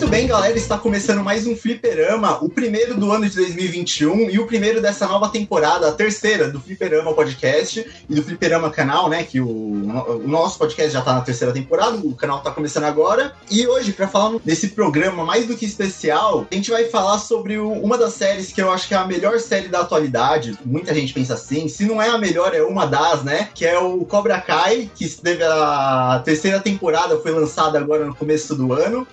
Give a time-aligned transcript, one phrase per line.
[0.00, 4.38] Muito bem, galera, está começando mais um Fliperama, o primeiro do ano de 2021 e
[4.38, 9.24] o primeiro dessa nova temporada, a terceira do Fliperama Podcast e do Fliperama Canal, né?
[9.24, 13.34] Que o, o nosso podcast já está na terceira temporada, o canal está começando agora.
[13.50, 17.58] E hoje, para falar desse programa mais do que especial, a gente vai falar sobre
[17.58, 20.58] o, uma das séries que eu acho que é a melhor série da atualidade.
[20.64, 23.50] Muita gente pensa assim, se não é a melhor, é uma das, né?
[23.54, 28.56] Que é o Cobra Kai, que teve a terceira temporada, foi lançada agora no começo
[28.56, 29.06] do ano.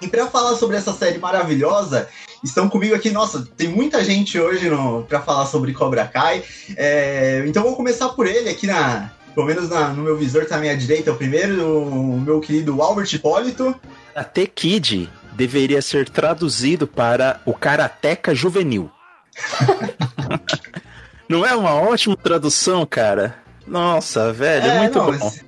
[0.00, 2.08] E para falar sobre essa série maravilhosa,
[2.44, 4.68] estão comigo aqui, nossa, tem muita gente hoje
[5.08, 6.44] para falar sobre Cobra Kai.
[6.76, 9.10] É, então vou começar por ele aqui na.
[9.34, 12.80] Pelo menos na, no meu visor tá à minha direita, o primeiro, o meu querido
[12.80, 13.74] Albert Hipólito.
[14.14, 18.90] Karate Kid deveria ser traduzido para o Karateka Juvenil.
[21.28, 23.36] não é uma ótima tradução, cara?
[23.66, 25.12] Nossa, velho, é, é muito não, bom.
[25.12, 25.45] Mas...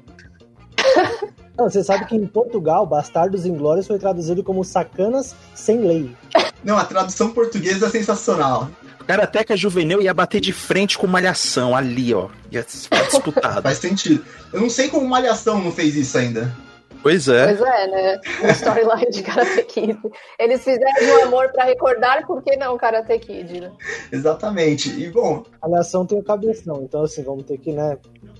[1.58, 6.16] Não, você sabe que em Portugal, Bastardos Inglórios foi traduzido como Sacanas Sem Lei.
[6.62, 8.70] Não, a tradução portuguesa é sensacional.
[9.06, 12.28] Karateka Juvenil ia bater de frente com Malhação, ali, ó.
[12.52, 13.62] Ia ficar disputado.
[13.64, 14.24] Faz sentido.
[14.52, 16.54] Eu não sei como Malhação não fez isso ainda.
[17.02, 17.46] Pois é.
[17.46, 18.20] Pois é, né?
[18.42, 19.98] O storyline de Karate Kid.
[20.38, 23.72] Eles fizeram o amor para recordar, por que não Karate Kid, né?
[24.12, 24.90] Exatamente.
[24.90, 25.44] E bom.
[25.62, 27.96] A nação tem o cabeção, então assim, vamos ter que, né,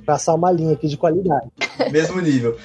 [0.08, 1.48] traçar uma linha aqui de qualidade.
[1.92, 2.56] Mesmo nível.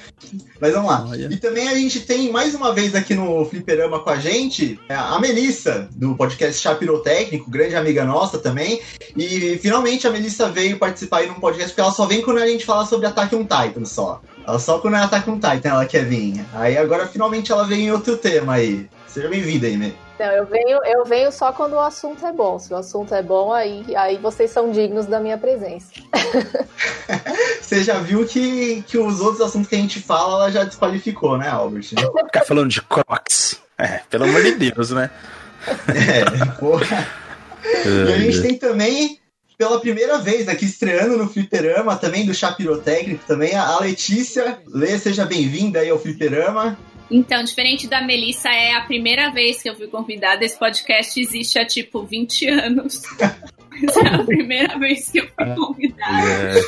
[0.58, 1.06] Mas vamos lá.
[1.06, 1.28] Olha.
[1.30, 5.18] E também a gente tem mais uma vez aqui no Fliperama com a gente a
[5.18, 8.80] Melissa, do podcast Chapirotécnico, grande amiga nossa também.
[9.14, 12.46] E finalmente a Melissa veio participar aí num podcast, porque ela só vem quando a
[12.46, 14.22] gente fala sobre Attack on Titan só.
[14.46, 16.42] Ela só quando é Attack on Titan ela quer vir.
[16.54, 18.88] Aí agora finalmente ela vem em outro tema aí.
[19.06, 20.03] Seja bem-vinda aí, Melissa.
[20.18, 22.58] Não, eu venho, eu venho só quando o assunto é bom.
[22.58, 25.90] Se o assunto é bom, aí, aí vocês são dignos da minha presença.
[27.60, 31.36] Você já viu que, que os outros assuntos que a gente fala, ela já desqualificou,
[31.36, 31.88] né, Albert?
[32.26, 33.60] Ficar falando de Crocs.
[33.76, 35.10] É, pelo amor de Deus, né?
[35.88, 37.08] É, porra.
[38.08, 39.18] e a gente tem também,
[39.58, 44.58] pela primeira vez aqui estreando no Fliperama, também do Chapirotécnico, também a Letícia.
[44.68, 46.78] Lê, seja bem-vinda aí ao Fliperama.
[47.10, 50.44] Então, diferente da Melissa, é a primeira vez que eu fui convidada.
[50.44, 53.02] Esse podcast existe há tipo 20 anos.
[53.82, 56.28] Essa é a primeira vez que eu fui ah, convidada.
[56.30, 56.62] É.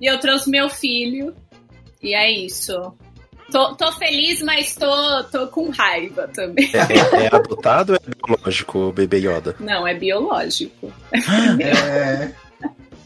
[0.00, 1.34] E eu trouxe meu filho.
[2.02, 2.94] E é isso.
[3.50, 6.68] Tô, tô feliz, mas tô, tô com raiva também.
[6.72, 9.54] É, é, é adotado ou é biológico o bebê Yoda?
[9.60, 10.92] Não, é biológico.
[11.60, 12.45] É.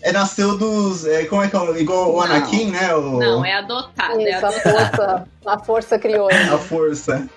[0.02, 1.06] É, nasceu dos.
[1.06, 1.80] É, como é que é?
[1.80, 2.94] Igual o Anakin, não, né?
[2.94, 3.18] O...
[3.18, 4.20] Não, é adotado.
[4.20, 4.78] Isso, é adotado.
[4.78, 6.48] A, força, a força criou ele.
[6.50, 7.28] A força.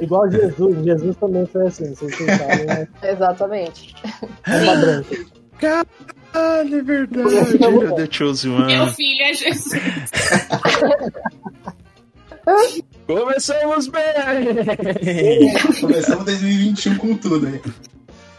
[0.00, 0.84] Igual Jesus.
[0.84, 2.88] Jesus também foi assim, vocês sabem, né?
[3.02, 3.94] Exatamente.
[4.46, 5.16] É uma branca.
[5.58, 7.58] Caralho, é verdade.
[7.96, 8.74] The Chosen One.
[8.74, 9.82] Meu filho é Jesus.
[13.06, 15.54] Começamos bem!
[15.80, 17.60] Começamos 2021 com tudo aí.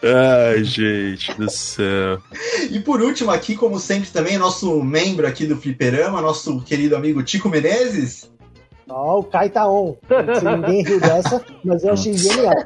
[0.02, 2.20] Ai, gente do céu.
[2.70, 7.24] E por último, aqui, como sempre, também, nosso membro aqui do Fliperama, nosso querido amigo
[7.24, 8.32] Tico Menezes.
[8.88, 9.96] Ó, oh, o Kai tá on.
[10.44, 12.66] Ninguém riu dessa, mas eu achei genial.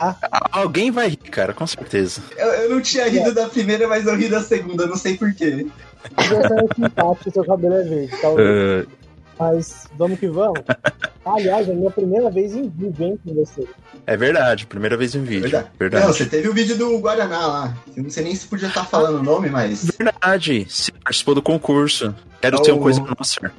[0.00, 0.16] Ah.
[0.52, 2.22] Alguém vai rir, cara, com certeza.
[2.36, 3.34] Eu, eu não tinha rido é.
[3.34, 5.66] da primeira, mas eu ri da segunda, não sei porquê.
[6.16, 8.86] Você é simpático, seu cabelo é verde, talvez.
[8.86, 8.90] Uh...
[9.38, 10.60] Mas vamos que vamos.
[11.34, 13.66] Aliás, é a minha primeira vez em vídeo, hein, com você.
[14.06, 15.42] É verdade, primeira vez em vídeo.
[15.42, 15.68] Verdade.
[15.78, 16.06] verdade.
[16.06, 17.78] Não, você teve o vídeo do Guaraná lá.
[17.96, 19.90] Eu não sei nem se podia estar falando o nome, mas.
[19.98, 22.14] Verdade, você participou do concurso.
[22.40, 23.52] Quero ter uma coisa nossa.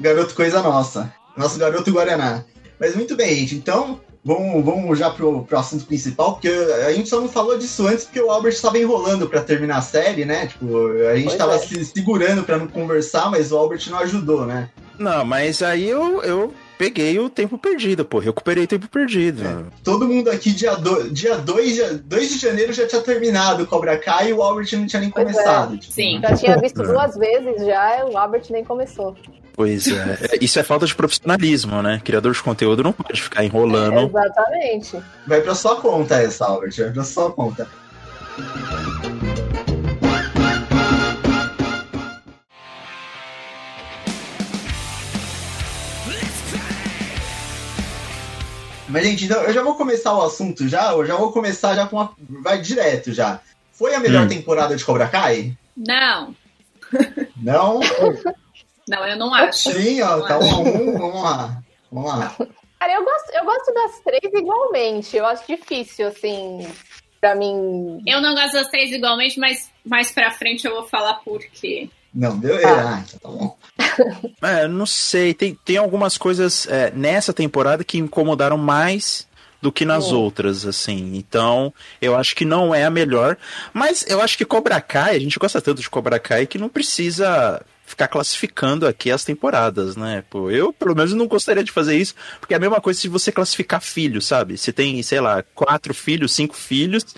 [0.00, 1.12] Garoto Coisa Nossa.
[1.36, 2.44] Nosso garoto Guaraná.
[2.78, 3.54] Mas muito bem, gente.
[3.54, 7.86] Então, vamos, vamos já pro, pro assunto principal, porque a gente só não falou disso
[7.86, 10.46] antes porque o Albert estava enrolando para terminar a série, né?
[10.46, 11.58] Tipo, a gente estava é.
[11.58, 14.68] se segurando para não conversar, mas o Albert não ajudou, né?
[14.98, 18.18] Não, mas aí eu, eu peguei o tempo perdido, pô.
[18.18, 19.46] Recuperei o tempo perdido.
[19.46, 19.64] É.
[19.82, 23.66] Todo mundo aqui, dia 2 dia dois, dia dois de janeiro, já tinha terminado o
[23.66, 25.32] Cobra Kai e o Albert não tinha nem pois é.
[25.32, 25.74] começado.
[25.74, 25.78] É.
[25.78, 26.20] Tipo, Sim.
[26.20, 26.86] Já tinha visto é.
[26.86, 29.16] duas vezes já, o Albert nem começou.
[29.54, 30.18] Pois é.
[30.40, 32.00] Isso é falta de profissionalismo, né?
[32.04, 33.98] Criador de conteúdo não pode ficar enrolando.
[33.98, 34.98] É, exatamente.
[35.26, 36.76] Vai pra sua conta essa, Albert.
[36.76, 37.66] Vai pra sua conta.
[48.96, 51.86] Mas, gente, então, eu já vou começar o assunto já, eu já vou começar já
[51.86, 52.14] com uma.
[52.42, 53.42] Vai direto já.
[53.70, 54.28] Foi a melhor hum.
[54.28, 55.54] temporada de Cobra Kai?
[55.76, 56.34] Não.
[57.36, 57.80] Não?
[58.88, 59.70] Não, eu não acho.
[59.70, 61.62] Sim, ó, tá um a um, vamos lá.
[61.92, 62.34] Vamos lá.
[62.80, 65.14] Cara, eu gosto, eu gosto das três igualmente.
[65.14, 66.66] Eu acho difícil, assim,
[67.20, 68.02] pra mim.
[68.06, 71.90] Eu não gosto das três igualmente, mas mais pra frente eu vou falar por quê.
[72.16, 72.66] Não, beleza.
[72.66, 73.56] Ah, então tá bom.
[74.42, 75.34] É, não sei.
[75.34, 79.26] Tem, tem algumas coisas é, nessa temporada que incomodaram mais
[79.60, 80.20] do que nas oh.
[80.20, 81.16] outras, assim.
[81.16, 83.36] Então, eu acho que não é a melhor.
[83.72, 86.68] Mas eu acho que Cobra Kai, a gente gosta tanto de Cobra Kai que não
[86.68, 90.24] precisa ficar classificando aqui as temporadas, né?
[90.28, 93.08] Pô, eu, pelo menos, não gostaria de fazer isso, porque é a mesma coisa se
[93.08, 94.58] você classificar filhos, sabe?
[94.58, 97.14] Você tem, sei lá, quatro filhos, cinco filhos,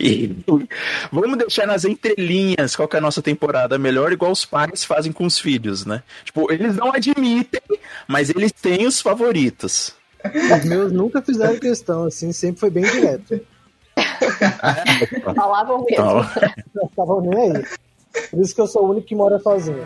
[1.12, 5.12] vamos deixar nas entrelinhas qual que é a nossa temporada melhor, igual os pais fazem
[5.12, 6.02] com os filhos, né?
[6.24, 7.60] Tipo, eles não admitem,
[8.08, 9.94] mas eles têm os favoritos.
[10.24, 13.40] Os meus nunca fizeram questão, assim, sempre foi bem direto.
[15.34, 16.04] Falavam mesmo.
[16.74, 17.64] Não estavam nem aí.
[18.30, 19.84] Por isso que eu sou o único que mora sozinho.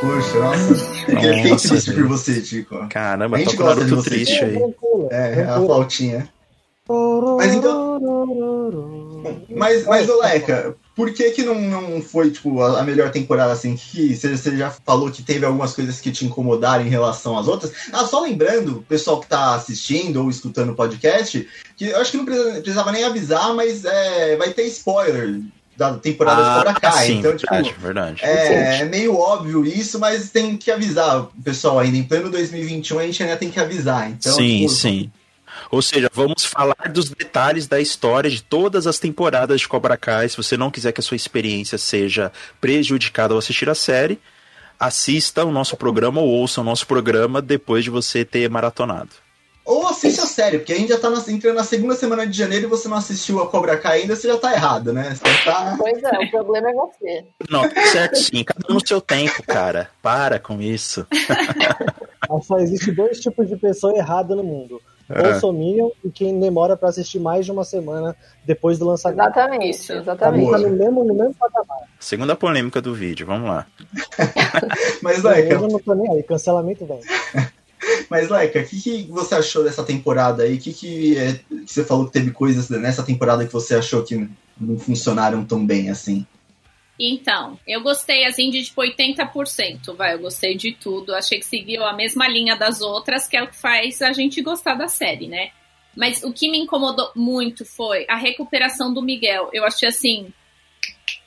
[0.00, 0.74] Puxa, nossa.
[1.06, 2.88] Fiquei triste por você, Tico.
[2.88, 4.10] Caramba, a gente tô gosta de você.
[4.10, 4.58] triste aí.
[5.10, 6.28] É, a flautinha.
[7.36, 8.00] Mas então.
[9.54, 13.76] Mas, mas Oleca, por que que não, não foi, tipo, a, a melhor temporada, assim?
[13.76, 17.46] Que você, você já falou que teve algumas coisas que te incomodaram em relação às
[17.46, 17.72] outras.
[17.92, 21.46] Ah, só lembrando, pessoal que tá assistindo ou escutando o podcast,
[21.76, 25.40] que eu acho que não precisava nem avisar, mas é, vai ter spoiler
[25.76, 27.06] da temporada ah, de Cobra Kai.
[27.06, 28.24] Sim, então, tipo, verdade, verdade.
[28.24, 31.96] É, é, meio óbvio isso, mas tem que avisar o pessoal ainda.
[31.96, 34.10] Em pleno 2021 a gente ainda tem que avisar.
[34.10, 35.10] Então, sim, tipo, sim.
[35.70, 40.28] Ou seja, vamos falar dos detalhes da história de todas as temporadas de Cobra Kai.
[40.28, 44.20] Se você não quiser que a sua experiência seja prejudicada ao assistir a série,
[44.78, 49.10] assista o nosso programa ou ouça o nosso programa depois de você ter maratonado.
[49.64, 52.36] Ou assiste a série, porque a gente já tá na, entrando na segunda semana de
[52.36, 55.14] janeiro e você não assistiu a Cobra Kai ainda, você já tá errado, né?
[55.14, 55.76] Você tá...
[55.78, 57.24] Pois é, o problema é você.
[57.48, 59.90] Não, tá certo sim, cada um no seu tempo, cara.
[60.02, 61.06] Para com isso.
[62.42, 64.80] Só existe dois tipos de pessoa errada no mundo.
[65.10, 65.22] É.
[65.22, 68.14] Bolsominion e quem demora para assistir mais de uma semana
[68.44, 69.20] depois do lançamento.
[69.20, 70.50] Exatamente, exatamente.
[70.50, 71.78] Tá no mesmo, no mesmo patamar.
[71.98, 73.66] Segunda polêmica do vídeo, vamos lá.
[75.02, 75.54] Mas, Leca...
[75.54, 77.00] Eu não tô nem aí, cancelamento vem.
[78.08, 80.54] Mas, Leca, o que, que, você achou dessa temporada aí?
[80.54, 84.04] O que, que, é, que você falou que teve coisas nessa temporada que você achou
[84.04, 84.28] que
[84.60, 86.24] não funcionaram tão bem assim?
[87.02, 91.14] Então, eu gostei assim de tipo 80%, vai, eu gostei de tudo.
[91.14, 94.42] Achei que seguiu a mesma linha das outras, que é o que faz a gente
[94.42, 95.50] gostar da série, né?
[95.96, 99.48] Mas o que me incomodou muito foi a recuperação do Miguel.
[99.50, 100.30] Eu achei assim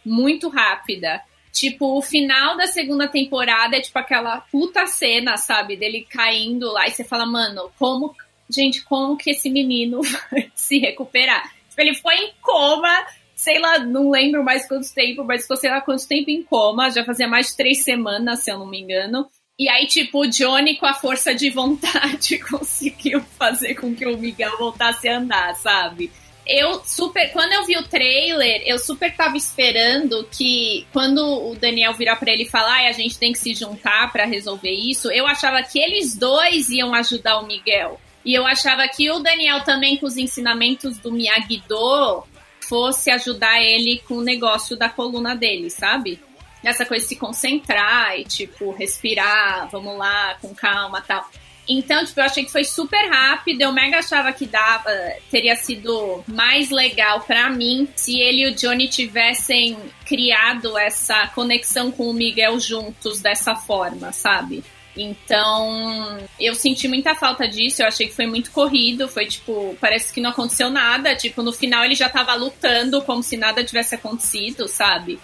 [0.05, 1.19] muito rápida.
[1.51, 5.75] Tipo, o final da segunda temporada é tipo aquela puta cena, sabe?
[5.75, 8.15] Dele caindo lá e você fala, mano, como.
[8.47, 11.51] Gente, como que esse menino vai se recuperar?
[11.69, 13.05] Tipo, ele foi em coma,
[13.43, 16.89] sei lá, não lembro mais quanto tempo, mas ficou sei lá quanto tempo em coma,
[16.89, 19.27] já fazia mais de três semanas, se eu não me engano.
[19.59, 24.17] E aí, tipo, o Johnny, com a força de vontade, conseguiu fazer com que o
[24.17, 26.11] Miguel voltasse a andar, sabe?
[26.45, 27.31] eu super.
[27.31, 32.31] Quando eu vi o trailer, eu super tava esperando que quando o Daniel virar para
[32.31, 35.79] ele falar, ah, a gente tem que se juntar para resolver isso, eu achava que
[35.79, 37.99] eles dois iam ajudar o Miguel.
[38.25, 42.23] E eu achava que o Daniel também, com os ensinamentos do Miyagi-Do,
[42.63, 46.19] fosse ajudar ele com o negócio da coluna dele, sabe?
[46.63, 51.29] Essa coisa de se concentrar e, tipo, respirar, vamos lá, com calma tal.
[51.67, 53.61] Então, tipo, eu achei que foi super rápido.
[53.61, 54.91] Eu mega achava que dava,
[55.31, 61.91] teria sido mais legal para mim se ele e o Johnny tivessem criado essa conexão
[61.91, 64.63] com o Miguel juntos dessa forma, sabe?
[64.95, 70.13] Então, eu senti muita falta disso, eu achei que foi muito corrido, foi tipo, parece
[70.13, 73.95] que não aconteceu nada, tipo, no final ele já tava lutando como se nada tivesse
[73.95, 75.19] acontecido, sabe?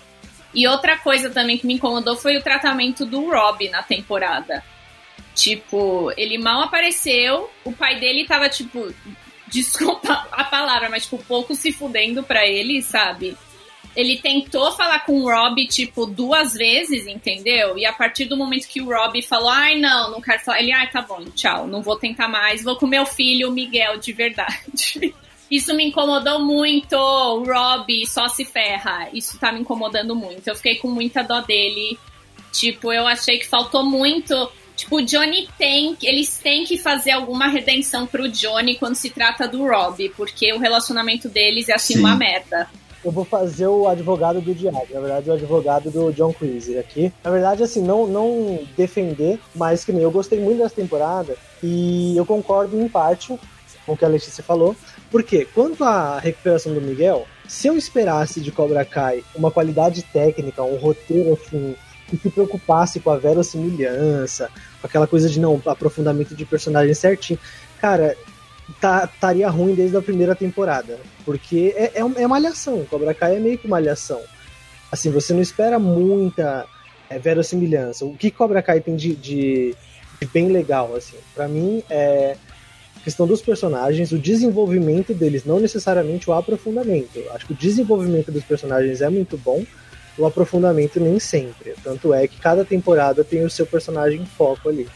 [0.53, 4.63] E outra coisa também que me incomodou foi o tratamento do Rob na temporada.
[5.35, 8.91] Tipo, ele mal apareceu, o pai dele tava, tipo,
[9.47, 13.37] desculpa a palavra, mas, tipo, pouco se fudendo pra ele, sabe?
[13.95, 17.77] Ele tentou falar com o Rob, tipo, duas vezes, entendeu?
[17.77, 20.71] E a partir do momento que o Rob falou, ai, não, não quero falar, ele,
[20.71, 24.13] ai, tá bom, tchau, não vou tentar mais, vou com meu filho, o Miguel, de
[24.13, 25.13] verdade.
[25.49, 29.09] Isso me incomodou muito, o Rob só se ferra.
[29.11, 30.47] Isso tá me incomodando muito.
[30.47, 31.97] Eu fiquei com muita dó dele.
[32.51, 34.35] Tipo, eu achei que faltou muito
[34.79, 39.45] Tipo, o Johnny tem, eles têm que fazer alguma redenção pro Johnny quando se trata
[39.45, 41.99] do Rob, porque o relacionamento deles é assim Sim.
[41.99, 42.69] uma merda.
[43.03, 47.13] Eu vou fazer o advogado do diabo, na verdade, o advogado do John Creasy aqui.
[47.23, 52.15] Na verdade, assim, não, não defender, mas que nem eu gostei muito dessa temporada e
[52.17, 53.39] eu concordo em parte
[53.85, 54.75] com o que a Letícia falou,
[55.09, 60.61] porque quanto à recuperação do Miguel, se eu esperasse de Cobra Kai uma qualidade técnica,
[60.61, 61.75] um roteiro assim
[62.07, 64.49] que se preocupasse com a verossimilhança,
[64.81, 67.39] com aquela coisa de não, aprofundamento de personagem certinho.
[67.79, 68.15] Cara,
[68.69, 70.99] estaria tá, ruim desde a primeira temporada.
[71.25, 72.85] Porque é, é, é malhação.
[72.85, 74.21] Cobra Kai é meio que malhação.
[74.91, 76.65] Assim, você não espera muita
[77.09, 78.05] é, verossimilhança.
[78.05, 79.75] O que Cobra Kai tem de, de,
[80.19, 81.17] de bem legal, assim?
[81.35, 82.35] para mim, é
[83.03, 87.23] questão dos personagens, o desenvolvimento deles, não necessariamente o aprofundamento.
[87.31, 89.65] Acho que o desenvolvimento dos personagens é muito bom,
[90.17, 91.73] o aprofundamento nem sempre.
[91.83, 94.87] Tanto é que cada temporada tem o seu personagem em foco ali.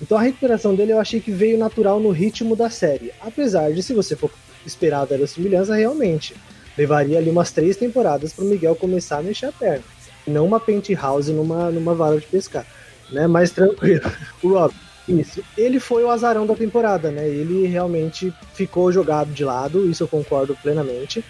[0.00, 3.12] Então a recuperação dele eu achei que veio natural no ritmo da série.
[3.20, 4.30] Apesar de, se você for
[4.64, 6.34] esperar a verossimilhança, realmente
[6.76, 9.84] levaria ali umas três temporadas para o Miguel começar a mexer a perna.
[10.26, 12.66] Não uma penthouse numa, numa vara de pescar.
[13.10, 13.26] Né?
[13.26, 14.02] Mas tranquilo.
[14.42, 14.74] O Rob,
[15.08, 15.42] isso.
[15.56, 17.26] Ele foi o azarão da temporada, né?
[17.26, 21.24] Ele realmente ficou jogado de lado, isso eu concordo plenamente.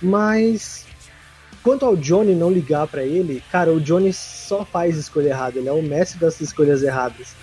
[0.00, 0.84] Mas
[1.62, 5.68] quanto ao Johnny não ligar para ele, cara, o Johnny só faz escolha errada, ele
[5.68, 7.34] é o mestre das escolhas erradas.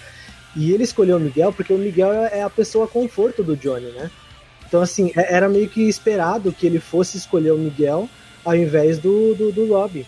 [0.56, 4.10] E ele escolheu o Miguel porque o Miguel é a pessoa conforto do Johnny, né?
[4.68, 8.10] Então, assim, é, era meio que esperado que ele fosse escolher o Miguel
[8.46, 10.06] ao invés do, do, do Robbie.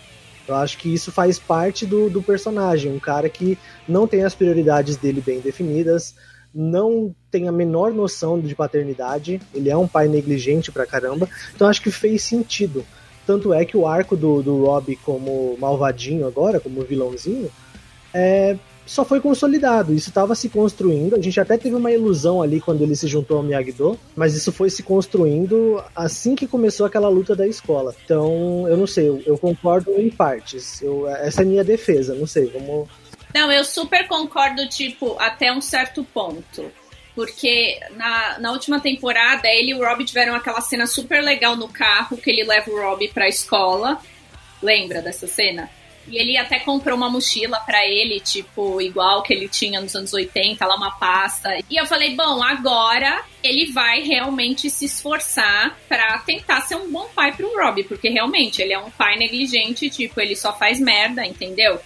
[0.48, 3.58] Eu acho que isso faz parte do, do personagem, um cara que
[3.88, 6.16] não tem as prioridades dele bem definidas,
[6.54, 11.68] não tem a menor noção de paternidade, ele é um pai negligente pra caramba, então
[11.68, 12.86] acho que fez sentido.
[13.26, 17.50] Tanto é que o arco do, do Rob como malvadinho agora, como vilãozinho,
[18.14, 19.94] é, só foi consolidado.
[19.94, 21.16] Isso estava se construindo.
[21.16, 24.52] A gente até teve uma ilusão ali quando ele se juntou ao Miyagi-Do, mas isso
[24.52, 27.96] foi se construindo assim que começou aquela luta da escola.
[28.04, 30.82] Então, eu não sei, eu, eu concordo em partes.
[30.82, 32.90] Eu, essa é minha defesa, não sei, vamos.
[33.34, 36.72] Não, eu super concordo, tipo, até um certo ponto.
[37.16, 41.68] Porque na, na última temporada, ele e o Rob tiveram aquela cena super legal no
[41.68, 44.00] carro, que ele leva o Rob pra escola.
[44.62, 45.70] Lembra dessa cena?
[46.08, 50.14] E ele até comprou uma mochila para ele, tipo, igual que ele tinha nos anos
[50.14, 51.58] 80, lá uma pasta.
[51.70, 57.10] E eu falei, bom, agora ele vai realmente se esforçar para tentar ser um bom
[57.16, 61.26] pai pro Rob, porque realmente ele é um pai negligente, tipo, ele só faz merda,
[61.26, 61.80] entendeu?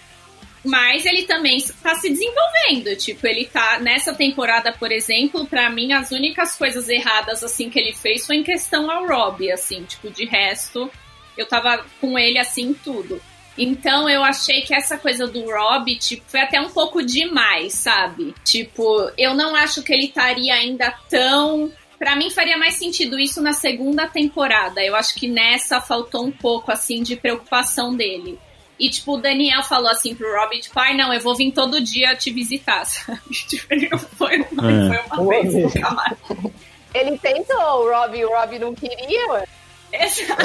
[0.66, 5.94] Mas ele também tá se desenvolvendo, tipo, ele tá nessa temporada, por exemplo, para mim
[5.94, 10.10] as únicas coisas erradas assim que ele fez foi em questão ao Rob, assim, tipo,
[10.10, 10.92] de resto,
[11.38, 13.22] eu tava com ele assim tudo.
[13.58, 18.34] Então eu achei que essa coisa do Rob, tipo, foi até um pouco demais, sabe?
[18.44, 21.72] Tipo, eu não acho que ele estaria ainda tão.
[21.98, 24.84] Pra mim faria mais sentido isso na segunda temporada.
[24.84, 28.38] Eu acho que nessa faltou um pouco, assim, de preocupação dele.
[28.78, 31.80] E, tipo, o Daniel falou assim pro Rob, tipo, ai, não, eu vou vir todo
[31.80, 33.22] dia te visitar, sabe?
[33.48, 34.88] Tipo, ele não foi uma, é.
[34.88, 36.18] foi uma vez, nunca mais.
[36.94, 39.46] Ele tentou, o Rob, o Rob não queria, ué.
[40.04, 40.44] Exato.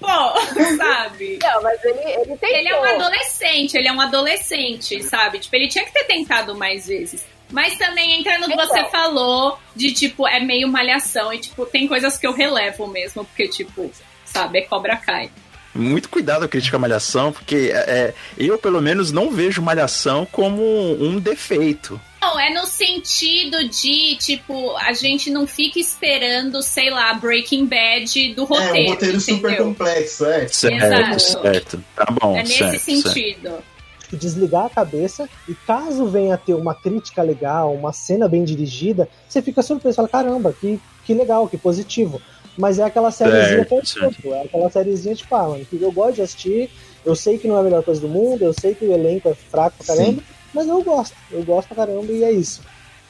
[0.00, 1.38] Pô, sabe?
[1.42, 2.48] Não, mas ele, ele tentou.
[2.48, 5.38] Ele é um adolescente, ele é um adolescente, sabe?
[5.38, 7.26] Tipo, ele tinha que ter tentado mais vezes.
[7.50, 8.90] Mas também entra no que você então.
[8.90, 13.48] falou de, tipo, é meio malhação e, tipo, tem coisas que eu relevo mesmo, porque,
[13.48, 13.90] tipo,
[14.24, 15.30] sabe, é cobra cai.
[15.74, 20.26] Muito cuidado a crítica à malhação, porque é, é eu, pelo menos, não vejo malhação
[20.26, 20.62] como
[21.02, 22.00] um defeito.
[22.20, 28.34] Não, é no sentido de, tipo, a gente não fica esperando, sei lá, Breaking Bad
[28.34, 28.76] do roteiro.
[28.76, 29.20] É um roteiro entendeu?
[29.20, 30.48] super complexo, é.
[30.48, 31.20] Certo, Exato.
[31.20, 31.84] certo.
[31.94, 32.36] Tá bom.
[32.36, 33.48] É nesse certo, sentido.
[33.48, 33.78] Certo
[34.10, 39.06] desligar a cabeça e caso venha a ter uma crítica legal, uma cena bem dirigida,
[39.28, 42.18] você fica surpreso, fala, caramba, que, que legal, que positivo.
[42.56, 46.22] Mas é aquela sériezinha certo, é aquela sériezinha tipo, ah, mano, que eu gosto de
[46.22, 46.70] assistir,
[47.04, 49.28] eu sei que não é a melhor coisa do mundo, eu sei que o elenco
[49.28, 52.62] é fraco pra caramba, Sim mas eu gosto, eu gosto pra caramba e é isso.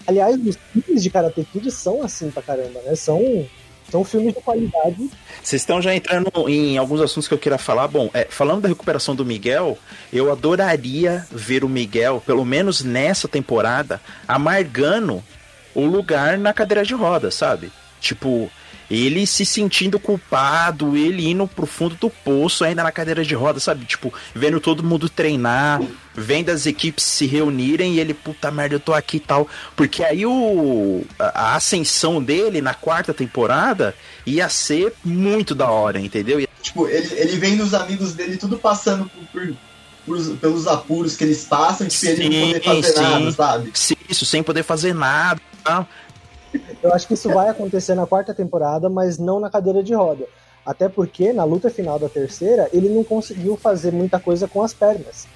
[0.06, 2.94] Aliás, os filmes de Karate Kid são assim pra caramba, né?
[2.94, 3.46] São,
[3.90, 5.10] são filmes de qualidade.
[5.42, 7.88] Vocês estão já entrando em alguns assuntos que eu queria falar.
[7.88, 9.76] Bom, é, falando da recuperação do Miguel,
[10.12, 15.22] eu adoraria ver o Miguel, pelo menos nessa temporada, amargando
[15.74, 17.70] o lugar na cadeira de roda, sabe?
[18.00, 18.50] Tipo,
[18.90, 23.60] ele se sentindo culpado, ele indo pro fundo do poço ainda na cadeira de roda,
[23.60, 23.84] sabe?
[23.84, 25.80] Tipo, vendo todo mundo treinar,
[26.14, 29.46] vendo as equipes se reunirem e ele, puta merda, eu tô aqui e tal.
[29.76, 36.46] Porque aí o, a ascensão dele na quarta temporada ia ser muito da hora, entendeu?
[36.62, 39.24] Tipo, ele, ele vendo os amigos dele tudo passando por,
[40.06, 43.02] por pelos apuros que eles passam, tipo, sim, ele não poder fazer sim.
[43.02, 43.72] nada, sabe?
[44.08, 45.40] Isso, sem poder fazer nada.
[45.62, 45.86] Tá?
[46.82, 50.26] Eu acho que isso vai acontecer na quarta temporada, mas não na cadeira de roda.
[50.64, 54.74] Até porque na luta final da terceira, ele não conseguiu fazer muita coisa com as
[54.74, 55.26] pernas.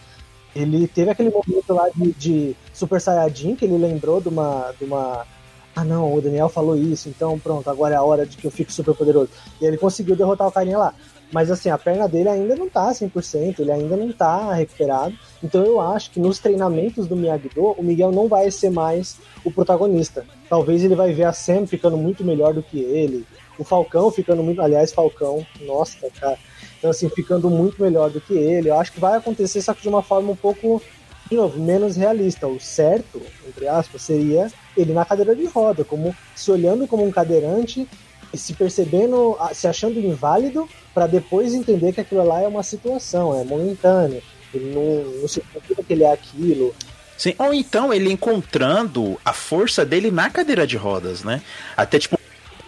[0.54, 4.84] Ele teve aquele momento lá de, de Super Saiyajin, que ele lembrou de uma, de
[4.84, 5.26] uma.
[5.74, 8.50] Ah não, o Daniel falou isso, então pronto, agora é a hora de que eu
[8.50, 9.30] fique super poderoso.
[9.58, 10.94] E ele conseguiu derrotar o carinha lá.
[11.32, 15.14] Mas assim, a perna dele ainda não tá 100%, ele ainda não tá recuperado.
[15.42, 19.50] Então eu acho que nos treinamentos do Miyagi-Do, o Miguel não vai ser mais o
[19.50, 20.26] protagonista.
[20.48, 23.26] Talvez ele vai ver a Sam ficando muito melhor do que ele,
[23.58, 26.38] o Falcão ficando muito, aliás, Falcão, nossa, cara.
[26.78, 28.68] Então assim, ficando muito melhor do que ele.
[28.68, 30.82] Eu acho que vai acontecer só que de uma forma um pouco
[31.30, 32.46] de novo, menos realista.
[32.46, 37.10] O certo, entre aspas, seria ele na cadeira de roda, como se olhando como um
[37.10, 37.88] cadeirante
[38.34, 43.44] se percebendo, se achando inválido, para depois entender que aquilo lá é uma situação, é
[43.44, 44.22] momentâneo.
[44.54, 46.74] Ele não, não significa que ele é aquilo.
[47.16, 51.40] Sim, ou então ele encontrando a força dele na cadeira de rodas, né?
[51.76, 52.18] Até tipo,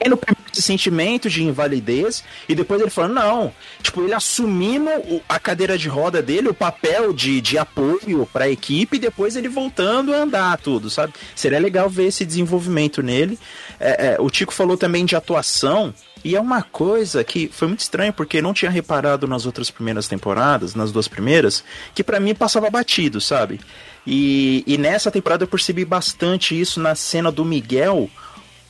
[0.08, 0.18] no
[0.54, 4.88] esse sentimento de invalidez e depois ele falando, não, tipo, ele assumindo
[5.28, 9.36] a cadeira de roda dele, o papel de, de apoio para a equipe e depois
[9.36, 11.12] ele voltando a andar tudo, sabe?
[11.34, 13.38] Seria legal ver esse desenvolvimento nele.
[13.80, 15.92] É, é, o Tico falou também de atuação.
[16.22, 20.08] E é uma coisa que foi muito estranho, porque não tinha reparado nas outras primeiras
[20.08, 21.62] temporadas, nas duas primeiras,
[21.94, 23.60] que para mim passava batido, sabe?
[24.06, 28.08] E, e nessa temporada eu percebi bastante isso na cena do Miguel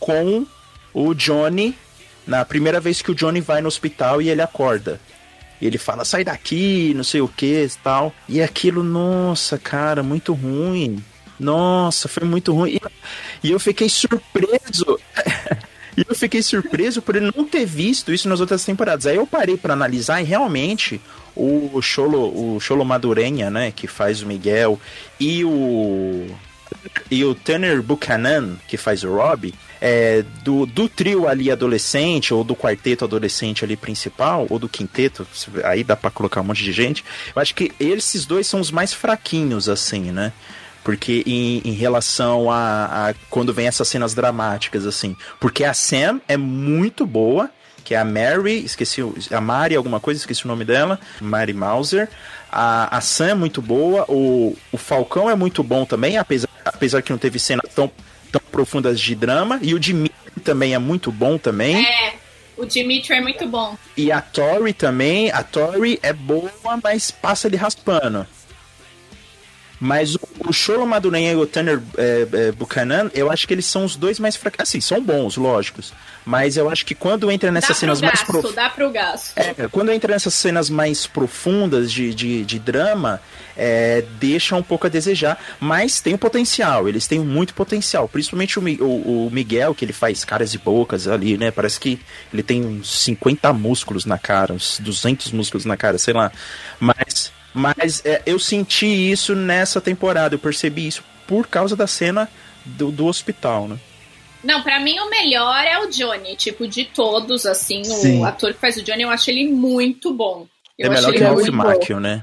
[0.00, 0.44] com
[0.94, 1.76] o Johnny,
[2.26, 5.00] na primeira vez que o Johnny vai no hospital e ele acorda.
[5.60, 8.14] E ele fala, sai daqui, não sei o que tal.
[8.28, 11.02] E aquilo, nossa, cara, muito ruim.
[11.38, 12.78] Nossa, foi muito ruim.
[13.42, 14.98] E, eu fiquei surpreso.
[15.96, 19.06] e eu fiquei surpreso por ele não ter visto isso nas outras temporadas.
[19.06, 21.00] Aí eu parei para analisar e realmente
[21.36, 24.80] o Cholo, o Cholo Madurenha, né, que faz o Miguel,
[25.18, 26.26] e o
[27.10, 32.44] e o Tanner Buchanan, que faz o Rob, é, do, do trio ali adolescente, ou
[32.44, 35.26] do quarteto adolescente ali principal, ou do quinteto,
[35.64, 37.04] aí dá pra colocar um monte de gente,
[37.34, 40.32] eu acho que esses dois são os mais fraquinhos, assim, né?
[40.82, 45.16] Porque em, em relação a, a, quando vem essas cenas dramáticas, assim.
[45.40, 47.50] Porque a Sam é muito boa,
[47.84, 52.08] que é a Mary, esqueci, a Mari alguma coisa, esqueci o nome dela, Mary Mauser.
[52.50, 57.02] A, a Sam é muito boa, o, o Falcão é muito bom também, apesar, apesar
[57.02, 57.94] que não teve cenas tão, tão
[58.54, 59.58] profundas de drama.
[59.60, 61.84] E o Dimitri também é muito bom também.
[61.84, 62.14] É,
[62.56, 63.76] o Dimitri é muito bom.
[63.96, 66.52] E a Tori também, a Tori é boa,
[66.82, 68.24] mas passa ele raspando.
[69.84, 73.66] Mas o, o Cholo Madureira e o Tanner é, é, Buchanan, eu acho que eles
[73.66, 74.60] são os dois mais fracos.
[74.60, 75.92] Assim, são bons, lógicos.
[76.24, 78.54] Mas eu acho que quando entra nessas cenas gasto, mais profundas.
[78.54, 79.36] Dá pro gasto.
[79.36, 83.20] É, quando entra nessas cenas mais profundas de, de, de drama,
[83.54, 85.38] é, deixa um pouco a desejar.
[85.60, 88.08] Mas tem o potencial, eles têm muito potencial.
[88.08, 91.50] Principalmente o, o, o, Miguel, que ele faz caras e bocas ali, né?
[91.50, 92.00] Parece que
[92.32, 96.32] ele tem uns 50 músculos na cara, uns 200 músculos na cara, sei lá.
[96.80, 102.28] Mas mas é, eu senti isso nessa temporada, eu percebi isso por causa da cena
[102.64, 103.78] do, do hospital, né?
[104.42, 108.20] Não, para mim o melhor é o Johnny, tipo, de todos, assim, Sim.
[108.20, 110.46] o ator que faz o Johnny, eu acho ele muito bom.
[110.78, 112.22] Eu é melhor que o Ralph Macchio, né?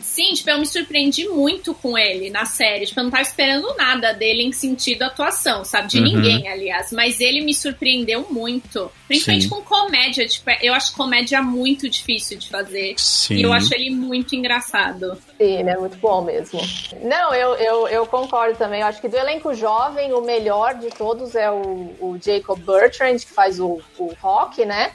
[0.00, 2.84] Sim, tipo, eu me surpreendi muito com ele na série.
[2.84, 5.88] Tipo, eu não tava esperando nada dele em sentido atuação, sabe?
[5.88, 6.04] De uhum.
[6.04, 6.92] ninguém, aliás.
[6.92, 8.90] Mas ele me surpreendeu muito.
[9.06, 9.48] Principalmente Sim.
[9.48, 10.28] com comédia.
[10.28, 12.94] Tipo, eu acho comédia muito difícil de fazer.
[12.98, 13.36] Sim.
[13.36, 15.14] E eu acho ele muito engraçado.
[15.38, 16.60] Sim, ele é muito bom mesmo.
[17.02, 18.82] Não, eu, eu, eu concordo também.
[18.82, 23.18] Eu acho que do elenco jovem, o melhor de todos é o, o Jacob Bertrand,
[23.18, 24.92] que faz o, o rock, né?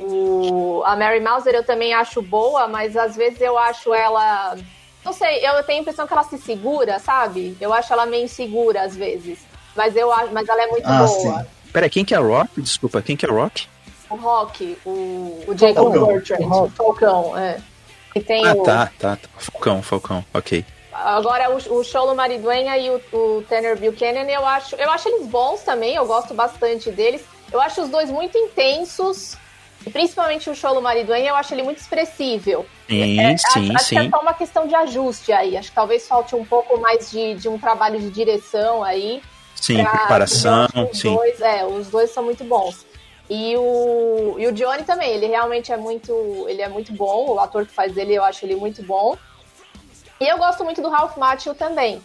[0.00, 4.56] O, a Mary Mauser eu também acho boa, mas às vezes eu acho ela.
[5.04, 7.56] Não sei, eu tenho a impressão que ela se segura, sabe?
[7.60, 9.38] Eu acho ela meio insegura às vezes.
[9.74, 11.46] Mas, eu, mas ela é muito ah, boa.
[11.72, 12.60] Pera, quem que é Rock?
[12.60, 13.66] Desculpa, quem que é Rock?
[14.10, 17.60] O Rock, o, o Jacob Bertrand, o Falcão, é.
[18.16, 18.62] E tem ah, o...
[18.62, 19.28] tá, tá, tá.
[19.36, 20.64] Falcão, Falcão, ok.
[20.92, 25.26] Agora, o, o Cholo Mariduenha e o, o Tanner Buchanan, eu acho, eu acho eles
[25.26, 27.22] bons também, eu gosto bastante deles.
[27.52, 29.36] Eu acho os dois muito intensos,
[29.92, 32.66] principalmente o Cholo Mariduenha, eu acho ele muito expressível.
[32.88, 33.96] Sim, é, sim, acho, sim.
[33.96, 35.56] que é só uma questão de ajuste aí.
[35.56, 39.22] Acho que talvez falte um pouco mais de, de um trabalho de direção aí.
[39.54, 41.14] Sim, pra, preparação, os sim.
[41.14, 42.86] Dois, é, os dois são muito bons.
[43.28, 47.40] E o, e o Johnny também, ele realmente é muito, ele é muito bom, o
[47.40, 49.16] ator que faz ele, eu acho ele muito bom.
[50.20, 52.00] E eu gosto muito do Ralph Macchio também.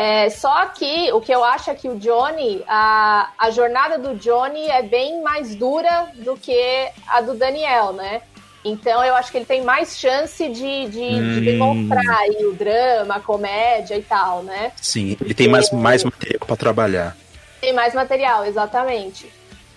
[0.00, 4.14] É, só que o que eu acho é que o Johnny, a, a jornada do
[4.14, 8.22] Johnny é bem mais dura do que a do Daniel, né?
[8.64, 11.34] Então eu acho que ele tem mais chance de, de, hum.
[11.34, 14.70] de demonstrar aí o drama, a comédia e tal, né?
[14.76, 17.16] Sim, ele tem mais, mais material para trabalhar.
[17.60, 19.28] Tem mais material, exatamente.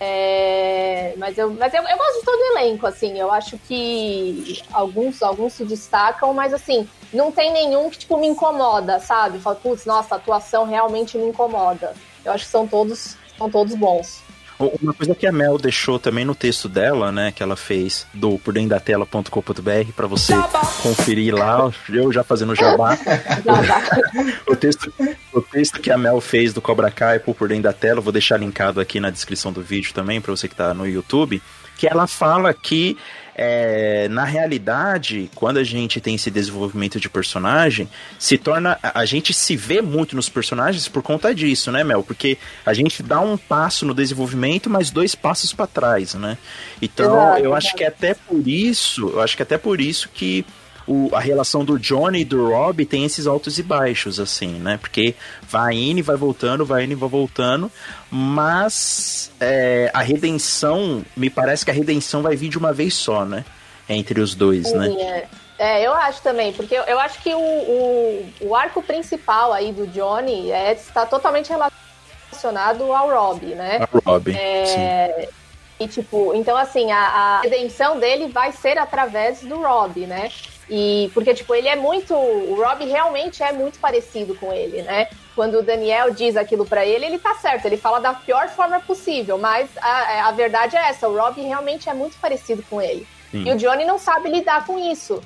[0.04, 3.20] É, mas eu, mas eu, eu gosto de todo o elenco, assim.
[3.20, 8.26] Eu acho que alguns, alguns se destacam, mas assim, não tem nenhum que tipo, me
[8.26, 9.38] incomoda, sabe?
[9.38, 11.94] Fala, putz, nossa, a atuação realmente me incomoda.
[12.24, 14.21] Eu acho que são todos, são todos bons.
[14.80, 18.38] Uma coisa que a Mel deixou também no texto dela, né, que ela fez do
[18.38, 20.34] por dentro da tela.com.br para você
[20.82, 22.96] conferir lá, eu já fazendo jabá.
[24.46, 24.92] o, texto,
[25.32, 28.36] o texto que a Mel fez do Cobra Kai por dentro da tela, vou deixar
[28.36, 31.42] linkado aqui na descrição do vídeo também para você que tá no YouTube,
[31.82, 32.96] que ela fala que
[33.34, 37.88] é, na realidade, quando a gente tem esse desenvolvimento de personagem,
[38.20, 38.78] se torna.
[38.80, 42.04] A gente se vê muito nos personagens por conta disso, né, Mel?
[42.04, 46.38] Porque a gente dá um passo no desenvolvimento, mas dois passos para trás, né?
[46.80, 50.08] Então, eu acho que é até por isso, eu acho que é até por isso
[50.14, 50.46] que
[50.86, 54.78] o, a relação do Johnny e do Rob tem esses altos e baixos, assim, né?
[54.80, 57.70] Porque vai indo e vai voltando, vai indo e vai voltando,
[58.10, 63.24] mas é, a redenção, me parece que a redenção vai vir de uma vez só,
[63.24, 63.44] né?
[63.88, 64.88] Entre os dois, Sim, né?
[64.88, 65.42] É.
[65.58, 69.70] É, eu acho também, porque eu, eu acho que o, o, o, arco principal aí
[69.70, 73.78] do Johnny é, está totalmente relacionado ao Rob, né?
[73.80, 75.28] Ao Rob, é,
[75.78, 80.32] E, tipo, então, assim, a, a, redenção dele vai ser através do Rob, né?
[80.68, 82.14] E porque, tipo, ele é muito.
[82.14, 85.08] O Rob realmente é muito parecido com ele, né?
[85.34, 88.80] Quando o Daniel diz aquilo para ele, ele tá certo, ele fala da pior forma
[88.80, 93.06] possível, mas a, a verdade é essa: o Rob realmente é muito parecido com ele.
[93.30, 93.48] Sim.
[93.48, 95.22] E o Johnny não sabe lidar com isso.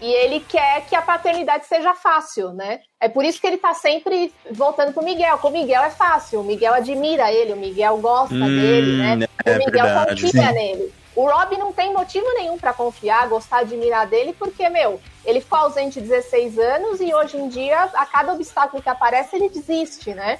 [0.00, 2.80] E ele quer que a paternidade seja fácil, né?
[3.00, 5.38] É por isso que ele tá sempre voltando pro Miguel.
[5.38, 9.28] Com o Miguel é fácil, o Miguel admira ele, o Miguel gosta hum, dele, né?
[9.44, 10.52] É o Miguel verdade, confia sim.
[10.52, 10.92] nele.
[11.18, 15.58] O Rob não tem motivo nenhum para confiar, gostar, admirar dele, porque, meu, ele ficou
[15.58, 20.38] ausente 16 anos e hoje em dia, a cada obstáculo que aparece, ele desiste, né?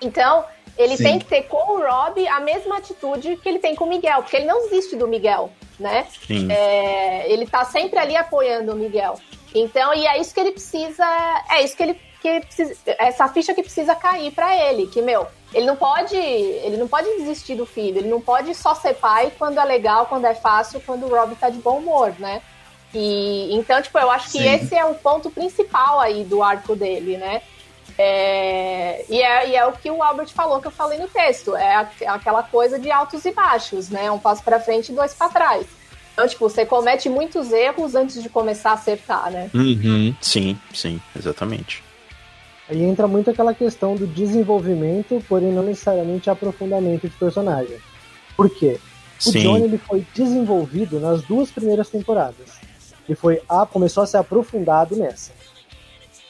[0.00, 0.44] Então,
[0.76, 1.02] ele Sim.
[1.02, 4.22] tem que ter com o Rob a mesma atitude que ele tem com o Miguel,
[4.22, 6.06] porque ele não desiste do Miguel, né?
[6.48, 9.18] É, ele tá sempre ali apoiando o Miguel.
[9.52, 11.04] Então, e é isso que ele precisa,
[11.50, 15.26] é isso que ele que precisa, essa ficha que precisa cair para ele, que meu,
[15.52, 19.32] ele não pode, ele não pode desistir do filho, ele não pode só ser pai
[19.38, 22.42] quando é legal, quando é fácil, quando o Rob tá de bom humor, né?
[22.94, 24.48] E então, tipo, eu acho que Sim.
[24.48, 27.42] esse é o ponto principal aí do arco dele, né?
[27.96, 31.56] É, e, é, e é o que o Albert falou que eu falei no texto,
[31.56, 34.10] é, é aquela coisa de altos e baixos, né?
[34.10, 35.66] Um passo para frente e dois para trás.
[36.12, 39.50] Então, tipo, você comete muitos erros antes de começar a acertar, né?
[39.54, 41.82] Uhum, sim, sim, exatamente.
[42.68, 47.78] Aí entra muito aquela questão do desenvolvimento, porém não necessariamente aprofundamento de personagem.
[48.36, 48.78] Por quê?
[49.26, 49.40] O Sim.
[49.40, 52.60] Johnny ele foi desenvolvido nas duas primeiras temporadas.
[53.08, 55.32] Ele foi a, começou a ser aprofundado nessa.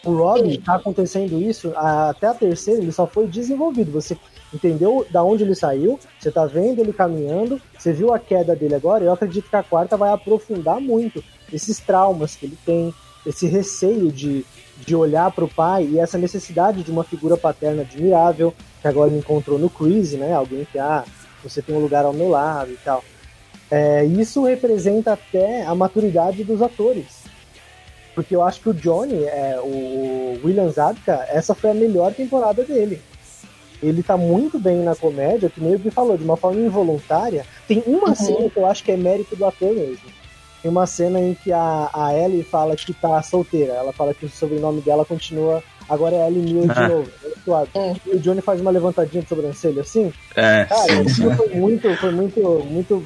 [0.04, 3.90] O Robin está acontecendo isso até a terceira, ele só foi desenvolvido.
[3.90, 4.16] Você
[4.54, 8.76] entendeu da onde ele saiu, você tá vendo ele caminhando, você viu a queda dele
[8.76, 11.22] agora, eu acredito que a quarta vai aprofundar muito
[11.52, 12.94] esses traumas que ele tem,
[13.26, 14.46] esse receio de
[14.84, 19.10] de olhar para o pai e essa necessidade de uma figura paterna admirável, que agora
[19.10, 20.32] ele encontrou no Chris, né?
[20.32, 21.04] Alguém que, ah,
[21.42, 23.04] você tem um lugar ao meu lado e tal.
[23.70, 27.24] É, isso representa até a maturidade dos atores.
[28.14, 32.64] Porque eu acho que o Johnny, é, o William Zabka, essa foi a melhor temporada
[32.64, 33.00] dele.
[33.80, 37.46] Ele tá muito bem na comédia, que meio que falou, de uma forma involuntária.
[37.68, 38.14] Tem uma uhum.
[38.14, 40.17] cena que eu acho que é mérito do ator mesmo
[40.62, 43.74] tem uma cena em que a, a Ellie fala que tá solteira.
[43.74, 45.62] Ela fala que o sobrenome dela continua.
[45.88, 46.88] Agora é Ellie de ah.
[46.88, 47.10] novo.
[47.74, 47.96] É.
[48.06, 50.12] E o Johnny faz uma levantadinha de sobrancelha assim.
[50.36, 51.34] É, Cara, sim, sim.
[51.34, 53.04] foi muito, foi muito, muito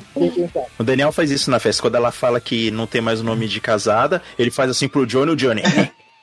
[0.78, 1.80] O Daniel faz isso na festa.
[1.82, 5.06] Quando ela fala que não tem mais o nome de casada, ele faz assim pro
[5.06, 5.62] Johnny, o Johnny.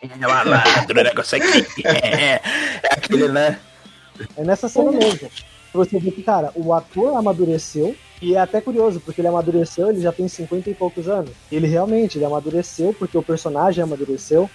[0.01, 1.65] É malandro, o negócio aqui.
[1.85, 2.41] É, é
[2.89, 3.59] aquele, né?
[4.37, 5.29] É nessa cena mesmo.
[5.73, 10.01] Você vê que, cara, o ator amadureceu, e é até curioso, porque ele amadureceu, ele
[10.01, 11.31] já tem 50 e poucos anos.
[11.51, 14.49] Ele realmente, ele amadureceu, porque o personagem amadureceu.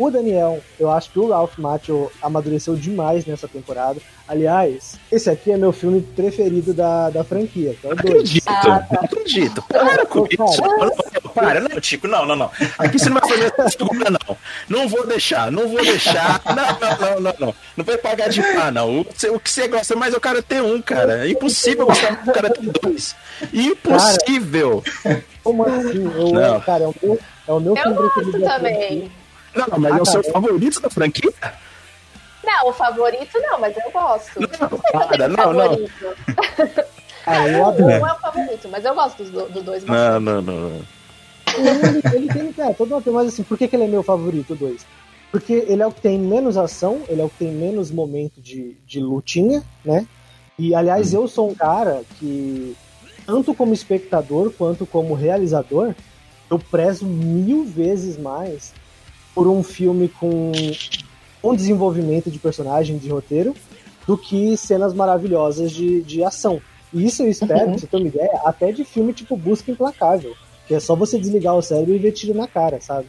[0.00, 4.00] O Daniel, eu acho que o Ralph Macchio amadureceu demais nessa temporada.
[4.26, 7.76] Aliás, esse aqui é meu filme preferido da, da franquia.
[7.78, 8.88] Que é o não acredito, ah, tá.
[8.92, 9.62] não acredito.
[9.68, 10.62] Para com isso.
[10.62, 12.50] Não, para, não, Tico, não, não, não.
[12.78, 14.36] Aqui você não vai fazer essa figura, não.
[14.70, 16.40] Não vou deixar, não vou deixar.
[16.46, 17.54] Não, não, não, não, não.
[17.76, 19.00] Não vai pagar de pá, não.
[19.00, 21.26] O, o que você gosta mais é o cara ter um, cara.
[21.26, 23.14] É impossível gostar do cara ter dois.
[23.52, 24.82] Impossível.
[25.02, 26.10] Cara, como assim?
[26.16, 26.60] Eu, não.
[26.62, 28.44] Cara, é o meu, é o meu eu filme preferido.
[28.46, 29.19] também.
[29.54, 31.32] Não, mas ah, é o seu favorito da franquia?
[32.44, 34.40] Não, o favorito não, mas eu gosto.
[34.40, 35.88] Não, para, não, não.
[37.26, 38.00] Ah, eu adoro.
[38.00, 39.84] Não é o favorito, mas eu gosto dos do dois.
[39.84, 40.82] Não, não, não.
[41.58, 44.54] Ele, ele tem é, todo uma mas assim, por que, que ele é meu favorito,
[44.54, 44.86] o dois?
[45.30, 48.40] Porque ele é o que tem menos ação, ele é o que tem menos momento
[48.40, 50.06] de, de lutinha, né?
[50.58, 51.22] E aliás, hum.
[51.22, 52.76] eu sou um cara que,
[53.26, 55.94] tanto como espectador quanto como realizador,
[56.50, 58.72] eu prezo mil vezes mais
[59.34, 60.52] por um filme com
[61.42, 63.54] um desenvolvimento de personagem, de roteiro,
[64.06, 66.60] do que cenas maravilhosas de, de ação.
[66.92, 67.78] E isso eu espero, Uhum.
[67.78, 70.34] você ter uma ideia, até de filme tipo Busca Implacável.
[70.66, 73.06] Que é só você desligar o cérebro e ver tiro na cara, sabe?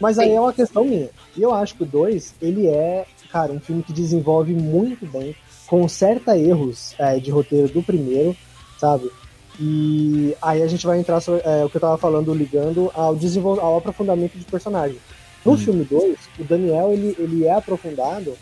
[0.00, 1.08] Mas aí é uma questão minha.
[1.36, 5.34] E eu acho que o 2, ele é, cara, um filme que desenvolve muito bem,
[5.66, 8.36] conserta erros é, de roteiro do primeiro,
[8.78, 9.10] sabe?
[9.58, 13.16] E aí a gente vai entrar sobre é, o que eu tava falando, ligando ao,
[13.60, 14.98] ao aprofundamento de personagem.
[15.44, 15.58] No Hum.
[15.58, 18.36] filme 2, o Daniel, ele, ele é aprofundado,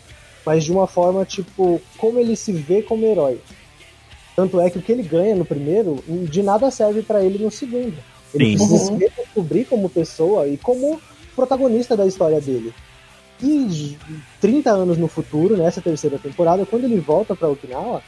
[0.45, 3.39] mas de uma forma, tipo, como ele se vê como herói.
[4.35, 7.51] Tanto é que o que ele ganha no primeiro, de nada serve pra ele no
[7.51, 7.93] segundo.
[8.33, 8.57] Ele Sim.
[8.57, 8.97] precisa Uhum.
[8.99, 10.99] se redescobrir como pessoa e como
[11.35, 12.73] protagonista da história dele.
[13.41, 13.97] E j-
[14.39, 18.01] 30 anos no futuro, nessa terceira temporada, quando ele volta pra Okinawa,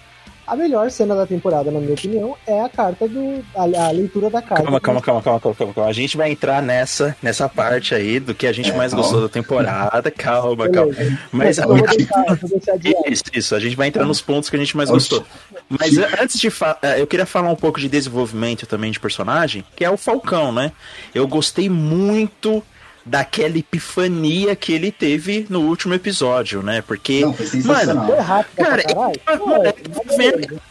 [0.48, 3.44] a melhor cena da temporada, na minha opinião, é a carta do.
[3.56, 4.64] a, a leitura da carta.
[4.64, 5.90] Calma, calma, calma, calma, calma, calma, calma.
[5.90, 9.04] A gente vai entrar nessa, nessa parte aí do que a gente É, mais calma.
[9.04, 10.12] gostou da temporada.
[10.12, 10.94] Calma, calma.
[10.94, 11.18] Beleza.
[11.32, 12.26] Mas eu vou deixar.
[13.08, 15.26] Isso, isso, a gente vai entrar nos pontos que a gente mais gostou.
[15.70, 19.84] Mas antes de falar, eu queria falar um pouco de desenvolvimento também de personagem, que
[19.84, 20.72] é o Falcão, né?
[21.14, 22.64] Eu gostei muito
[23.06, 26.82] daquela epifania que ele teve no último episódio, né?
[26.82, 28.08] Porque, Não, foi sensacional.
[28.08, 30.62] Foi rápido Cara, eu- Pô, mano, é, tô vendo-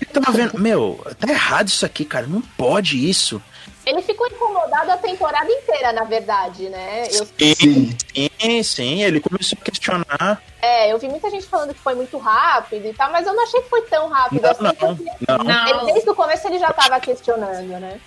[0.00, 3.42] ele tava vendo, meu, tá errado isso aqui, cara, não pode isso.
[3.84, 7.08] Ele ficou incomodado a temporada inteira, na verdade, né?
[7.10, 7.96] Eu, Sim.
[8.40, 10.40] Sim, sim, ele começou a questionar.
[10.62, 13.42] é, eu vi muita gente falando que foi muito rápido e tal, mas eu não
[13.42, 14.62] achei que foi tão rápido Não, assim.
[14.62, 15.38] não, porque não.
[15.38, 15.68] Não.
[15.68, 17.98] Ele, desde o começo ele já tava questionando, né?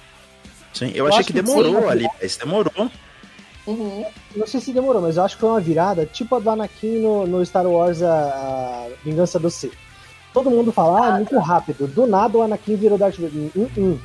[0.73, 1.89] Sim, eu Eu achei que que demorou sim.
[1.89, 2.89] aliás, demorou.
[3.67, 4.05] Uhum.
[4.35, 6.99] Não sei se demorou, mas eu acho que foi uma virada, tipo a do Anakin
[6.99, 9.73] no, no Star Wars a, a Vingança do Sith.
[10.33, 11.87] Todo mundo fala, ah, é muito rápido.
[11.87, 13.51] Do nada o Anakin virou Darth Vader.
[13.55, 13.97] Hum, hum.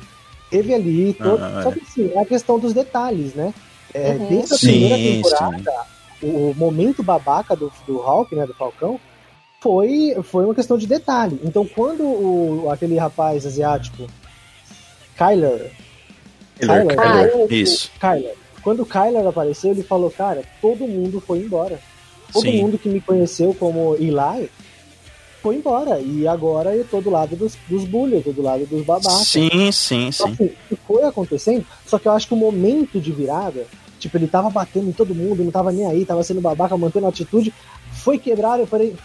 [0.49, 1.13] Teve ali.
[1.13, 3.53] todo- Ah, Só que sim, é a questão dos detalhes, né?
[3.93, 4.27] É, Uhum.
[4.29, 5.21] Desde a Sim, primeira sim.
[5.21, 5.71] temporada,
[6.23, 8.99] o momento babaca do, do Hulk, né, do Falcão,
[9.59, 11.39] foi, foi uma questão de detalhe.
[11.43, 14.07] Então, quando o, aquele rapaz asiático,
[15.17, 15.71] Kyler,
[16.59, 16.95] Kyler, Kyler.
[16.95, 17.91] Kyler, Ah, isso.
[17.99, 18.35] Kyler.
[18.63, 21.79] Quando o Kyler apareceu, ele falou, cara, todo mundo foi embora.
[22.31, 22.61] Todo Sim.
[22.61, 24.49] mundo que me conheceu como Eli
[25.41, 25.99] foi embora.
[25.99, 29.27] E agora eu tô do lado dos, dos bullies, eu tô do lado dos babacas.
[29.27, 30.35] Sim, sim, Só sim.
[30.35, 33.65] que isso foi acontecendo, só que eu acho que o momento de virada,
[33.99, 37.07] tipo, ele tava batendo em todo mundo, não tava nem aí, tava sendo babaca, mantendo
[37.07, 37.53] a atitude,
[37.91, 38.95] foi quebrar, eu falei,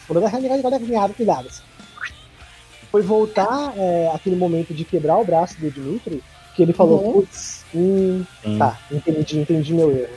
[2.91, 6.23] foi voltar é, aquele momento de quebrar o braço do Dimitri,
[6.57, 7.13] que ele falou, Uhum.
[7.13, 8.25] putz, hum,
[8.59, 10.17] tá, entendi, entendi meu erro.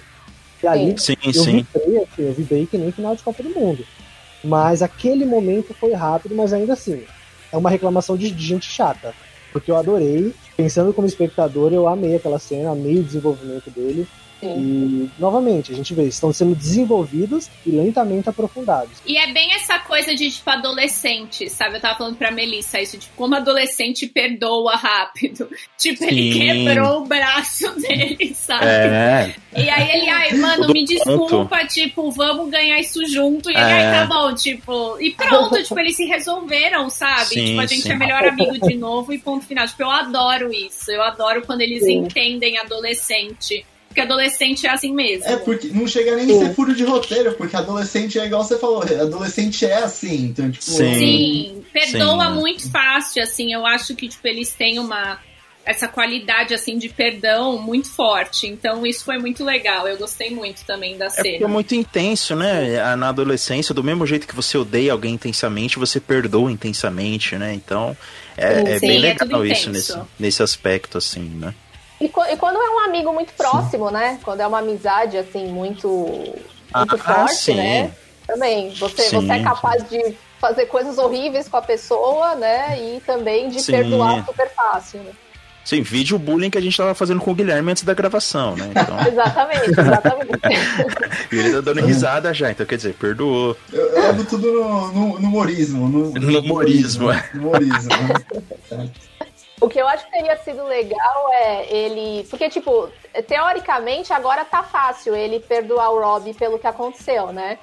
[0.64, 1.52] E ali sim, eu sim.
[1.74, 3.86] vibrei, assim, eu vibrei que nem final de Copa do Mundo.
[4.44, 7.04] Mas aquele momento foi rápido, mas ainda assim,
[7.52, 9.14] é uma reclamação de, de gente chata.
[9.52, 14.08] Porque eu adorei, pensando como espectador, eu amei aquela cena, amei o desenvolvimento dele.
[14.40, 15.10] Sim.
[15.18, 18.98] E, novamente, a gente vê, estão sendo desenvolvidos e lentamente aprofundados.
[19.06, 21.76] E é bem essa coisa de, tipo, adolescente, sabe?
[21.76, 25.50] Eu tava falando pra Melissa isso, de como adolescente perdoa rápido.
[25.80, 26.40] Tipo, ele Sim.
[26.66, 28.66] quebrou o braço dele, sabe?
[28.66, 33.50] É, E aí ele, ai, mano, me desculpa, tipo, vamos ganhar isso junto.
[33.50, 33.64] E ele, É.
[33.64, 37.26] ai, tá bom, tipo, e pronto, tipo, eles se resolveram, sabe?
[37.28, 37.92] Sim, tipo, a gente sim.
[37.92, 39.66] é melhor amigo de novo e ponto final.
[39.68, 40.92] Tipo, eu adoro isso.
[40.92, 42.00] Eu adoro quando eles Sim.
[42.00, 43.66] entendem adolescente.
[44.00, 45.26] Porque adolescente é assim mesmo.
[45.26, 48.58] É porque não chega nem a ser furo de roteiro, porque adolescente é igual você
[48.58, 50.64] falou, adolescente é assim, então, tipo.
[50.64, 50.94] Sim.
[50.94, 52.34] Sim, perdoa Sim.
[52.34, 55.20] muito fácil, assim, eu acho que, tipo, eles têm uma
[55.66, 60.66] essa qualidade, assim, de perdão muito forte, então isso foi muito legal, eu gostei muito
[60.66, 61.48] também da É porque é cena.
[61.48, 62.96] muito intenso, né?
[62.96, 67.54] Na adolescência, do mesmo jeito que você odeia alguém intensamente, você perdoa intensamente, né?
[67.54, 67.96] Então,
[68.36, 69.98] é, é Sim, bem é legal tudo isso intenso.
[69.98, 71.54] nesse, nesse aspecto, assim, né?
[72.02, 74.20] E, e quando é um amigo muito próximo, né?
[74.24, 77.56] Quando é uma amizade, assim, muito, muito Ah, forte, sim.
[77.56, 77.92] né?
[78.26, 78.70] Também.
[78.76, 82.80] Você, Sim, você é capaz de fazer coisas horríveis com a pessoa, né?
[82.80, 83.72] E também de Sim.
[83.72, 85.12] perdoar super fácil, né?
[85.66, 88.70] Sim, vídeo bullying que a gente tava fazendo com o Guilherme antes da gravação, né?
[88.72, 90.32] Então, Exatamente, exatamente.
[91.32, 93.58] e ele tá dando risada já, então quer dizer, perdoou.
[93.72, 95.88] Eu, eu levo tudo no, no, no humorismo.
[95.90, 97.30] No, No humorismo, é.
[97.34, 97.90] No humorismo.
[99.62, 102.26] O que eu acho que teria sido legal é ele.
[102.30, 102.90] Porque, tipo,
[103.28, 107.58] teoricamente agora tá fácil ele perdoar o Rob pelo que aconteceu, né?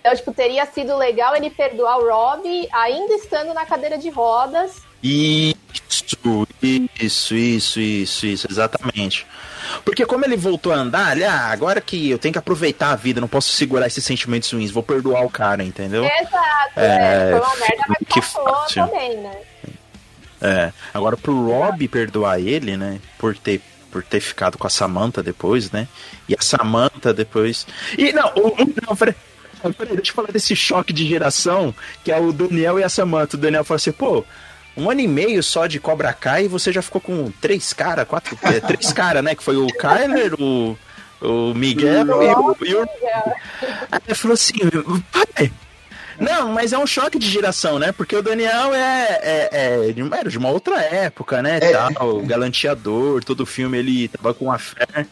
[0.00, 4.80] Então, tipo, teria sido legal ele perdoar o Rob ainda estando na cadeira de rodas.
[5.02, 5.74] Isso,
[7.00, 9.26] isso, isso, isso, isso, exatamente.
[9.84, 12.96] Porque como ele voltou a andar, ele, ah, agora que eu tenho que aproveitar a
[12.96, 16.04] vida, não posso segurar esses sentimentos ruins, vou perdoar o cara, entendeu?
[16.04, 18.86] Exato, É, é, foi uma merda, mas que passou fácil.
[18.86, 19.36] também, né?
[20.40, 20.72] É.
[20.94, 25.70] Agora pro Rob perdoar ele, né, por ter por ter ficado com a Samantha depois,
[25.70, 25.88] né?
[26.28, 27.66] E a Samantha depois.
[27.98, 28.54] E não, o,
[28.86, 29.14] não, peraí,
[29.76, 31.74] peraí, deixa eu falar desse choque de geração,
[32.04, 33.36] que é o Daniel e a Samantha.
[33.36, 34.24] O Daniel fala assim, pô,
[34.76, 38.06] um ano e meio só de Cobra Kai e você já ficou com três caras,
[38.06, 39.34] quatro, é, três caras, né?
[39.34, 40.78] Que foi o Kyler, o,
[41.20, 42.56] o Miguel e o.
[42.64, 42.88] E o...
[43.90, 44.54] Aí ele falou assim,
[45.10, 45.52] pai.
[46.20, 47.92] Não, mas é um choque de geração, né?
[47.92, 49.48] Porque o Daniel é, é,
[49.88, 51.58] é de, era de uma outra época, né?
[51.62, 51.72] É.
[51.72, 55.06] Tal, galanteador, todo filme ele tava com a fé.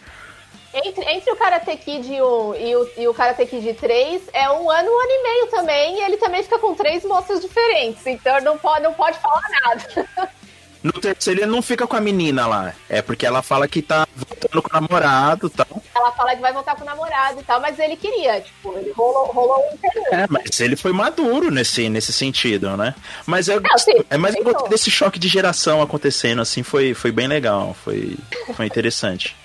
[0.75, 4.71] Entre, entre o Karate Kid 1 e o, e o Karate Kid 3 é um
[4.71, 8.39] ano, um ano e meio também, e ele também fica com três moças diferentes, então
[8.43, 10.31] não pode, não pode falar nada.
[10.83, 12.73] No terceiro ele não fica com a menina lá.
[12.89, 15.83] É porque ela fala que tá voltando com o namorado e tal.
[15.95, 18.93] Ela fala que vai voltar com o namorado e tal, mas ele queria, tipo, ele
[18.93, 20.15] rolou, rolou um interesse.
[20.15, 22.95] É, mas ele foi maduro nesse, nesse sentido, né?
[23.27, 24.53] Mas eu, Não, sim, é mais eu então.
[24.53, 28.17] gostei desse choque de geração acontecendo, assim, foi, foi bem legal, foi,
[28.55, 29.37] foi interessante.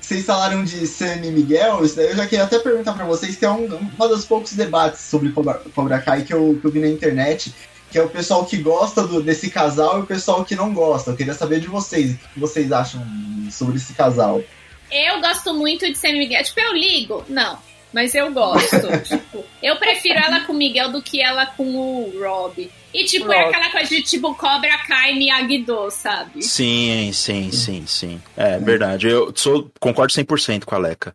[0.00, 3.36] Vocês falaram de Sam e Miguel, isso daí eu já queria até perguntar pra vocês,
[3.36, 6.70] que é um, uma dos poucos debates sobre Cobra, Cobra Kai que eu, que eu
[6.70, 7.54] vi na internet,
[7.90, 11.10] que é o pessoal que gosta do- desse casal e o pessoal que não gosta.
[11.10, 13.02] Eu queria saber de vocês, o que vocês acham
[13.50, 14.42] sobre esse casal.
[14.90, 16.42] Eu gosto muito de Sam Miguel.
[16.44, 17.24] Tipo, eu ligo?
[17.28, 17.58] Não.
[17.92, 18.76] Mas eu gosto.
[19.04, 22.70] tipo, eu prefiro ela com o Miguel do que ela com o Rob.
[22.92, 23.48] E, tipo, é Rob.
[23.54, 26.42] aquela coisa de, tipo, Cobra Kai e Miyagi-Do, sabe?
[26.42, 28.20] Sim, sim, sim, sim.
[28.36, 29.08] É verdade.
[29.08, 31.14] Eu sou, concordo 100% com a Leca.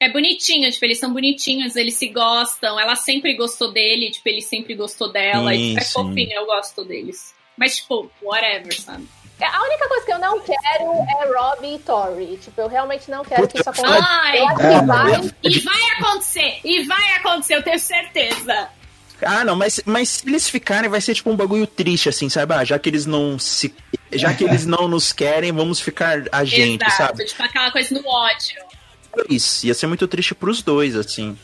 [0.00, 2.80] É bonitinho, tipo, eles são bonitinhos, eles se gostam.
[2.80, 5.50] Ela sempre gostou dele, tipo, ele sempre gostou dela.
[5.52, 5.92] Sim, e é sim.
[5.92, 7.34] fofinho, eu gosto deles.
[7.56, 9.06] Mas, tipo, whatever, sabe?
[9.38, 12.38] É, A única coisa que eu não quero é Robbie e Tori.
[12.38, 14.08] Tipo, eu realmente não quero que isso Puta, aconteça.
[14.10, 15.30] Ai, Eu acho É, que vai.
[15.44, 16.60] e vai acontecer!
[16.64, 18.68] E vai acontecer, eu tenho certeza!
[19.22, 22.54] Ah, não, mas, mas se eles ficarem, vai ser tipo um bagulho triste, assim, sabe?
[22.54, 23.74] Ah, já que eles não se.
[24.12, 27.24] Já que eles não nos querem, vamos ficar a gente, Exato, sabe?
[27.26, 28.69] tipo aquela coisa no ódio.
[29.28, 31.36] Isso, ia ser muito triste pros dois, assim.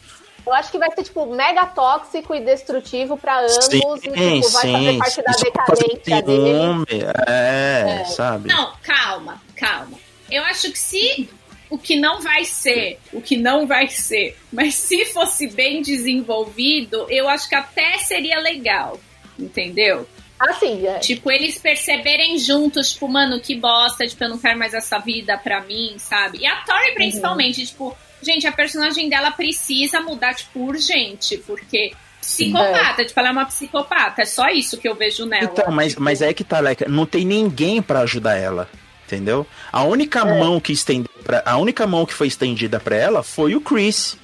[0.47, 3.65] Eu acho que vai ser, tipo, mega tóxico e destrutivo pra ambos.
[3.65, 7.05] Sim, e, tipo, vai fazer parte da decadência dele.
[7.27, 8.05] É, É.
[8.05, 8.49] sabe?
[8.49, 9.99] Não, calma, calma.
[10.31, 11.29] Eu acho que se
[11.69, 17.07] o que não vai ser, o que não vai ser, mas se fosse bem desenvolvido,
[17.11, 19.01] eu acho que até seria legal.
[19.37, 20.07] Entendeu?
[20.39, 20.99] Assim, é.
[20.99, 25.37] Tipo, eles perceberem juntos, tipo, mano, que bosta, tipo, eu não quero mais essa vida
[25.39, 26.39] pra mim, sabe?
[26.39, 33.05] E a Tori, principalmente, tipo, gente, a personagem dela precisa mudar, tipo, urgente, porque psicopata,
[33.05, 35.45] tipo, ela é uma psicopata, é só isso que eu vejo nela.
[35.45, 38.69] Então, mas, tipo, mas é que tá, Leca, não tem ninguém pra ajudar ela,
[39.07, 39.47] entendeu?
[39.73, 43.55] A única mão que estendeu pra, a única mão que foi estendida pra ela foi
[43.55, 44.19] o Chris.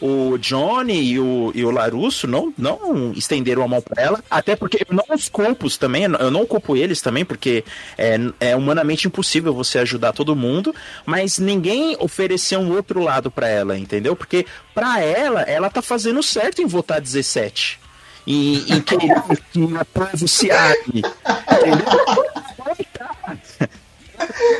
[0.00, 4.54] O Johnny e o, e o Larusso não, não estenderam a mão pra ela, até
[4.54, 7.64] porque eu não os culpo também, eu não culpo eles também, porque
[7.96, 13.48] é, é humanamente impossível você ajudar todo mundo, mas ninguém ofereceu um outro lado pra
[13.48, 14.14] ela, entendeu?
[14.14, 17.80] Porque pra ela, ela tá fazendo certo em votar 17
[18.26, 19.14] e, e querer
[19.52, 21.02] que o povo se arme.
[21.50, 22.28] Entendeu?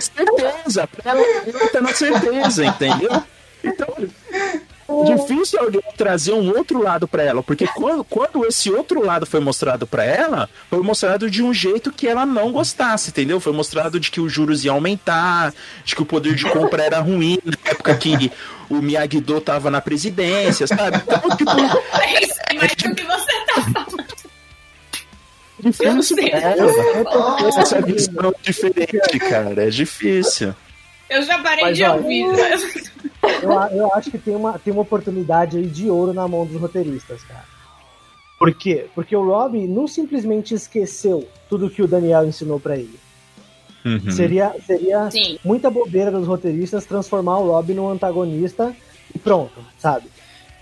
[0.01, 3.23] certeza, ela, ela tá na certeza, entendeu?
[3.63, 3.89] Então,
[5.05, 9.41] difícil alguém trazer um outro lado pra ela, porque quando, quando esse outro lado foi
[9.41, 13.39] mostrado pra ela, foi mostrado de um jeito que ela não gostasse, entendeu?
[13.41, 15.53] Foi mostrado de que os juros iam aumentar,
[15.85, 18.33] de que o poder de compra era ruim, na época que
[18.71, 20.99] o Miyagi-Do tava na presidência, sabe?
[21.07, 21.51] Então, tipo,
[22.01, 24.09] É isso, mas o que você tá falando?
[25.61, 26.31] difícil Eu sei.
[26.31, 27.49] pra ela.
[27.61, 30.55] Essa visão diferente, cara, é difícil.
[31.11, 32.27] Eu já parei Mas, de olha, ouvir.
[33.43, 36.61] Eu, eu acho que tem uma, tem uma oportunidade aí de ouro na mão dos
[36.61, 37.45] roteiristas, cara.
[38.39, 38.87] Por quê?
[38.95, 42.99] Porque o Rob não simplesmente esqueceu tudo que o Daniel ensinou pra ele.
[43.85, 44.11] Uhum.
[44.11, 45.39] Seria, seria Sim.
[45.45, 48.75] muita bobeira dos roteiristas transformar o Rob num antagonista
[49.15, 50.09] e pronto, sabe?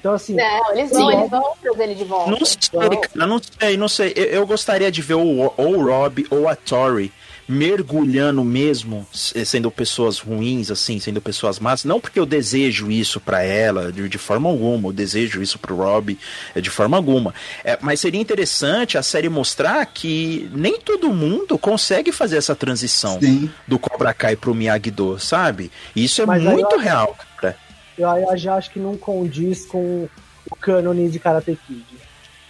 [0.01, 0.95] Então, assim, Não, eles Sim.
[0.95, 2.31] vão, eles vão trazer ele de volta.
[2.31, 4.13] Não sei, cara, não sei, não sei.
[4.15, 7.13] Eu, eu gostaria de ver o, ou o Rob ou a Tori
[7.49, 11.85] mergulhando mesmo, s- sendo pessoas ruins, assim, sendo pessoas más.
[11.85, 14.89] Não porque eu desejo isso pra ela, de, de forma alguma.
[14.89, 16.19] Eu desejo isso pro Rob,
[16.55, 17.35] é, de forma alguma.
[17.65, 23.19] É, mas seria interessante a série mostrar que nem todo mundo consegue fazer essa transição
[23.21, 23.51] Sim.
[23.67, 25.71] do Cobra Kai pro Miyagi-Do, sabe?
[25.95, 27.57] Isso é Mas eu muito acho- real, cara.
[27.97, 30.09] eu, já acho que não condiz com
[30.51, 31.85] o cânone de Karate Kid.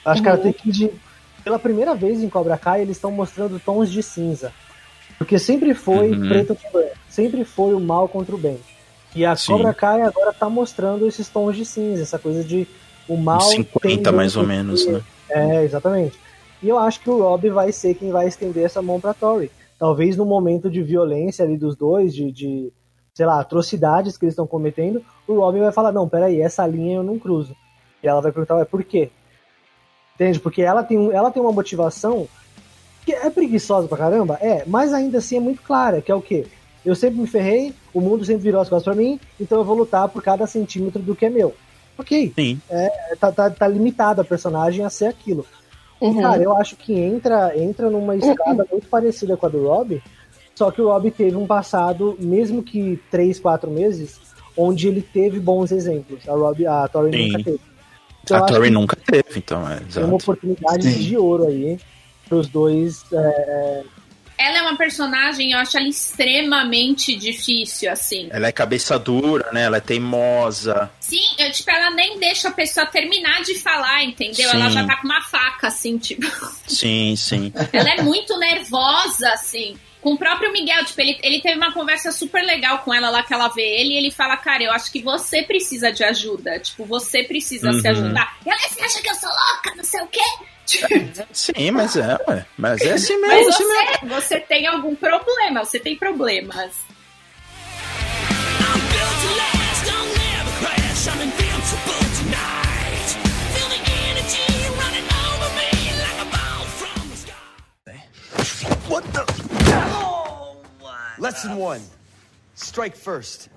[0.04, 0.36] Acho que Uhum.
[0.36, 0.90] Karate Kid,
[1.44, 4.52] pela primeira vez em Cobra Kai, eles estão mostrando tons de cinza.
[5.18, 6.28] Porque sempre foi Uhum.
[6.28, 6.96] preto com branco.
[7.08, 8.58] Sempre foi o mal contra o bem.
[9.14, 9.52] E a Sim.
[9.52, 12.66] Cobra Kai agora tá mostrando esses tons de cinza, essa coisa de
[13.08, 13.38] o mal.
[13.38, 15.00] Uns 50 tendo mais ou menos, né?
[15.30, 16.18] É, exatamente.
[16.62, 19.50] E eu acho que o Rob vai ser quem vai estender essa mão pra Tori.
[19.78, 22.72] Talvez no momento de violência ali dos dois, de, de
[23.14, 26.96] sei lá, atrocidades que eles estão cometendo, o Robin vai falar, não, peraí, essa linha
[26.96, 27.54] eu não cruzo.
[28.02, 29.10] E ela vai perguntar, ué, por quê?
[30.14, 30.40] Entende?
[30.40, 32.26] Porque ela tem, ela tem uma motivação
[33.06, 36.20] que é preguiçosa pra caramba, é, mas ainda assim é muito clara, que é o
[36.20, 36.44] quê?
[36.84, 39.76] Eu sempre me ferrei, o mundo sempre virou as costas pra mim, então eu vou
[39.76, 41.54] lutar por cada centímetro do que é meu.
[41.96, 42.32] Ok.
[42.34, 42.60] Sim.
[42.68, 45.46] É, tá, tá, tá limitada a personagem a ser aquilo.
[46.00, 46.20] Uhum.
[46.20, 50.02] Cara, eu acho que entra, entra numa escada muito parecida com a do Rob,
[50.54, 54.20] só que o Rob teve um passado, mesmo que 3, 4 meses,
[54.56, 56.28] onde ele teve bons exemplos.
[56.28, 57.28] A Rob, a Tori Sim.
[57.28, 57.60] nunca teve.
[58.24, 60.14] Então, a Tori nunca teve, então, é, Tem uma exato.
[60.16, 61.00] oportunidade Sim.
[61.00, 61.78] de ouro aí
[62.28, 63.04] pros dois.
[63.12, 63.82] é,
[64.38, 68.28] Ela é uma personagem, eu acho ela extremamente difícil, assim.
[68.30, 69.62] Ela é cabeça dura, né?
[69.64, 70.90] Ela é teimosa.
[71.00, 74.48] Sim, eu, tipo, ela nem deixa a pessoa terminar de falar, entendeu?
[74.50, 74.56] Sim.
[74.56, 76.26] Ela já tá com uma faca, assim, tipo.
[76.66, 77.52] Sim, sim.
[77.72, 79.76] Ela é muito nervosa, assim.
[80.02, 83.22] Com o próprio Miguel, tipo, ele, ele teve uma conversa super legal com ela lá
[83.24, 86.60] que ela vê ele e ele fala, cara, eu acho que você precisa de ajuda.
[86.60, 87.90] Tipo, você precisa se Uhum.
[87.90, 88.36] ajudar.
[88.44, 89.74] E ela, você acha que eu sou louca?
[89.76, 90.20] Não sei o quê.
[91.32, 92.46] Sim, mas é, ué.
[92.58, 94.08] Mas é assim mesmo, Mas assim mesmo.
[94.08, 96.72] você, você tem algum problema, você tem problemas.
[106.78, 108.66] Feel the sky.
[108.88, 109.04] What?
[111.18, 111.82] Lesson one
[112.54, 113.48] strike first.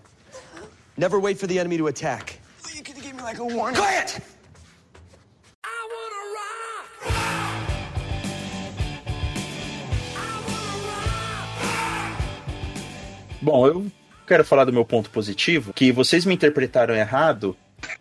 [0.97, 2.39] Never wait for the enemy to attack.
[2.75, 3.75] You could give me like a warning.
[3.79, 4.19] Quiet!
[13.41, 13.87] Bom, eu
[14.27, 17.55] quero falar do meu ponto positivo, que vocês me interpretaram errado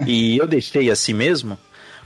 [0.06, 1.58] e eu deixei assim mesmo,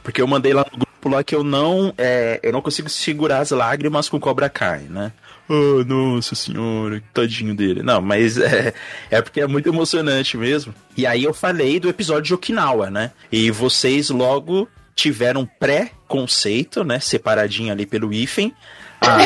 [0.02, 3.38] porque eu mandei lá no grupo lá que eu não, é, eu não consigo segurar
[3.38, 5.12] as lágrimas com Cobra Kai, né?
[5.48, 7.82] Oh, nossa senhora, tadinho dele.
[7.82, 8.72] Não, mas é,
[9.10, 10.74] é porque é muito emocionante mesmo.
[10.96, 13.10] E aí eu falei do episódio de Okinawa, né?
[13.30, 17.00] E vocês logo tiveram pré-conceito, né?
[17.00, 18.54] Separadinho ali pelo hífen.
[19.00, 19.18] Ah,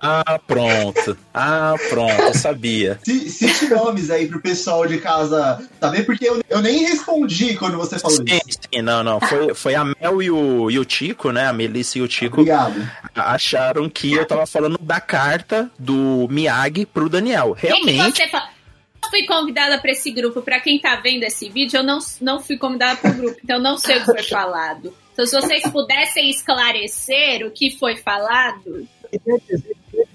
[0.00, 1.16] ah, pronto.
[1.32, 2.98] Ah, pronto, eu sabia.
[3.04, 7.76] Se, cite nomes aí pro pessoal de casa saber, porque eu, eu nem respondi quando
[7.76, 8.58] você falou Sim, isso.
[8.72, 9.20] sim, não, não.
[9.20, 11.46] Foi, foi a Mel e o, e o Tico, né?
[11.46, 12.88] A Melissa e o Tico Obrigado.
[13.14, 17.50] acharam que eu tava falando da carta do Miyagi pro Daniel.
[17.50, 18.16] O Realmente.
[18.16, 18.48] você fala?
[19.02, 20.42] Eu fui convidada pra esse grupo.
[20.42, 23.62] Pra quem tá vendo esse vídeo, eu não, não fui convidada pro grupo, então eu
[23.62, 24.92] não sei o que foi falado.
[25.12, 28.86] Então, se vocês pudessem esclarecer o que foi falado.
[29.06, 30.06] Queria dizer que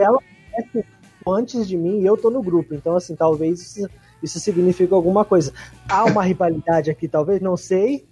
[0.00, 0.18] ela
[0.52, 0.86] conhece
[1.26, 2.74] antes de mim e eu tô no grupo.
[2.74, 3.88] Então, assim, talvez isso,
[4.22, 5.52] isso signifique alguma coisa.
[5.88, 8.06] Há uma rivalidade aqui, talvez, não sei.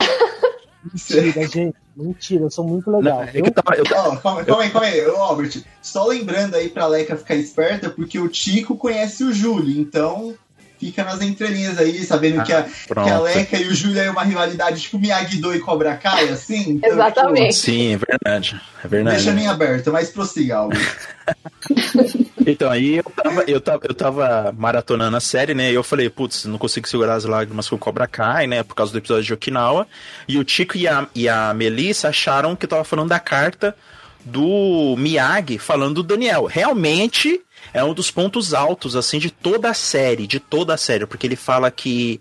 [0.84, 1.76] Mentira, gente.
[1.96, 3.16] Mentira, eu sou muito legal.
[3.18, 5.64] Não, é eu tava, eu tava- Ó, calma, calma aí, calma aí, Ô, Albert.
[5.82, 10.36] Só lembrando aí pra Leca ficar esperta, porque o Tico conhece o Júlio, então
[10.78, 13.18] fica nas entrelinhas aí, sabendo que, a, que a.
[13.20, 16.58] Leca e o Júlio é uma rivalidade tipo Miyagi-Do e Cobra Kai, assim.
[16.78, 17.54] Então, Exatamente.
[17.54, 18.54] Sim, é verdade.
[18.54, 19.16] É tipo, verdade.
[19.16, 20.96] deixa bem aberto, mas prossiga, Albert.
[22.46, 25.70] Então, aí eu tava, eu, tava, eu tava maratonando a série, né?
[25.70, 28.62] E eu falei, putz, não consigo segurar as lágrimas com o Cobra Kai, né?
[28.62, 29.86] Por causa do episódio de Okinawa.
[30.26, 33.76] E o Tico e a, e a Melissa acharam que eu tava falando da carta
[34.24, 36.46] do Miyagi falando do Daniel.
[36.46, 37.40] Realmente
[37.72, 41.26] é um dos pontos altos, assim, de toda a série, de toda a série, porque
[41.26, 42.20] ele fala que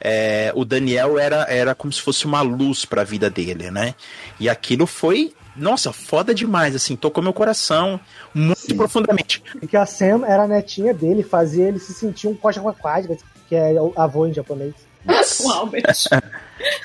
[0.00, 3.94] é, o Daniel era, era como se fosse uma luz pra vida dele, né?
[4.38, 7.98] E aquilo foi, nossa, foda demais, assim, tocou meu coração
[8.34, 8.76] muito Sim.
[8.76, 9.42] profundamente.
[9.60, 13.16] E que a Sam era a netinha dele, fazia ele se sentir um coxa quadra,
[13.48, 14.74] que é o avô em japonês.
[15.44, 16.08] O Albert.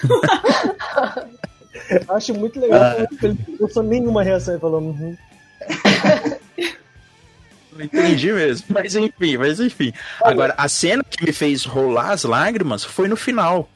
[1.90, 2.82] Eu acho muito legal.
[2.82, 3.08] Ah.
[3.22, 4.54] Ele não sou nenhuma reação.
[4.54, 5.18] Ele falou, uhum.
[7.74, 8.66] Não entendi mesmo.
[8.74, 9.94] Mas enfim, mas enfim.
[10.24, 13.70] Agora, a cena que me fez rolar as lágrimas foi no final.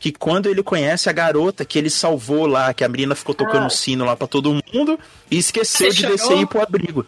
[0.00, 3.66] Que quando ele conhece a garota que ele salvou lá, que a menina ficou tocando
[3.66, 3.70] Ah.
[3.70, 4.98] sino lá pra todo mundo
[5.30, 7.04] e esqueceu Você de descer e ir pro abrigo.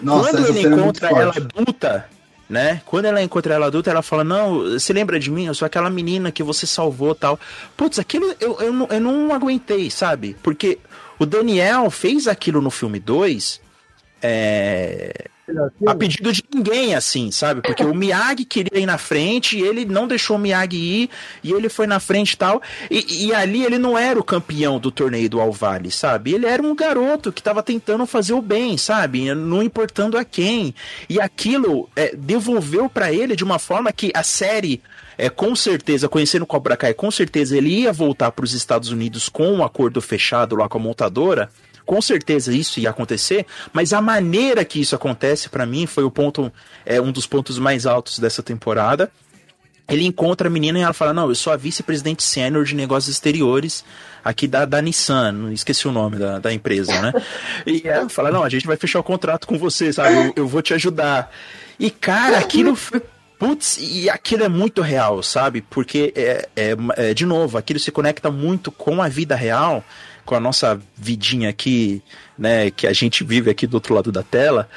[0.00, 2.08] Nossa, quando ele é encontra ela adulta,
[2.48, 2.80] né?
[2.86, 5.46] Quando ela encontra ela adulta, ela fala: Não, você lembra de mim?
[5.46, 7.38] Eu sou aquela menina que você salvou tal.
[7.76, 10.36] Putz, aquilo eu, eu, não, eu não aguentei, sabe?
[10.40, 10.78] Porque
[11.18, 13.60] o Daniel fez aquilo no filme 2.
[14.22, 15.24] É,
[15.86, 17.62] a pedido de ninguém, assim, sabe?
[17.62, 21.10] Porque o Miyagi queria ir na frente e ele não deixou o Miyagi ir
[21.42, 22.62] e ele foi na frente e tal.
[22.90, 26.34] E, ali ele não era o campeão do torneio do Alvale, sabe?
[26.34, 29.34] Ele era um garoto que tava tentando fazer o bem, sabe?
[29.34, 30.74] Não importando a quem.
[31.08, 34.82] E aquilo é, devolveu pra ele de uma forma que a série.
[35.20, 38.90] É, com certeza, conhecendo o Cobra Kai, com certeza ele ia voltar para os Estados
[38.90, 41.50] Unidos com um acordo fechado lá com a montadora
[41.88, 46.10] com certeza isso ia acontecer, mas a maneira que isso acontece pra mim foi o
[46.10, 46.52] ponto,
[46.84, 49.10] é um dos pontos mais altos dessa temporada.
[49.88, 53.10] ele encontra a menina e ela fala: Não, eu sou a vice-presidente sênior de negócios
[53.10, 53.86] exteriores
[54.22, 57.10] aqui da, da Nissan, esqueci o nome da, da empresa, né?
[57.66, 60.14] E ela fala: Não, a gente vai fechar o contrato com você, sabe?
[60.14, 61.32] Eu, eu vou te ajudar.
[61.80, 63.00] E, cara, aquilo foi.
[63.38, 65.62] Putz, e aquilo é muito real, sabe?
[65.62, 69.84] Porque, é, é, é, de novo, aquilo se conecta muito com a vida real,
[70.28, 72.02] com a nossa vidinha aqui,
[72.38, 72.70] né?
[72.70, 74.68] Que a gente vive aqui do outro lado da tela.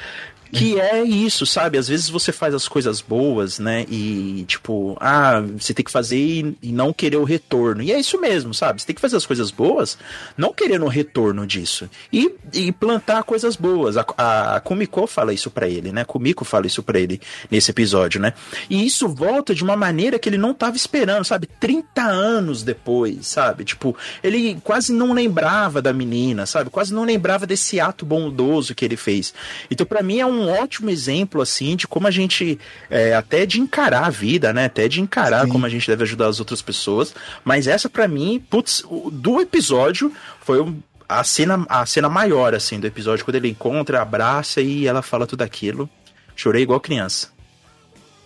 [0.52, 1.78] Que é isso, sabe?
[1.78, 3.86] Às vezes você faz as coisas boas, né?
[3.88, 7.82] E, tipo, ah, você tem que fazer e, e não querer o retorno.
[7.82, 8.80] E é isso mesmo, sabe?
[8.80, 9.96] Você tem que fazer as coisas boas,
[10.36, 11.88] não querendo o retorno disso.
[12.12, 13.96] E, e plantar coisas boas.
[13.96, 16.04] A, a, a Kumiko fala isso pra ele, né?
[16.04, 17.18] Kumiko fala isso pra ele
[17.50, 18.34] nesse episódio, né?
[18.68, 21.46] E isso volta de uma maneira que ele não tava esperando, sabe?
[21.46, 23.64] 30 anos depois, sabe?
[23.64, 26.68] Tipo, ele quase não lembrava da menina, sabe?
[26.68, 29.32] Quase não lembrava desse ato bondoso que ele fez.
[29.70, 32.58] Então, pra mim, é um ótimo exemplo, assim, de como a gente,
[32.90, 34.66] é, até de encarar a vida, né?
[34.66, 35.50] Até de encarar Sim.
[35.52, 37.14] como a gente deve ajudar as outras pessoas.
[37.44, 42.54] Mas essa, pra mim, putz, o- do episódio foi um- a cena, a cena maior,
[42.54, 45.88] assim, do episódio, quando ele encontra, abraça e ela fala tudo aquilo.
[46.34, 47.28] Chorei igual criança.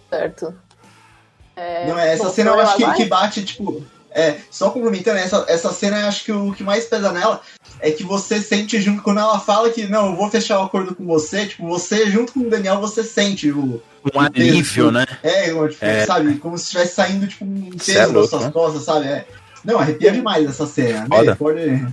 [0.09, 0.55] Certo.
[1.57, 3.85] É, Não, essa bom, cena eu acho que, que bate, tipo.
[4.11, 7.41] É, só complementando, essa, essa cena eu acho que o que mais pesa nela
[7.81, 10.95] é que você sente junto, quando ela fala que não, eu vou fechar o acordo
[10.95, 13.83] com você, tipo, você junto com o Daniel, você sente o.
[14.15, 15.05] Um alívio, né?
[15.23, 16.07] É, tipo, É.
[16.07, 18.51] sabe, como se estivesse saindo, tipo, um Cê é peso das suas né?
[18.53, 19.07] costas, sabe?
[19.07, 19.27] É.
[19.65, 21.07] Não, arrepia demais essa cena.
[21.09, 21.31] Foda.
[21.33, 21.35] Né?
[21.37, 21.87] Pode.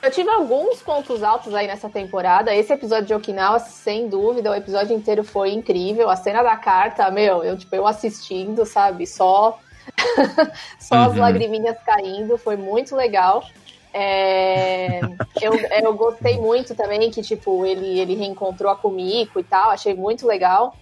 [0.00, 2.54] Eu tive alguns pontos altos aí nessa temporada.
[2.54, 6.08] Esse episódio de Okinawa, sem dúvida, o episódio inteiro foi incrível.
[6.08, 9.06] A cena da carta, meu, eu, tipo, eu assistindo, sabe?
[9.06, 9.58] Só,
[10.78, 11.20] só as Uhum.
[11.20, 13.44] lagriminhas caindo, foi muito legal.
[13.92, 15.00] É,
[15.40, 19.94] eu, eu gostei muito também que, tipo, ele, ele reencontrou a Kumiko e tal, achei
[19.94, 20.74] muito legal.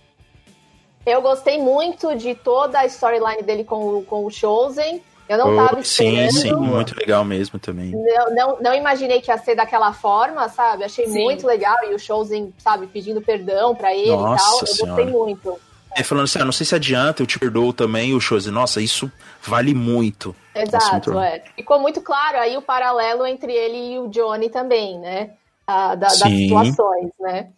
[1.05, 5.01] Eu gostei muito de toda a storyline dele com, o- com o Chosen.
[5.29, 6.33] Eu não tava Oh, sim, esperando.
[6.33, 7.91] sim, muito legal mesmo também.
[7.91, 10.85] Não, não, não imaginei que ia ser daquela forma, sabe?
[10.85, 11.23] Achei Sim.
[11.25, 11.77] muito legal.
[11.85, 14.61] E o Chosen, sabe, pedindo perdão pra ele Nossa e tal.
[14.61, 14.95] Eu Senhora.
[15.03, 15.59] gostei muito.
[15.99, 18.51] É, falando assim, ah, não sei se adianta, eu te perdoo também, o Chose.
[18.51, 19.11] Nossa, isso
[19.43, 20.37] vale muito.
[20.55, 21.43] Exato, é.
[21.57, 25.31] Ficou muito claro aí o paralelo entre ele e o Johnny também, né?
[25.67, 27.49] Ah, da- das situações, né?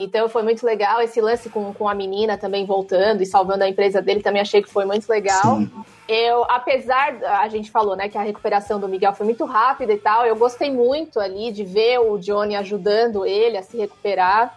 [0.00, 1.02] Então foi muito legal.
[1.02, 4.62] Esse lance com, com a menina também voltando e salvando a empresa dele também achei
[4.62, 5.56] que foi muito legal.
[5.56, 5.68] Sim.
[6.06, 9.98] Eu, apesar, a gente falou, né, que a recuperação do Miguel foi muito rápida e
[9.98, 14.56] tal, eu gostei muito ali de ver o Johnny ajudando ele a se recuperar.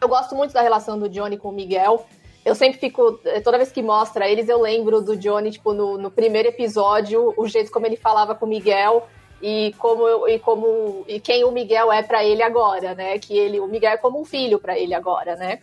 [0.00, 2.06] Eu gosto muito da relação do Johnny com o Miguel.
[2.44, 5.96] Eu sempre fico, eh, toda vez que mostra eles, eu lembro do Johnny, tipo, no,
[5.96, 9.06] no primeiro episódio, o jeito como ele falava com o Miguel
[9.40, 13.18] e como eu- e como e quem o Miguel é pra ele agora, né?
[13.18, 15.60] Que ele, o Miguel é como um filho pra ele agora, né?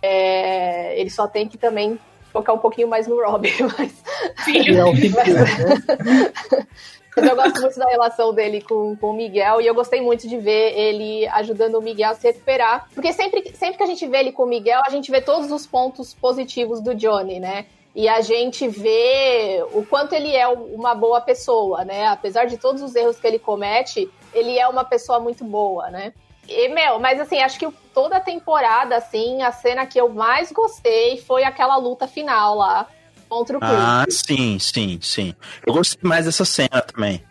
[0.00, 1.98] É, ele só tem que também
[2.32, 3.92] focar um pouquinho mais no Robbie, mas
[4.44, 4.78] Filho.
[4.78, 6.32] É o que que é, né?
[7.14, 10.26] mas eu gosto muito da relação dele com, com o Miguel e eu gostei muito
[10.26, 12.88] de ver ele ajudando o Miguel a se recuperar.
[12.94, 15.50] Porque sempre, sempre que a gente vê ele com o Miguel, a gente vê todos
[15.50, 17.66] os pontos positivos do Johnny, né?
[17.94, 22.06] E a gente vê o quanto ele é uma boa pessoa, né?
[22.06, 26.14] Apesar de todos os erros que ele comete, ele é uma pessoa muito boa, né?
[26.48, 30.50] E, meu, mas assim, acho que toda a temporada, assim, a cena que eu mais
[30.50, 32.88] gostei foi aquela luta final lá
[33.32, 33.72] contra o Chris.
[33.72, 35.34] Ah, sim, sim, sim.
[35.66, 37.22] Eu gostei mais dessa cena também.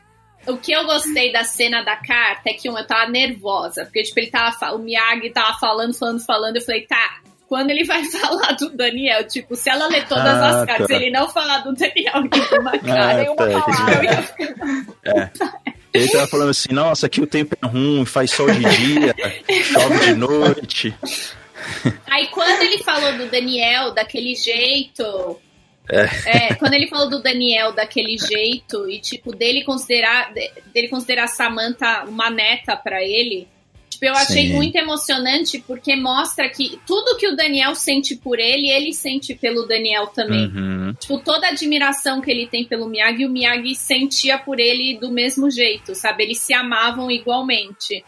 [0.47, 4.01] O que eu gostei da cena da carta é que um, eu tava nervosa, porque
[4.01, 8.03] tipo, ele tava, o Miyagi tava falando, falando, falando, eu falei, tá, quando ele vai
[8.09, 10.93] falar do Daniel, tipo, se ela ler todas Ah, as cartas, tá.
[10.93, 13.77] se ele não falar do Daniel nenhuma Ah, cara, nenhuma tá, entendi.
[13.77, 13.95] palavra.
[13.95, 14.03] eu
[15.13, 15.61] ia ficar
[15.93, 19.13] Ele tava falando assim, nossa, aqui o tempo é ruim, faz sol de dia,
[19.63, 20.95] chove de noite.
[22.09, 25.39] Aí quando ele falou do Daniel daquele jeito.
[25.89, 26.53] É.
[26.55, 32.05] quando ele falou do Daniel daquele jeito e, tipo, dele considerar, de- dele considerar Samantha
[32.07, 33.47] uma neta pra ele,
[33.89, 34.53] tipo, eu achei Sim.
[34.53, 39.63] muito emocionante porque mostra que tudo que o Daniel sente por ele, ele sente pelo
[39.67, 40.45] Daniel também.
[40.47, 40.93] Uhum.
[40.99, 45.11] Tipo, toda a admiração que ele tem pelo Miyagi, o Miyagi sentia por ele do
[45.11, 46.23] mesmo jeito, sabe?
[46.23, 48.03] Eles se amavam igualmente.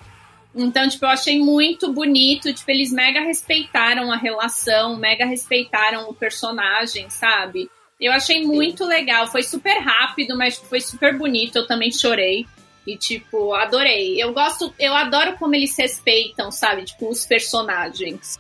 [0.56, 2.54] Então, tipo, eu achei muito bonito.
[2.54, 7.70] Tipo, eles mega respeitaram a relação, mega respeitaram o personagem, sabe?
[8.00, 9.28] Eu achei muito legal.
[9.28, 11.58] Foi super rápido, mas tipo, foi super bonito.
[11.58, 12.46] Eu também chorei.
[12.86, 14.22] E, tipo, adorei.
[14.22, 16.84] Eu gosto, eu adoro como eles respeitam, sabe?
[16.84, 18.38] Tipo, os personagens.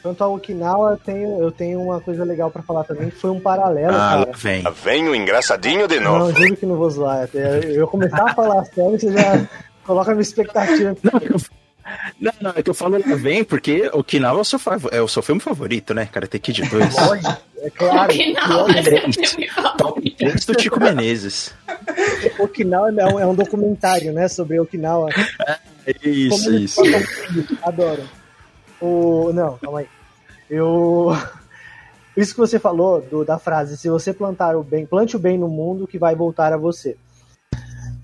[0.00, 3.30] Quanto ao Okinawa, eu tenho, eu tenho uma coisa legal pra falar também, que foi
[3.30, 4.36] um paralelo, Ah, lá cara.
[4.38, 4.62] vem.
[4.84, 6.40] Vem o engraçadinho de Não, novo.
[6.40, 7.28] juro que não vou zoar.
[7.34, 9.48] Eu eu começar a falar sério, você já
[9.88, 10.94] coloca a minha expectativa.
[11.02, 11.40] Não, eu,
[12.20, 15.00] Não, não, é que eu falo lá vem porque Okinawa é o seu, fav- é
[15.00, 16.04] o seu filme favorito, né?
[16.12, 16.94] Karate Kid 2.
[16.94, 18.12] Lógico, é claro.
[18.12, 19.76] Okinawa é meu filme favorito.
[19.78, 21.54] Top 3 do Chico Menezes.
[22.38, 25.08] Okinawa é um, é um documentário, né, sobre Okinawa.
[26.04, 26.80] Isso, Como isso.
[27.62, 28.02] Adoro.
[28.82, 29.32] O...
[29.32, 29.86] Não, calma aí.
[30.50, 31.16] Eu.
[32.14, 35.38] Isso que você falou do- da frase, se você plantar o bem, plante o bem
[35.38, 36.96] no mundo que vai voltar a você.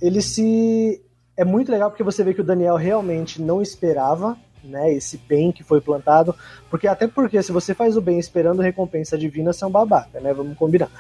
[0.01, 1.01] Ele se.
[1.37, 5.53] É muito legal porque você vê que o Daniel realmente não esperava né, esse bem
[5.53, 6.35] que foi plantado.
[6.71, 10.33] Porque até porque se você faz o bem esperando recompensa divina, você é babaca, né?
[10.33, 10.91] Vamos combinar.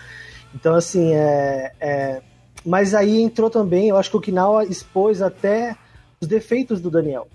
[0.54, 2.22] Então, assim, é, é-
[2.64, 5.76] Mas aí entrou também, eu acho que o Okinawa expôs até
[6.20, 7.28] os defeitos do Daniel.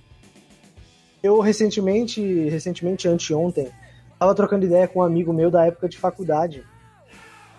[1.22, 3.70] Eu recentemente, recentemente anteontem,
[4.18, 6.64] tava trocando ideia com um amigo meu da época de faculdade.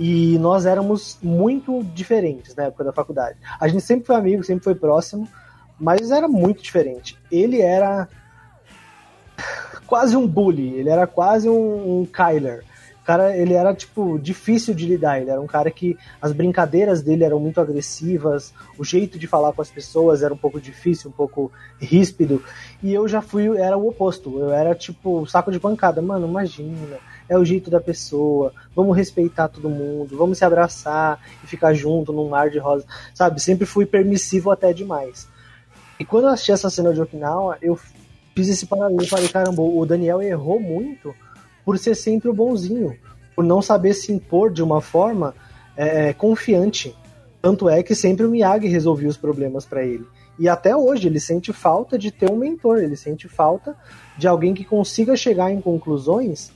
[0.03, 3.37] E nós éramos muito diferentes na época da faculdade.
[3.61, 5.29] A gente sempre foi amigo, sempre foi próximo,
[5.79, 7.19] mas era muito diferente.
[7.31, 8.09] Ele era
[9.87, 12.65] quase um bully, ele era quase um, um Kyler.
[13.05, 17.25] Cara, ele era tipo difícil de lidar, ele era um cara que as brincadeiras dele
[17.25, 21.13] eram muito agressivas, o jeito de falar com as pessoas era um pouco difícil, um
[21.13, 22.43] pouco ríspido.
[22.83, 24.39] E eu já fui, era o oposto.
[24.39, 26.99] Eu era tipo saco de pancada, mano, imagina.
[27.31, 32.13] É o jeito da pessoa, vamos respeitar todo mundo, vamos se abraçar e ficar junto
[32.13, 32.85] num mar de rosa.
[33.15, 35.29] Sabe, sempre fui permissivo até demais.
[35.97, 37.79] E quando eu assisti essa cena de Okinawa, eu
[38.35, 41.15] fiz esse paralelo e falei, caramba, o Daniel errou muito
[41.65, 42.99] por ser sempre o bonzinho,
[43.37, 45.33] por não saber se impor de uma forma
[45.77, 46.97] é, confiante.
[47.41, 50.05] Tanto é que sempre o Miyagi resolvia os problemas para ele.
[50.37, 53.77] E até hoje ele sente falta de ter um mentor, ele sente falta
[54.19, 56.51] de alguém que consiga chegar em conclusões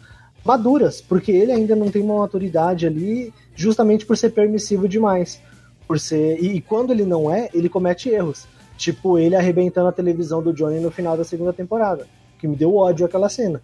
[0.44, 5.40] maduras, porque ele ainda não tem uma maturidade ali, justamente por ser permissivo demais.
[5.86, 8.46] Por ser e, e quando ele não é, ele comete erros.
[8.76, 12.06] Tipo ele arrebentando a televisão do Johnny no final da segunda temporada,
[12.38, 13.62] que me deu ódio aquela cena.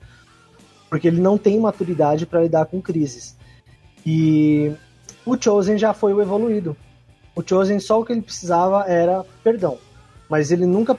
[0.89, 3.37] Porque ele não tem maturidade para lidar com crises.
[4.05, 4.73] E
[5.25, 6.77] o Chosen já foi o evoluído.
[7.35, 9.79] O Chosen só o que ele precisava era perdão.
[10.29, 10.99] Mas ele nunca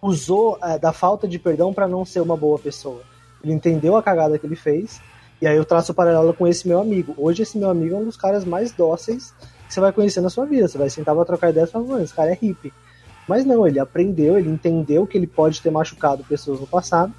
[0.00, 3.02] usou é, da falta de perdão para não ser uma boa pessoa.
[3.42, 5.00] Ele entendeu a cagada que ele fez.
[5.42, 7.16] E aí eu traço o paralelo com esse meu amigo.
[7.18, 9.34] Hoje esse meu amigo é um dos caras mais dóceis
[9.66, 10.68] que você vai conhecer na sua vida.
[10.68, 12.72] Você vai sentar pra trocar ideias e falar, mano, esse cara é hippie.
[13.26, 17.12] Mas não, ele aprendeu, ele entendeu que ele pode ter machucado pessoas no passado,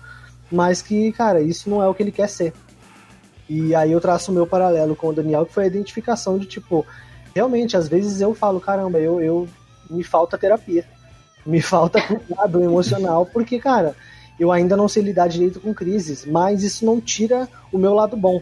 [0.50, 2.54] mas que, cara, isso não é o que ele quer ser.
[3.50, 6.46] E aí eu traço o meu paralelo com o Daniel, que foi a identificação de,
[6.46, 6.86] tipo,
[7.36, 9.50] realmente, às vezes eu falo, caramba, eu, eu
[9.90, 10.86] me falta terapia.
[11.46, 13.94] Me falta cuidado emocional, porque, cara,
[14.40, 18.18] eu ainda não sei lidar direito com crises, mas isso não tira o meu lado
[18.18, 18.42] bom.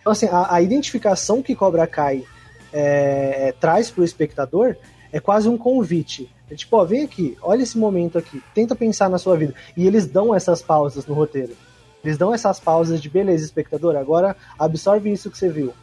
[0.00, 2.24] Então, assim, a, a identificação que Cobra Kai
[2.72, 4.76] é, traz pro espectador
[5.12, 6.30] é quase um convite.
[6.50, 9.54] É tipo, ó, vem aqui, olha esse momento aqui, tenta pensar na sua vida.
[9.76, 11.54] E eles dão essas pausas no roteiro.
[12.02, 15.74] Eles dão essas pausas de beleza, espectador, agora absorve isso que você viu.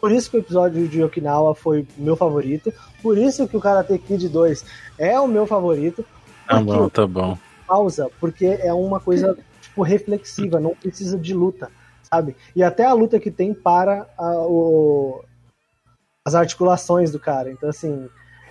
[0.00, 2.72] Por isso que o episódio de Okinawa foi o meu favorito.
[3.02, 4.64] Por isso que o Karate Kid 2
[4.98, 6.04] é o meu favorito.
[6.48, 7.38] Tá bom, tá bom.
[7.70, 11.70] Pausa, porque é uma coisa tipo reflexiva, não precisa de luta,
[12.02, 12.34] sabe?
[12.56, 15.22] E até a luta que tem para a- o-
[16.26, 17.50] as articulações do cara.
[17.50, 18.08] Então, assim,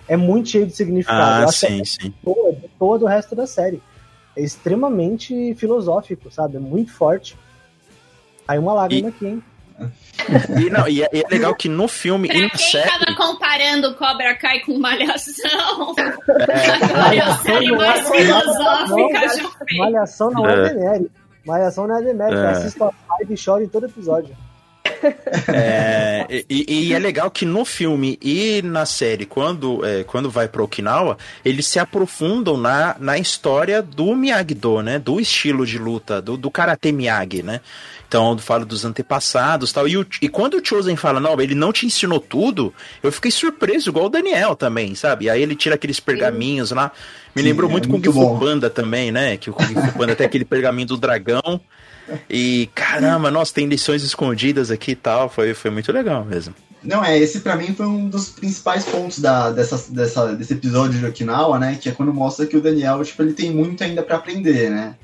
[0.08, 1.42] é muito cheio de significado.
[1.42, 2.14] Ah, que sim, é sim.
[2.22, 3.82] boa, boa do resto da série.
[4.34, 6.56] É extremamente filosófico, sabe?
[6.56, 7.36] É muito forte.
[8.48, 9.42] Aí uma lágrima aqui, hein?
[10.60, 12.88] E, não, e é, e é legal que no filme e Pra na quem série.
[12.90, 15.94] tava comparando Cobra Kai com Malhação,
[16.48, 19.78] É, agora é a série mais filosófica já fez.
[19.78, 20.68] Malhação não é, É.
[20.74, 21.10] demérito.
[21.46, 22.36] Malhação não é demérito.
[22.38, 22.44] É.
[22.44, 24.36] Eu assisto a live e choro em todo episódio.
[25.48, 30.46] É, e, e é legal que no filme e na série, quando, é, quando vai
[30.48, 34.98] pra Okinawa, eles se aprofundam na, na história do Miyagi-Do, né?
[34.98, 37.60] Do estilo de luta, do, do Karate Miyagi, né?
[38.10, 39.86] Então, fala dos antepassados tal.
[39.86, 43.30] E, o, e quando o Chosen fala, não, ele não te ensinou tudo, eu fiquei
[43.30, 45.30] surpreso, igual o Daniel também, sabe?
[45.30, 46.90] Aí ele tira aqueles pergaminhos lá.
[47.36, 48.38] Me Sim, lembrou é muito muito Kung Fu bom.
[48.40, 49.36] Panda também, né?
[49.36, 51.60] Que o Kung Fu Panda tem aquele pergaminho do dragão.
[52.28, 55.28] E caramba, nossa, tem lições escondidas aqui e tal.
[55.28, 56.52] Foi, foi muito legal mesmo.
[56.82, 60.98] Não, é, esse pra mim foi um dos principais pontos da, dessa, dessa, desse episódio
[60.98, 61.78] de Okinawa, né?
[61.80, 64.96] Que é quando mostra que o Daniel, tipo, ele tem muito ainda pra aprender, né?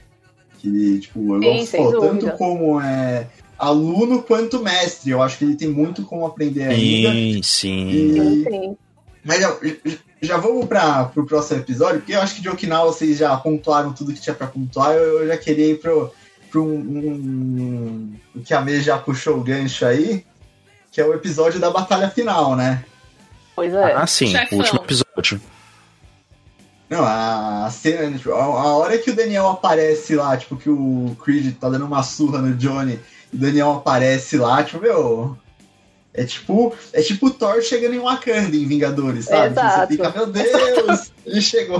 [0.66, 5.12] Que ele, tipo, eu Sim, gosto, pô, tanto como é, aluno quanto mestre.
[5.12, 7.12] Eu acho que ele tem muito como aprender ainda.
[7.12, 7.88] Sim, sim.
[7.88, 8.76] E, Sim.
[9.24, 9.56] mas já,
[10.20, 13.92] já vamos para pro próximo episódio, porque eu acho que de Okinawa vocês já pontuaram
[13.92, 14.92] tudo que tinha pra pontuar.
[14.94, 16.10] Eu, eu já queria ir pro,
[16.50, 20.24] pro um, um- o que a Mê já puxou o gancho aí,
[20.90, 22.84] que é o episódio da batalha final, né?
[23.54, 23.92] Pois é.
[23.94, 24.58] Ah, sim, Chefão.
[24.58, 25.40] o último episódio.
[26.88, 31.56] Não, a cena, tipo, a, hora que o Daniel aparece lá, tipo, que o Creed
[31.58, 33.00] tá dando uma surra no Johnny
[33.32, 35.36] e o Daniel aparece lá, tipo, meu.
[36.14, 39.52] É tipo, é tipo o Thor chegando em Wakanda em Vingadores, sabe?
[39.52, 39.80] Exato.
[39.80, 41.78] Você fica, meu Deus, ele chegou.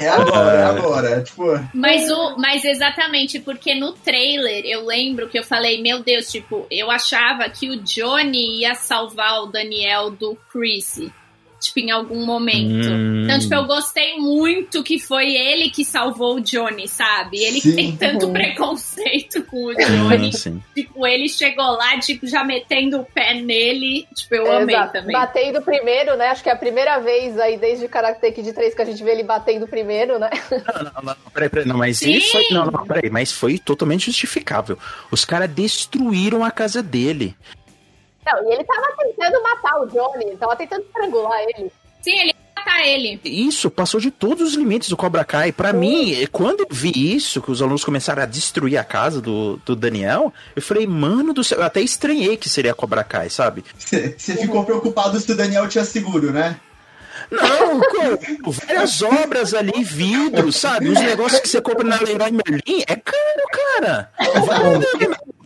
[0.00, 1.22] É agora, é agora.
[1.22, 6.30] Tipo, Mas, o, mas exatamente, porque no trailer eu lembro que eu falei, meu Deus,
[6.30, 11.00] tipo, eu achava que o Johnny ia salvar o Daniel do Chris.
[11.64, 12.88] Tipo, em algum momento.
[12.90, 13.24] Hum.
[13.24, 17.38] Então, tipo, eu gostei muito que foi ele que salvou o Johnny, sabe?
[17.38, 17.74] Ele Sim.
[17.74, 20.32] tem tanto preconceito com o Johnny.
[20.32, 20.62] Sim, sim.
[20.74, 24.06] Tipo, ele chegou lá, tipo, já metendo o pé nele.
[24.14, 24.92] Tipo, eu amei Exato.
[24.92, 25.12] também.
[25.12, 26.28] Batendo primeiro, né?
[26.28, 29.12] Acho que é a primeira vez aí, desde Karate Kid 3, que a gente vê
[29.12, 30.28] ele batendo primeiro, né?
[30.50, 32.12] Não, não, não, peraí, peraí, não, mas Sim.
[32.12, 34.78] isso foi, não, não, peraí, mas foi totalmente justificável.
[35.10, 37.34] Os caras destruíram a casa dele.
[38.26, 41.70] Não, e ele tava tentando matar o Johnny, ele tava tentando estrangular ele.
[42.00, 43.20] Sim, ele ia matar ele.
[43.24, 45.52] Isso passou de todos os limites do Cobra Kai.
[45.52, 49.56] Pra mim, quando eu vi isso, que os alunos começaram a destruir a casa do,
[49.58, 53.64] do Daniel, eu falei, mano do céu, eu até estranhei que seria Cobra Kai, sabe?
[53.78, 56.58] você ficou preocupado se o Daniel tinha seguro, né?
[57.30, 57.80] Não,
[58.52, 60.88] várias obras ali, vidro, sabe?
[60.88, 64.10] Os negócios que você compra na Leroy Merlin é caro, cara.
[64.44, 64.58] Vai,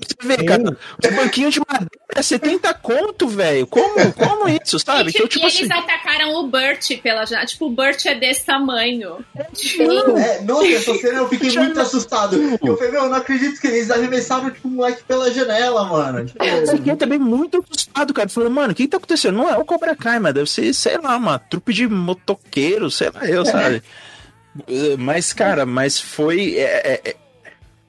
[0.09, 0.62] você vê, cara,
[1.02, 3.66] os banquinhos de madeira é 70 conto, velho.
[3.66, 5.11] Como, como isso, sabe?
[5.11, 5.80] E, Então, tipo e eles assim.
[5.80, 7.46] atacaram o Burt pela janela.
[7.46, 9.24] Tipo, o Burt é desse tamanho.
[9.36, 12.36] É, nossa, essa cena eu fiquei muito assustado.
[12.36, 16.26] Eu falei, meu, eu não acredito que eles arremessaram tipo, o moleque pela janela, mano.
[16.26, 18.28] Tipo, Eu fiquei também muito assustado, cara.
[18.28, 19.36] Falei, mano, o que, que tá acontecendo?
[19.36, 23.11] Não é o Cobra Kai, mas deve ser, sei lá, uma trupe de motoqueiros, sei
[23.11, 23.82] lá, eu, sabe?
[24.66, 26.56] Eh, Mas, cara, mas foi.
[26.56, 27.16] É, é,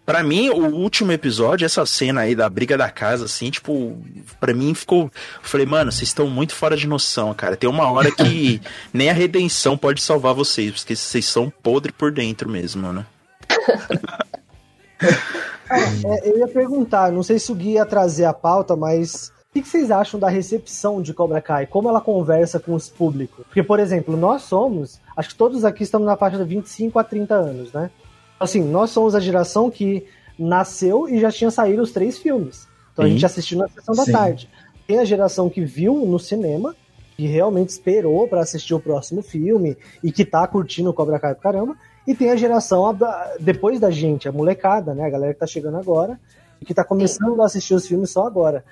[0.09, 3.95] pra mim, o último episódio, essa cena aí da briga da casa, assim, tipo,
[4.39, 5.03] pra mim ficou.
[5.03, 5.11] Eu
[5.43, 7.55] falei, mano, vocês estão muito fora de noção, cara.
[7.55, 8.59] Tem uma hora que
[8.91, 13.05] nem a redenção pode salvar vocês, porque vocês são podre por dentro mesmo, né?
[15.71, 19.53] É, eu ia perguntar, não sei se o Gui ia trazer a pauta, mas o
[19.53, 21.67] que que vocês acham da recepção de Cobra Kai?
[21.67, 23.45] Como ela conversa com os públicos?
[23.45, 27.03] Porque, por exemplo, nós somos, acho que todos aqui estamos na faixa de 25 a
[27.03, 27.91] 30 anos, né?
[28.39, 30.05] Assim, nós somos a geração que
[30.37, 32.67] nasceu e já tinha saído os três filmes.
[32.93, 33.13] Então a Sim.
[33.13, 34.11] gente assistiu na sessão da Sim.
[34.11, 34.49] tarde.
[34.87, 36.75] Tem a geração que viu no cinema,
[37.15, 41.33] que realmente esperou pra assistir o próximo filme e que tá curtindo o Cobra Kai
[41.33, 41.75] pra caramba.
[42.07, 45.05] E tem a geração a depois da gente, a molecada, né?
[45.05, 46.19] A galera que tá chegando agora
[46.61, 48.63] e que tá começando a assistir os filmes só agora.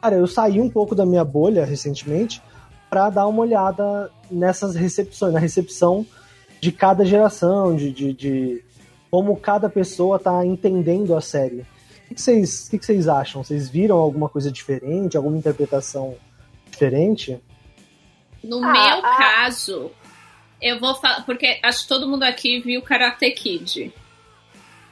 [0.00, 2.42] Cara, eu saí um pouco da minha bolha recentemente
[2.88, 6.06] pra dar uma olhada nessas recepções, na recepção
[6.60, 8.64] de cada geração, de, de, de
[9.10, 11.64] como cada pessoa tá entendendo a série.
[12.10, 13.42] O que vocês, o que vocês acham?
[13.42, 16.14] Vocês viram alguma coisa diferente, alguma interpretação
[16.70, 17.40] diferente?
[18.44, 19.16] No Ah, meu ah.
[19.16, 19.90] caso,
[20.62, 21.24] eu vou falar.
[21.26, 23.92] Porque acho que todo mundo aqui viu Karate Kid.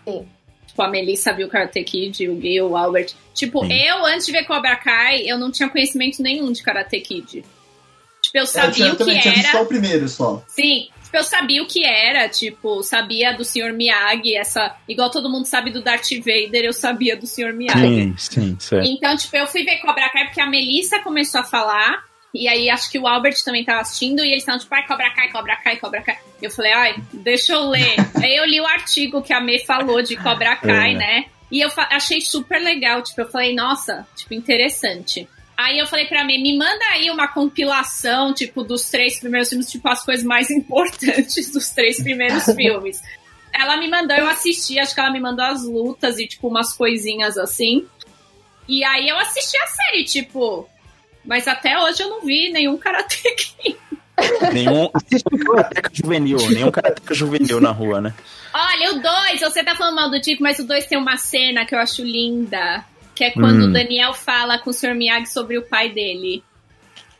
[0.04, 0.28] Sim.
[0.66, 3.12] Tipo, a Melissa viu Karate Kid, o Gui, o Albert.
[3.32, 3.72] Tipo, Sim.
[3.72, 7.44] eu, antes de ver Cobra Kai, eu não tinha conhecimento nenhum de Karate Kid.
[8.22, 9.62] Tipo, eu eu sabia tinha- o que também tinha visto só era.
[9.64, 10.42] o primeiro só.
[10.48, 13.72] Sim, tipo, eu sabia o que era, tipo, sabia do Sr.
[13.72, 14.74] Miyagi, essa.
[14.88, 17.52] Igual todo mundo sabe do Darth Vader, eu sabia do Sr.
[17.52, 17.78] Miyagi.
[17.78, 18.88] Sim, sim, certo.
[18.88, 22.02] Então, tipo, eu fui ver Cobra Kai porque a Melissa começou a falar.
[22.36, 25.08] E aí acho que o Albert também tava assistindo e eles estavam tipo, ai, Cobra
[25.14, 26.18] Kai, Cobra Kai, Cobra Kai.
[26.42, 27.94] Eu falei, ai, deixa eu ler.
[28.20, 30.98] aí eu li o artigo que a Mê falou de Cobra Kai, É.
[30.98, 31.24] né?
[31.52, 35.28] E eu achei super legal, tipo, eu falei, nossa, tipo, interessante.
[35.56, 39.70] Aí eu falei pra Mê, me manda aí uma compilação, tipo, dos três primeiros filmes,
[39.70, 43.00] tipo, as coisas mais importantes dos três primeiros filmes.
[43.52, 46.72] Ela me mandou, eu assisti, acho que ela me mandou as lutas e, tipo, umas
[46.72, 47.86] coisinhas assim.
[48.68, 50.68] E aí eu assisti a série, tipo.
[51.24, 53.78] Mas até hoje eu não vi nenhum Karate Kid.
[54.52, 54.88] Nenhum
[55.46, 58.14] karateca juvenil, nenhum karateca juvenil na rua, né?
[58.52, 61.66] Olha, o 2, você tá falando mal do tipo, mas o 2 tem uma cena
[61.66, 62.84] que eu acho linda.
[63.14, 63.68] Que é quando Hum.
[63.68, 64.94] o Daniel fala com o Sr.
[64.94, 66.42] Miyagi sobre o pai dele.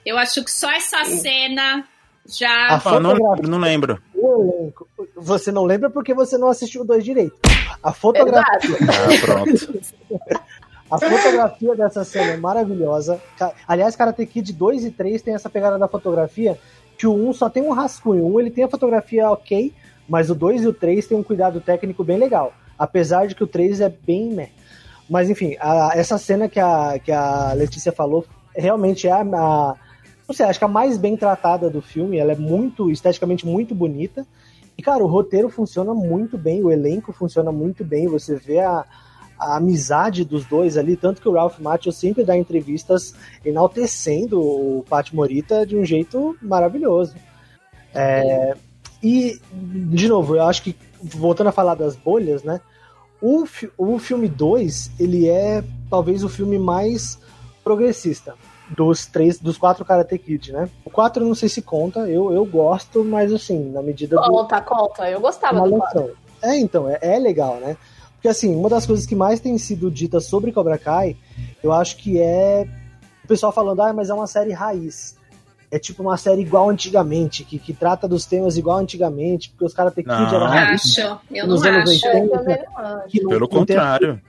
[0.05, 1.85] Eu acho que só essa cena
[2.27, 2.51] já.
[2.51, 4.03] A Ah, não, fotografia, não lembro.
[4.15, 4.89] o elenco.
[5.17, 7.37] Você não lembra porque você não assistiu o dois direito.
[7.83, 8.85] A fotografia, Exato.
[8.91, 9.81] Ah, pronto.
[10.91, 13.21] a fotografia dessa cena é maravilhosa.
[13.67, 16.59] Aliás, Karate Kid 2 e 3 tem essa pegada da fotografia
[16.99, 18.25] que o 1 só tem um rascunho.
[18.25, 19.73] O 1 ele tem a fotografia ok,
[20.09, 22.53] mas o 2 e o 3 tem um cuidado técnico bem legal.
[22.79, 24.51] Apesar de que o 3 é bem meh.
[25.09, 28.25] Mas enfim, a- essa cena que a, que a Letícia falou
[28.57, 29.75] realmente é a, a-
[30.27, 32.19] não sei, acho que a mais bem tratada do filme.
[32.19, 34.27] Ela é muito, esteticamente muito bonita.
[34.77, 38.09] E, cara, o roteiro funciona muito bem, o elenco funciona muito bem.
[38.09, 38.85] Você vê a,
[39.39, 44.85] a amizade dos dois ali, tanto que o Ralph Macchio sempre dá entrevistas enaltecendo o
[44.89, 47.15] Pat Morita de um jeito maravilhoso.
[47.95, 48.55] É,
[49.03, 52.61] E, de novo, eu acho que, voltando a falar das bolhas, né?
[53.27, 53.47] O,
[53.79, 57.19] o filme 2, ele é talvez o filme mais
[57.65, 58.35] progressista
[58.69, 60.69] dos três, dos quatro Karate Kid, né?
[60.85, 64.23] O 4 eu não sei se conta, eu, eu gosto, mas assim, na medida do,
[64.23, 65.09] Conta, conta.
[65.09, 65.83] Eu gostava do.
[66.43, 67.79] É, então, é, é legal, né?
[68.13, 71.17] Porque assim, uma das coisas que mais tem sido dita sobre Cobra Kai,
[71.63, 72.69] eu acho que é
[73.25, 75.17] o pessoal falando, ah, mas é uma série raiz.
[75.75, 79.75] É tipo uma série igual antigamente, que, que trata dos temas igual antigamente, porque os
[79.75, 80.33] Karate Kid Não.
[80.33, 80.83] eram raiz.
[80.83, 81.19] Acho.
[81.33, 81.89] Eu não acho.
[81.89, 82.17] 80.
[82.17, 83.09] Eu não acho.
[83.09, 84.23] que Pelo contrário.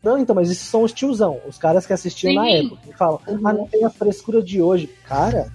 [0.00, 2.66] Não, então, mas esses são os tiozão, os caras que assistiam na Sim.
[2.66, 2.82] época.
[2.88, 4.88] E falam, ah, não tem a frescura de hoje.
[5.04, 5.50] Cara,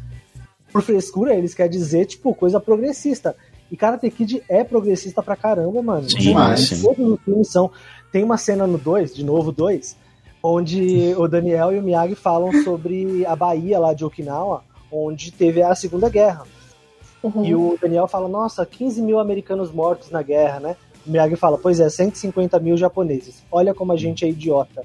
[0.74, 3.34] por frescura eles querem dizer, tipo, coisa progressista.
[3.72, 6.10] E Karate Kid é progressista pra caramba, mano.
[6.10, 6.34] Sim.
[6.82, 7.72] Todos os filmes são.
[8.12, 9.96] Tem uma cena no 2, de novo 2,
[10.44, 15.62] onde o Daniel e o Miyagi falam sobre a Bahia lá de Okinawa, onde teve
[15.62, 16.46] a Segunda Guerra.
[17.24, 17.46] Uhum.
[17.46, 20.76] E o Daniel fala, nossa, 15 mil americanos mortos na guerra, né?
[21.06, 23.44] O Miyagi fala, pois é, 150 mil japoneses.
[23.52, 24.84] Olha como a gente é idiota,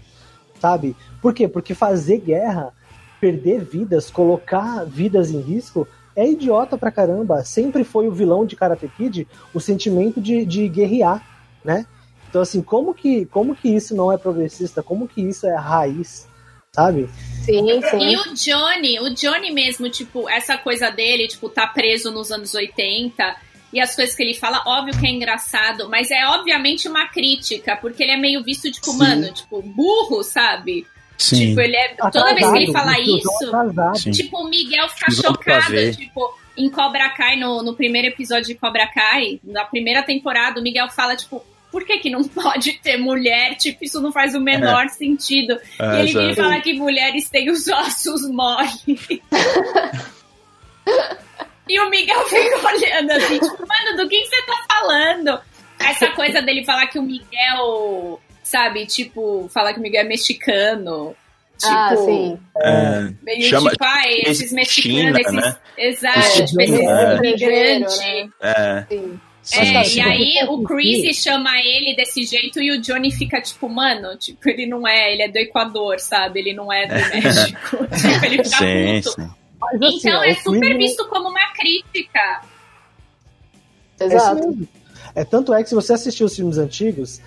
[0.61, 0.97] sabe?
[1.21, 1.49] Por quê?
[1.49, 2.73] Porque fazer guerra,
[3.21, 7.45] perder vidas, colocar vidas em risco, é idiota pra caramba.
[7.45, 11.25] Sempre foi o vilão de Karate Kid o sentimento de, de guerrear,
[11.65, 11.87] né?
[12.29, 14.83] Então, assim, como que, como que isso não é progressista?
[14.83, 16.29] Como que isso é raiz,
[16.73, 17.09] sabe?
[17.49, 18.11] Sim, sim.
[18.11, 22.55] E o Johnny, o Johnny mesmo, tipo, essa coisa dele, tipo, tá preso nos anos
[22.55, 23.37] 80
[23.73, 27.77] e as coisas que ele fala, óbvio que é engraçado, mas é obviamente uma crítica,
[27.77, 28.99] porque ele é meio visto, tipo, Sim.
[28.99, 30.87] mano, tipo, burro, sabe?
[31.17, 31.49] Sim.
[31.49, 31.95] Tipo, ele é.
[32.13, 37.37] Toda vez que ele fala isso, tipo, o Miguel fica chocado, tipo, em Cobra Kai,
[37.37, 41.85] no, no primeiro episódio de Cobra Kai, na primeira temporada, o Miguel fala, tipo, por
[41.85, 43.57] que, que não pode ter mulher?
[43.57, 45.59] Tipo, isso não faz o menor sentido.
[45.79, 46.49] É, e ele vem exato.
[46.49, 48.85] falar que mulheres têm os ossos moles.
[51.69, 55.41] e o Miguel fica olhando assim, tipo, mano, do que, que você tá falando?
[55.79, 61.15] Essa coisa dele falar que o Miguel, sabe, tipo, falar que o Miguel é mexicano.
[61.59, 62.39] Tipo, ah, sim.
[62.63, 65.33] É, meio Chama- tipo, ai, esses China, mexicanos, esses.
[65.35, 65.57] né?
[65.77, 67.17] Exato, tipo, esses é.
[67.17, 67.99] imigrantes.
[67.99, 68.29] né?
[68.41, 69.21] é, Sim.
[69.53, 73.69] É, cara, e aí o Chris chama ele desse jeito e o Johnny fica tipo,
[73.69, 76.41] mano, tipo, ele não é, ele é do Equador, sabe?
[76.41, 77.77] Ele não é do México.
[77.97, 79.11] tipo, ele fica sim, puto.
[79.23, 79.31] sim.
[79.61, 82.43] Mas, assim, Então ó, é super Chris- visto como uma crítica.
[84.01, 84.49] É Exato.
[84.49, 84.69] mesmo.
[85.15, 87.21] É, tanto é que se você assistir os filmes antigos,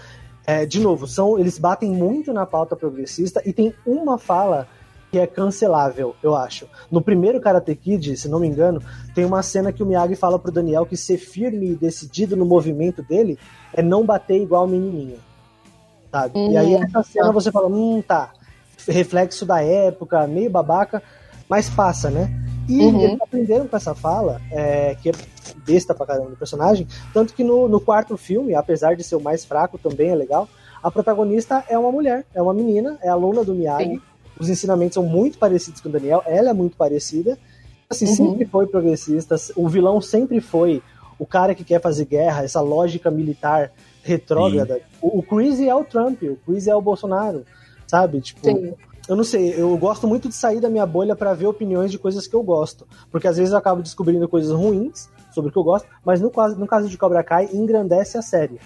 [0.45, 4.67] é, de novo, são eles batem muito na pauta progressista e tem uma fala
[5.11, 6.65] que é cancelável, eu acho.
[6.89, 8.81] No primeiro Karate Kid, se não me engano,
[9.13, 12.45] tem uma cena que o Miyagi fala pro Daniel que ser firme e decidido no
[12.45, 13.37] movimento dele
[13.73, 15.17] é não bater igual menininho.
[16.09, 16.39] Sabe?
[16.49, 18.31] E aí Hum, essa cena você fala, hum, tá.
[18.87, 21.03] Reflexo da época, meio babaca,
[21.49, 22.31] mas passa, né?
[22.69, 23.01] E Uhum.
[23.03, 25.11] eles aprenderam com essa fala, é, que é
[25.65, 29.21] besta pra caramba do personagem, tanto que no, no quarto filme, apesar de ser o
[29.21, 30.47] mais fraco, também é legal,
[30.81, 33.95] a protagonista é uma mulher, é uma menina, é aluna do Miyagi.
[33.95, 34.01] Sim.
[34.41, 37.37] Os ensinamentos são muito parecidos com o Daniel, ela é muito parecida.
[37.87, 38.15] Assim, Uhum.
[38.15, 40.81] sempre foi progressista, o vilão sempre foi
[41.19, 43.71] o cara que quer fazer guerra, essa lógica militar
[44.01, 44.81] retrógrada.
[45.01, 47.45] O, o Chris é o Trump, o Chris é o Bolsonaro,
[47.85, 48.19] sabe?
[48.21, 48.73] Tipo, Sim.
[49.07, 51.99] eu não sei, eu gosto muito de sair da minha bolha pra ver opiniões de
[51.99, 52.87] coisas que eu gosto.
[53.11, 56.31] Porque às vezes eu acabo descobrindo coisas ruins sobre o que eu gosto, mas no
[56.31, 58.59] caso, no caso de Cobra Kai, engrandece a série.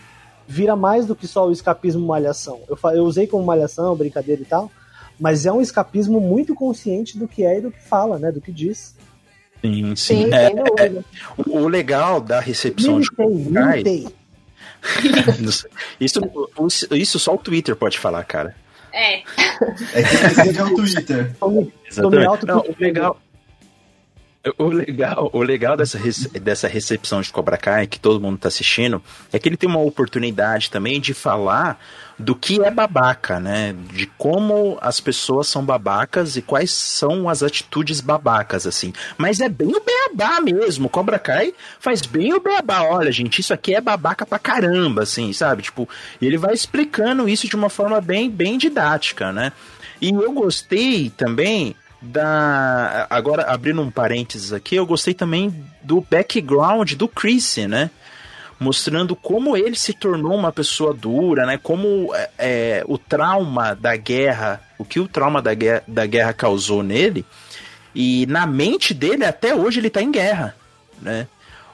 [0.48, 2.60] Vira mais do que só o escapismo malhação.
[2.70, 4.72] Eu, eu usei como malhação, brincadeira e tal,
[5.20, 8.32] mas é um escapismo muito consciente do que é e do que fala, né?
[8.32, 8.96] Do que diz.
[9.62, 10.24] Sim, sim.
[10.26, 11.06] Sim, É, dúvida.
[11.38, 14.08] o o legal da recepção de Limitei, Kai- limitei.
[16.00, 16.22] isso,
[16.92, 18.56] isso só o Twitter pode falar, cara.
[18.94, 19.18] É.
[19.20, 19.24] É
[20.54, 21.36] que é o Twitter.
[21.90, 22.46] Exatamente.
[22.46, 23.20] Não, o legal,
[24.60, 26.00] o legal, o legal dessa,
[26.40, 29.02] dessa recepção de Cobra Kai, que todo mundo tá assistindo,
[29.34, 31.80] é que ele tem uma oportunidade também de falar
[32.18, 33.76] do que é babaca, né?
[33.92, 38.94] De como as pessoas são babacas e quais são as atitudes babacas, assim.
[39.18, 40.90] Mas é bem o beabá mesmo.
[40.90, 42.84] Cobra Kai faz bem o beabá.
[42.84, 45.64] Olha, gente, isso aqui é babaca pra caramba, assim, sabe?
[45.64, 45.90] Tipo,
[46.22, 49.52] ele vai explicando isso de uma forma bem, bem didática, né?
[50.02, 53.08] E eu gostei também da.
[53.10, 57.90] Agora, abrindo um parênteses aqui, eu gostei também do background do Chris, né?
[58.60, 61.58] Mostrando como ele se tornou uma pessoa dura, né?
[61.62, 66.32] Como é, é, o trauma da guerra, o que o trauma da guerra, da guerra
[66.34, 67.26] causou nele.
[67.94, 70.56] E na mente dele, até hoje, ele tá em guerra,
[71.02, 71.28] né?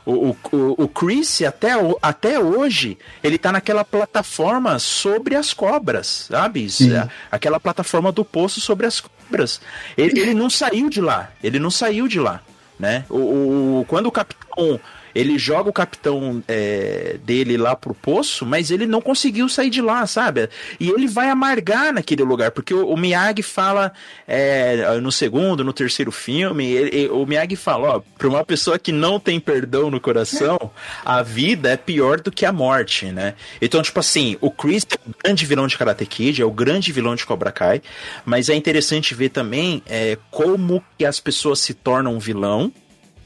[0.03, 0.37] O, o,
[0.83, 6.67] o- Chris, até, até hoje, ele tá naquela plataforma sobre as cobras, sabe?
[6.71, 6.95] Sim.
[6.95, 9.61] A- Aquela plataforma do poço sobre as cobras.
[9.95, 12.41] Ele, ele não saiu de lá, ele não saiu de lá,
[12.79, 13.05] né?
[13.09, 14.79] O, o- quando o capitão
[15.13, 19.81] Ele joga o capitão é, dele lá pro poço, mas ele não conseguiu sair de
[19.81, 20.49] lá, sabe?
[20.79, 23.91] E ele vai amargar naquele lugar, porque o, o Miyagi fala
[24.27, 28.79] é, no segundo, no terceiro filme, ele- ele- o Miyagi fala, ó, pra uma pessoa
[28.79, 30.71] que não tem perdão no coração,
[31.03, 33.33] a vida é pior do que a morte, né?
[33.61, 36.91] Então, tipo assim, o Chris é o grande vilão de Karate Kid, é o grande
[36.91, 37.81] vilão de Cobra Kai,
[38.25, 42.71] mas é interessante ver também é, como que as pessoas se tornam vilão,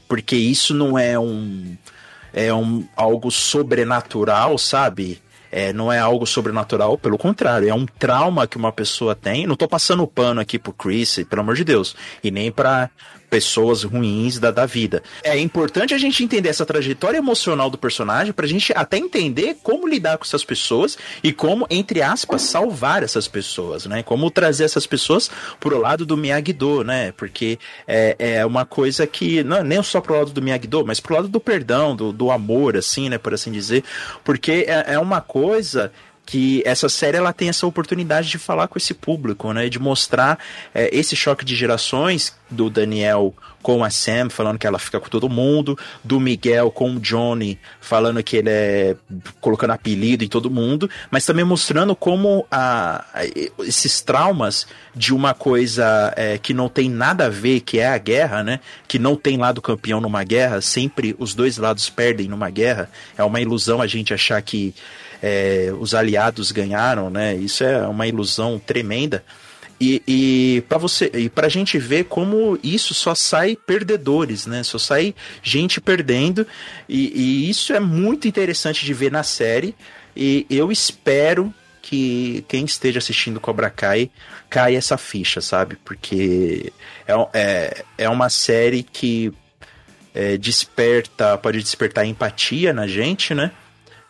[0.08, 1.76] porque isso não é um
[2.32, 5.22] é um algo sobrenatural, sabe?
[5.50, 9.46] É, não é algo sobrenatural, pelo contrário, é um trauma que uma pessoa tem.
[9.46, 12.90] Não tô passando pano aqui pro Chris, pelo amor de Deus, e nem pra
[13.28, 15.02] pessoas ruins da, da vida.
[15.22, 19.88] É importante a gente entender essa trajetória emocional do personagem pra gente até entender como
[19.88, 24.02] lidar com essas pessoas e como, entre aspas, salvar essas pessoas, né?
[24.02, 27.12] Como trazer essas pessoas pro lado do Miyagi-Do, né?
[27.12, 31.14] Porque é, é uma coisa que, não nem só pro lado do Miyagi-Do, mas pro
[31.14, 33.18] lado do perdão, do, do amor, assim, né?
[33.18, 33.84] Por assim dizer.
[34.24, 35.92] Porque é, é uma coisa
[36.26, 39.68] que essa série ela tem essa oportunidade de falar com esse público, né?
[39.68, 40.38] De mostrar
[40.74, 45.08] é, esse choque de gerações do Daniel com a Sam, falando que ela fica com
[45.08, 48.96] todo mundo, do Miguel com o Johnny, falando que ele é
[49.40, 53.24] colocando apelido em todo mundo, mas também mostrando como a, a-
[53.64, 57.98] esses traumas de uma coisa é, que não tem nada a ver, que é a
[57.98, 58.60] guerra, né?
[58.86, 62.88] Que não tem lado campeão numa guerra, sempre os dois lados perdem numa guerra.
[63.18, 64.74] É uma ilusão a gente achar que
[65.22, 67.34] é, os aliados ganharam, né?
[67.34, 69.24] Isso é uma ilusão tremenda.
[69.78, 74.62] E, e para você e pra gente ver como isso só sai perdedores, né?
[74.62, 76.46] Só sai gente perdendo.
[76.88, 79.74] E, e isso é muito interessante de ver na série.
[80.16, 81.52] E eu espero
[81.82, 84.10] que quem esteja assistindo Cobra Kai
[84.48, 85.76] caia essa ficha, sabe?
[85.84, 86.72] Porque
[87.06, 89.32] é, é, é uma série que
[90.14, 93.52] é, desperta, pode despertar empatia na gente, né?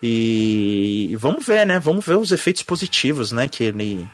[0.02, 1.78] E, e vamos ver, né?
[1.78, 3.48] Vamos ver os efeitos positivos, né?
[3.48, 4.06] Que ele,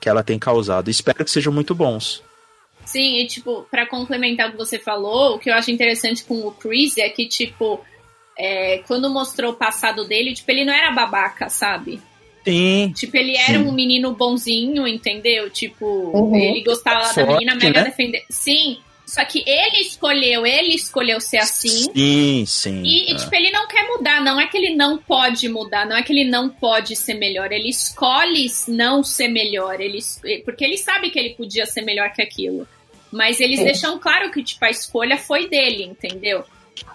[0.00, 0.90] que ela tem causado.
[0.90, 2.22] Espero que sejam muito bons.
[2.84, 6.46] Sim, e tipo, pra complementar o que você falou, o que eu acho interessante com
[6.46, 7.80] o Chris é que, tipo,
[8.38, 12.00] é, quando mostrou o passado dele, tipo, ele não era babaca, sabe?
[12.44, 12.92] Sim.
[12.96, 15.50] Tipo, ele era um menino bonzinho, entendeu?
[15.50, 16.34] Tipo, Uhum.
[16.34, 17.90] ele gostava da Forte, menina mega né?
[17.90, 18.24] defender.
[18.30, 18.78] Sim,
[19.08, 21.90] só que ele escolheu, ele escolheu ser assim.
[21.94, 22.82] Sim, sim.
[22.84, 23.16] E, e, é.
[23.16, 26.12] tipo, ele não quer mudar, não é que ele não pode mudar, não é que
[26.12, 29.98] ele não pode ser melhor, ele escolhe não ser melhor, ele,
[30.44, 32.68] porque ele sabe que ele podia ser melhor que aquilo.
[33.10, 33.64] Mas eles Sim.
[33.64, 36.44] deixam claro que, tipo, a escolha foi dele, entendeu?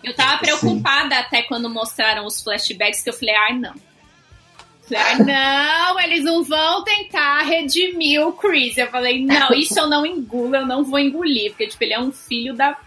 [0.03, 3.73] Eu tava preocupada até quando mostraram os flashbacks, que eu falei, ai, não.
[4.95, 8.77] Ai, não, eles não vão tentar redimir o Chris.
[8.77, 11.99] Eu falei, não, isso eu não engulo, eu não vou engolir, porque, tipo, ele é
[11.99, 12.77] um filho da.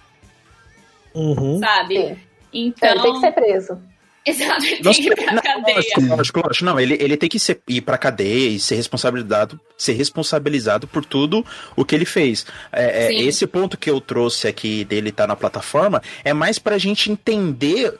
[1.14, 1.58] Uhum.
[1.58, 1.94] Sabe?
[1.94, 2.16] Sim.
[2.52, 2.90] Então.
[2.90, 3.78] Ele tem que ser preso.
[4.26, 5.76] Exato, ele tem Nossa, que ir pra não, cadeia.
[5.76, 6.64] lógico, lógico, lógico.
[6.64, 11.04] Não, ele, ele tem que ser, ir pra cadeia e ser responsabilizado, ser responsabilizado por
[11.04, 12.44] tudo o que ele fez.
[12.72, 16.76] É, é, esse ponto que eu trouxe aqui dele estar na plataforma é mais pra
[16.76, 17.94] gente entender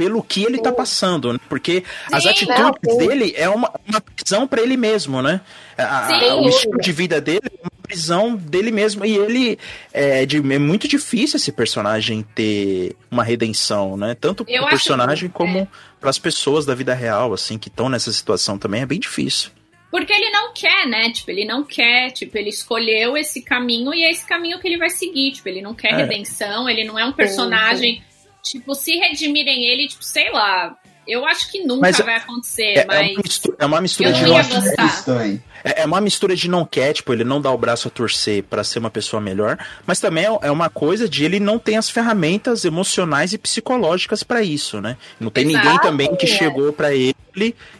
[0.00, 1.38] pelo que ele tá passando, né?
[1.46, 5.42] Porque as Sim, atitudes não, dele é uma, uma prisão pra ele mesmo, né?
[5.76, 6.30] A- Sim.
[6.40, 9.04] o estilo de vida dele é uma prisão dele mesmo.
[9.04, 9.58] E ele
[9.92, 14.16] é, de, é muito difícil esse personagem ter uma redenção, né?
[14.18, 15.68] Tanto Eu pro personagem como é.
[16.00, 19.50] para as pessoas da vida real, assim, que estão nessa situação também, é bem difícil.
[19.90, 21.10] Porque ele não quer, né?
[21.10, 22.10] Tipo, ele não quer.
[22.12, 25.32] Tipo, ele escolheu esse caminho e é esse caminho que ele vai seguir.
[25.32, 25.96] Tipo, ele não quer É.
[25.96, 28.02] redenção, ele não é um personagem.
[28.42, 30.76] Tipo, se redimirem ele, tipo, sei lá.
[31.06, 33.10] Eu acho que nunca Mas vai acontecer, É, é mas.
[33.10, 35.24] uma mistura, é uma mistura Eu de não não, ia acho que é gostar.
[35.64, 38.42] é é uma mistura de não quer, tipo, ele não dá o braço a torcer
[38.44, 41.76] para ser uma pessoa melhor, mas também é- é uma coisa de ele não tem
[41.76, 44.96] as ferramentas emocionais e psicológicas para isso, né?
[45.18, 46.28] Não tem Exato, ninguém também que é.
[46.28, 47.14] chegou para ele,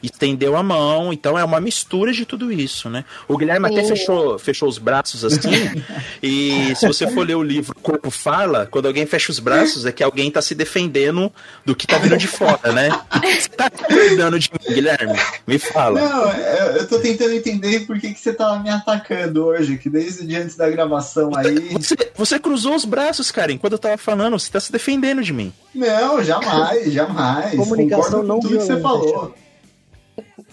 [0.02, 3.04] estendeu a mão, então é uma mistura de tudo isso, né?
[3.28, 3.88] O Guilherme até Sim.
[3.88, 5.50] fechou, fechou os braços assim,
[6.22, 9.92] e se você for ler o livro Corpo Fala, quando alguém fecha os braços é
[9.92, 11.32] que alguém tá se defendendo
[11.64, 12.88] do que tá vindo de fora, né?
[13.22, 15.18] Você tá cuidando de mim, Guilherme?
[15.46, 16.00] Me fala.
[16.00, 16.32] Não,
[16.76, 20.26] eu, tô tentando entender por que, que você tá me atacando hoje, que desde o
[20.26, 21.70] dia antes da gravação aí.
[21.78, 25.32] Você, você cruzou os braços, cara, enquanto eu tava falando, você tá se defendendo de
[25.32, 25.52] mim.
[25.74, 27.54] Não, jamais, jamais.
[27.54, 29.34] Comunicação Concordo não com tudo que você violenta, falou.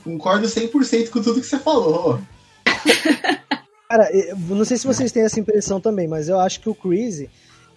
[0.08, 2.18] Concordo 100% com tudo que você falou.
[3.90, 6.76] Cara, eu não sei se vocês têm essa impressão também, mas eu acho que o
[6.76, 7.30] Crazy,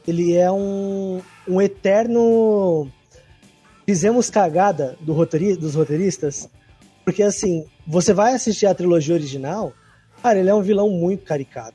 [0.07, 2.89] ele é um, um eterno
[3.85, 6.49] fizemos cagada do roteiri- dos roteiristas,
[7.05, 9.73] porque assim, você vai assistir a trilogia original,
[10.23, 11.75] cara, ele é um vilão muito caricato.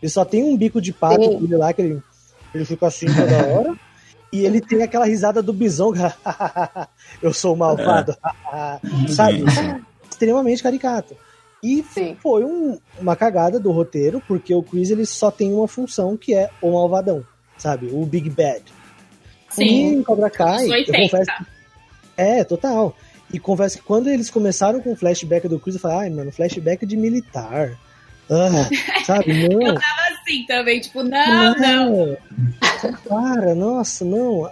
[0.00, 2.02] Ele só tem um bico de pato dele lá, que ele,
[2.54, 3.74] ele fica assim toda hora.
[4.32, 5.92] E ele tem aquela risada do bisão.
[7.22, 8.16] eu sou o malvado.
[9.08, 9.44] Sabe?
[10.16, 11.14] Extremamente caricato.
[11.62, 12.16] E Sim.
[12.22, 16.34] foi um- uma cagada do roteiro, porque o Chris ele só tem uma função que
[16.34, 17.22] é o malvadão,
[17.58, 17.88] sabe?
[17.92, 18.62] O Big Bad.
[19.52, 19.86] E Sim.
[19.98, 20.98] em Cobra Kai, eu 80.
[21.02, 21.44] confesso que-
[22.16, 22.96] É, total.
[23.32, 26.32] E confesso que quando eles começaram com o flashback do Chris, eu falei, ai, mano,
[26.32, 27.78] flashback de militar.
[28.30, 28.68] Ah,
[29.06, 29.44] sabe?
[29.44, 29.74] Eu Não.
[29.74, 32.16] tava assim também, tipo, não, não.
[33.08, 34.50] Para, nossa, não.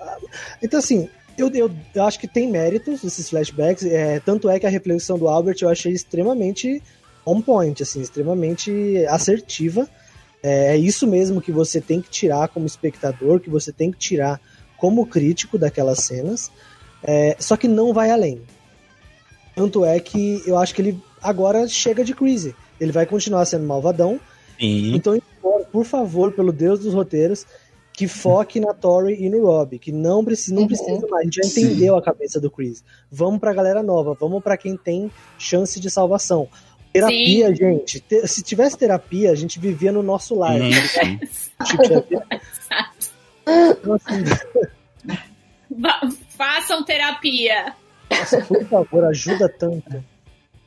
[0.63, 3.85] Então, assim, eu, eu, eu acho que tem méritos esses flashbacks.
[3.85, 6.83] É, tanto é que a reflexão do Albert eu achei extremamente
[7.27, 9.89] on point, assim, extremamente assertiva.
[10.43, 13.99] É, é isso mesmo que você tem que tirar como espectador, que você tem que
[13.99, 14.41] tirar
[14.77, 16.51] como crítico daquelas cenas.
[17.03, 18.41] É, só que não vai além.
[19.55, 22.55] Tanto é que eu acho que ele agora chega de crise.
[22.81, 24.21] Ele vai continuar sendo malvadão,
[24.59, 24.95] Sim.
[24.95, 25.21] então,
[25.73, 27.47] por favor, pelo Deus dos roteiros,
[27.97, 30.69] que foque na Tori e no Rob, que não precisa, não Uhum.
[30.69, 31.21] precisa mais.
[31.21, 31.61] A gente já Sim.
[31.67, 32.83] entendeu a cabeça do Chris.
[33.11, 36.49] Vamos pra galera nova, vamos pra quem tem chance de salvação.
[36.93, 38.01] Terapia, gente.
[38.01, 40.55] Te- se tivesse terapia, a gente vivia no nosso lar.
[40.59, 41.19] Sim.
[41.65, 42.23] Tipo,
[43.95, 44.25] assim,
[45.71, 46.01] Va-
[46.37, 47.75] Façam terapia.
[48.11, 50.05] nossa, por favor, ajuda tanto.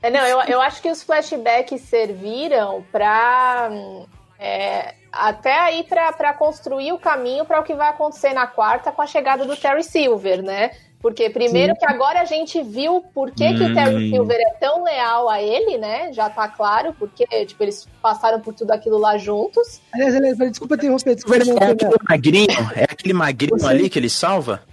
[0.01, 3.69] É, não, eu, eu acho que os flashbacks serviram pra.
[3.71, 4.05] hum,
[4.39, 8.91] é, até aí pra, pra construir o caminho para o que vai acontecer na quarta
[8.91, 10.71] com a chegada do Terry Silver, né?
[10.99, 11.79] Porque primeiro Sim.
[11.79, 14.09] que agora a gente viu por que, que o Terry Hum.
[14.15, 16.11] Silver é tão leal a ele, né?
[16.11, 19.79] Já tá claro, porque tipo, eles passaram por tudo aquilo lá juntos.
[19.93, 21.85] Aliás, aliás, desculpa interromper, desculpa É interromper.
[21.85, 22.71] aquele magrinho?
[22.75, 24.63] É aquele magrinho ali que ele salva?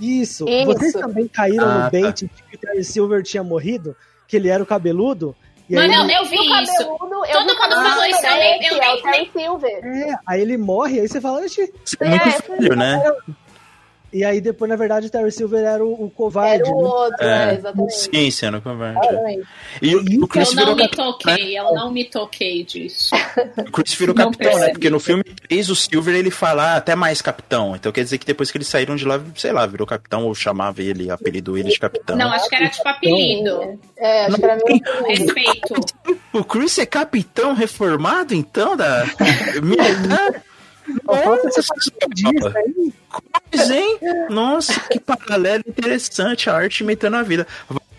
[0.00, 0.48] Isso.
[0.48, 0.64] Isso.
[0.66, 3.94] Vocês também caíram Ah, no bait de que o Terry Silver tinha morrido?
[4.26, 5.36] Que ele era o cabeludo?
[5.68, 6.72] E aí Mano, ele- eu vi E o isso.
[6.78, 8.78] cabeludo, eu Todo mundo cabeludo falou isso, eu nem- eu
[9.66, 10.10] é.
[10.10, 13.02] É, aí ele morre, aí você fala, "Oxi." É muito É, velho, né?
[14.12, 16.62] E aí depois, na verdade, o Terry Silver era o, o covarde.
[16.62, 16.88] Era o né?
[16.88, 17.50] outro, É.
[17.50, 17.94] é, exatamente.
[17.94, 19.06] Sim, sendo converte.
[19.06, 19.46] Exatamente.
[19.82, 23.14] E o, o Chris Eu não virou me capitão, toquei, eu não me toquei disso.
[23.58, 24.52] O Chris virou Não capitão, né?
[24.52, 24.72] percebe.
[24.72, 27.76] Porque no filme 3 o Silver ele fala ah, até mais capitão.
[27.76, 30.34] Então quer dizer que depois que eles saíram de lá, sei lá, virou capitão ou
[30.34, 32.16] chamava ele, apelidou ele de capitão.
[32.16, 33.78] Não, acho que era tipo apelido.
[33.96, 34.80] É, acho que era meio.
[35.06, 35.74] Respeito.
[36.32, 39.04] O Chris é capitão reformado, então, da
[39.62, 40.42] militar?
[41.04, 42.92] Só falta Nossa, ser paraquedista aí.
[43.50, 43.98] Pois, hein?
[44.30, 47.46] Nossa, que paralelo interessante, a arte imitando a vida.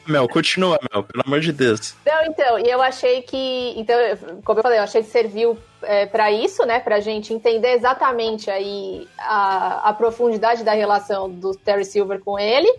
[0.07, 1.95] Mel, continua, Mel, pelo amor de Deus.
[2.05, 3.73] Não, então, e eu achei que.
[3.77, 3.95] Então,
[4.43, 6.79] como eu falei, eu achei que serviu é, para isso, né?
[6.79, 12.71] Pra gente entender exatamente aí a, a profundidade da relação do Terry Silver com ele.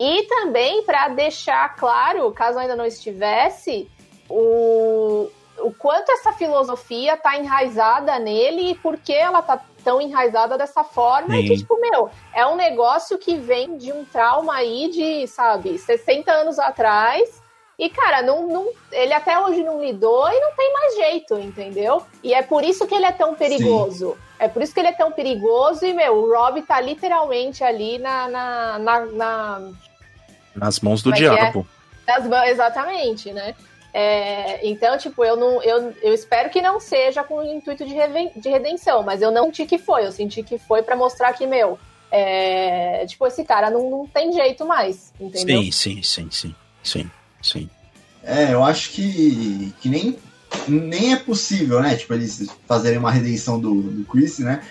[0.00, 3.88] E também para deixar claro, caso ainda não estivesse,
[4.28, 5.28] o,
[5.62, 10.84] o quanto essa filosofia tá enraizada nele e por que ela tá tão enraizada dessa
[10.84, 11.36] forma.
[11.36, 11.56] E que, Sim.
[11.62, 16.58] tipo, meu, é um negócio que vem de um trauma aí de, sabe, 60 anos
[16.58, 17.42] atrás.
[17.78, 22.02] E, cara, não, não, ele até hoje não lidou e não tem mais jeito, entendeu?
[22.22, 24.16] E é por isso que ele é tão perigoso.
[24.38, 27.98] É por isso que ele é tão perigoso e, meu, o Rob tá literalmente ali
[27.98, 29.70] na, na, na, na,
[30.54, 31.18] Nas mãos do é é?
[31.18, 31.66] diabo.
[32.06, 33.54] das mãos, exatamente, né?
[33.94, 37.92] É, então, tipo, eu não, eu, eu espero que não seja com o intuito de,
[37.92, 40.06] reven- de redenção, mas eu não senti que foi.
[40.06, 41.78] Eu senti que foi pra mostrar que, meu,
[42.10, 45.62] é, tipo, esse cara não, não tem jeito mais, entendeu?
[45.62, 46.54] Sim, sim, sim, sim.
[46.82, 47.10] Sim,
[47.42, 47.70] sim.
[48.24, 50.16] É, eu acho que, que nem,
[50.68, 51.94] nem é possível, né?
[51.96, 54.62] Tipo, eles fazerem uma redenção do, do Chris, né?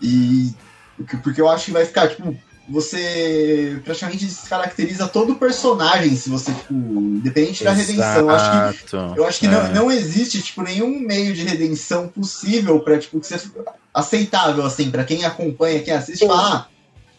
[0.00, 0.52] E
[0.96, 2.34] porque- porque eu acho que vai ficar, tipo,
[2.68, 8.18] você praticamente descaracteriza todo o personagem se você, tipo, independente da redenção.
[8.18, 9.14] Eu acho que Exato.
[9.16, 9.50] Eu acho que É.
[9.50, 13.50] não, não existe, tipo, nenhum meio de redenção possível pra, tipo, que seja
[13.92, 16.66] aceitável, assim, pra quem acompanha, quem assiste, falar, ah,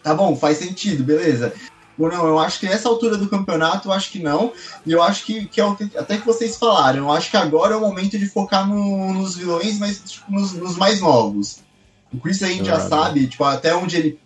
[0.03, 1.51] tá bom, faz sentido, beleza.
[1.97, 4.53] Ou não, eu acho que nessa altura do campeonato, eu acho que não.
[4.85, 7.73] E eu acho que, que é que- até que vocês falaram, eu acho que agora
[7.73, 11.57] é o momento de focar no- nos vilões, mas tipo, nos, nos mais novos.
[12.13, 12.89] O Chris a gente já Claro.
[12.89, 14.19] sabe, tipo, até onde ele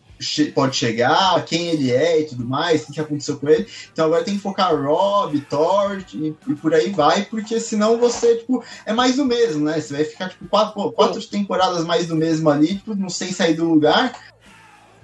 [0.53, 3.67] pode chegar, quem ele é e tudo mais, o que aconteceu com ele.
[3.91, 8.37] Então agora tem que focar Rob, Thor e, e por aí vai, porque senão você,
[8.37, 9.79] tipo, é mais do mesmo, né?
[9.79, 13.53] Você vai ficar, tipo, quatro, quatro temporadas mais do mesmo ali, tipo, não sem sair
[13.53, 14.13] do lugar.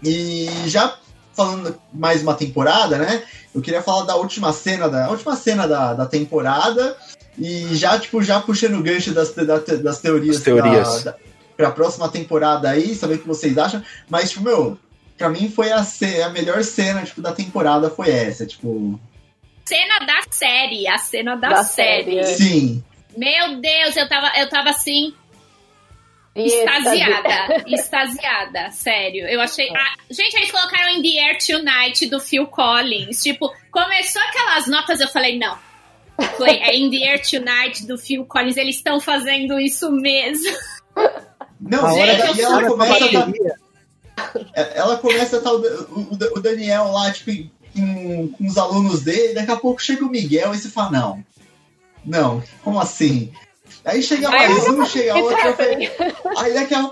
[0.03, 0.97] E já
[1.39, 3.23] falando mais uma temporada, né?
[3.55, 6.95] Eu queria falar da última cena da última cena da, da temporada
[7.37, 11.03] e já tipo já puxando o gancho das, das teorias, As teorias.
[11.03, 11.17] Da, da,
[11.55, 13.81] pra próxima temporada aí, saber o que vocês acham.
[14.09, 14.77] Mas tipo meu,
[15.19, 18.99] pra mim foi a, ce- a melhor cena tipo da temporada foi essa, tipo
[19.65, 22.23] Cena da série, a cena da, Da série.
[22.23, 22.83] série, sim,
[23.15, 25.13] Meu Deus, eu tava, eu tava assim.
[26.35, 29.27] Extasiada, extasiada, sério.
[29.27, 29.69] Eu achei.
[29.75, 33.21] Ah, gente, eles colocaram In the Air Tonight do Phil Collins.
[33.21, 35.57] Tipo, começou aquelas notas, eu falei, não.
[36.37, 40.55] Falei, é In the Air Tonight do Phil Collins, eles estão fazendo isso mesmo.
[41.59, 43.58] Não, A e hora da- e hora da começa a tá- bateria.
[44.53, 47.31] Ela começa a tá o, o- o Daniel lá, tipo,
[47.75, 51.23] com, com os alunos dele, daqui a pouco chega o Miguel e você fala, não.
[52.05, 53.31] Não, como assim?
[53.85, 56.13] Aí chega Aí mais um, chega outro, eu falei, happening?
[56.37, 56.91] Aí daqui a...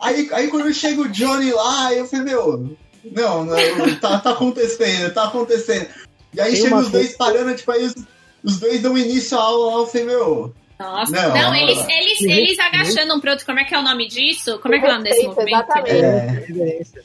[0.00, 3.56] Aí, aí quando chega o Johnny lá, eu falei, meu, não, não
[4.00, 5.88] tá, tá acontecendo, tá acontecendo.
[6.32, 7.94] E aí Tem chega os dois parando, tipo, aí os,
[8.42, 12.20] os dois dão início à aula lá, eu falei, meu, Nossa, Não, não, eles, eles,
[12.22, 13.46] eles agachando um pro outro.
[13.46, 14.58] Como é que é o nome disso?
[14.58, 15.48] Como é que é o nome desse movimento?
[15.48, 15.90] exatamente.
[15.90, 17.04] é, Reverência.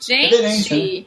[0.00, 1.04] Gente, Reverência, né?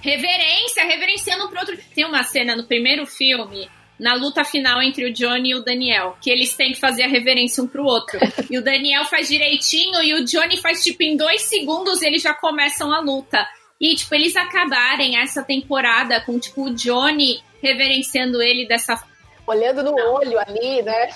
[0.00, 1.78] reverência, reverenciando um pro outro.
[1.94, 3.68] Tem uma cena no primeiro filme,
[3.98, 7.08] na luta final entre o Johnny e o Daniel, que eles têm que fazer a
[7.08, 8.18] reverência um pro outro.
[8.50, 12.34] e o Daniel faz direitinho e o Johnny faz, tipo, em dois segundos eles já
[12.34, 13.46] começam a luta.
[13.80, 19.02] E, tipo, eles acabarem essa temporada com, tipo, o Johnny reverenciando ele dessa.
[19.46, 21.08] Olhando no olho ali, né?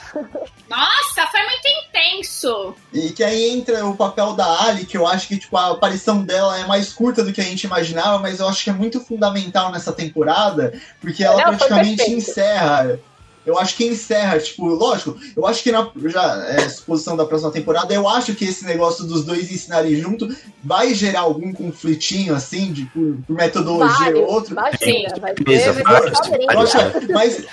[0.68, 2.74] Nossa, foi muito intenso!
[2.92, 6.22] E que aí entra o papel da Ali, que eu acho que tipo, a aparição
[6.22, 9.00] dela é mais curta do que a gente imaginava, mas eu acho que é muito
[9.00, 13.00] fundamental nessa temporada, porque ela Não, praticamente encerra.
[13.44, 17.50] Eu acho que encerra, tipo, lógico, eu acho que na já é suposição da próxima
[17.50, 20.28] temporada, eu acho que esse negócio dos dois ensinarem junto
[20.62, 24.52] vai gerar algum conflitinho, assim, de, por, por metodologia ou outro.
[24.52, 27.44] Imagina, vai ter, Beleza, vai ter mas,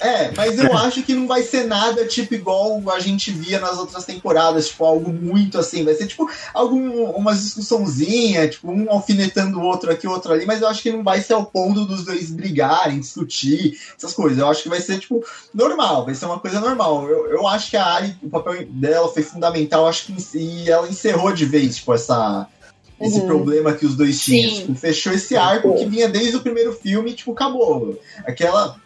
[0.00, 3.78] é, mas eu acho que não vai ser nada tipo igual a gente via nas
[3.78, 5.84] outras temporadas, tipo, algo muito assim.
[5.84, 10.44] Vai ser tipo algum, umas discussãozinha, tipo, um alfinetando o outro aqui, o outro ali,
[10.44, 14.38] mas eu acho que não vai ser ao ponto dos dois brigarem, discutir, essas coisas.
[14.38, 15.13] Eu acho que vai ser, tipo,
[15.54, 17.08] normal, vai ser uma coisa normal.
[17.08, 20.88] Eu, eu acho que a Ari, o papel dela foi fundamental, acho que e ela
[20.88, 22.46] encerrou de vez, tipo, essa.
[23.00, 23.26] Esse Uhum.
[23.26, 24.54] problema que os dois tinham.
[24.54, 28.00] Tipo, fechou esse arco que vinha desde o primeiro filme e, tipo, acabou.
[28.24, 28.76] Aquela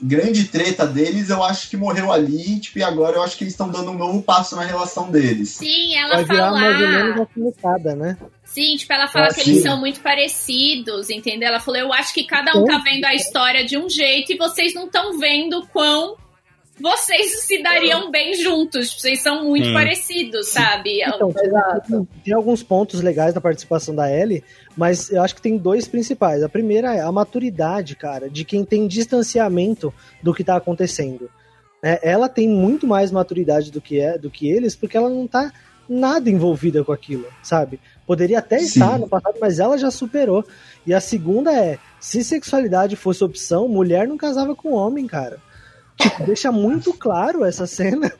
[0.00, 3.54] grande treta deles, eu acho que morreu ali, tipo, e agora eu acho que eles
[3.54, 5.48] estão dando um novo passo na relação deles.
[5.52, 6.60] Sim, ela Vai virar fala.
[6.60, 8.16] mais ou menos uma comunicada, né?
[8.56, 9.50] Sim, tipo, ela fala Ah, que sim.
[9.50, 11.48] eles são muito parecidos, entendeu?
[11.48, 14.36] Ela falou, eu acho que cada um tá vendo a história de um jeito e
[14.38, 16.16] vocês não estão vendo quão
[16.80, 18.94] vocês se dariam bem juntos.
[18.98, 19.74] Vocês são muito Sim.
[19.74, 21.02] parecidos, sabe?
[21.02, 24.42] Então, tem, tem alguns pontos legais da participação da Ellie,
[24.74, 26.42] mas eu acho que tem dois principais.
[26.42, 29.92] A primeira é a maturidade, cara, de quem tem distanciamento
[30.22, 31.30] do que tá acontecendo.
[31.82, 35.26] É, ela tem muito mais maturidade do que, é, do que eles, porque ela não
[35.26, 35.52] tá
[35.86, 37.78] nada envolvida com aquilo, sabe?
[38.06, 38.64] Poderia até Sim.
[38.66, 40.44] estar no passado, mas ela já superou.
[40.86, 45.38] E a segunda é, se sexualidade fosse opção, mulher não casava com homem, cara.
[45.98, 48.12] Tipo, deixa muito claro essa cena.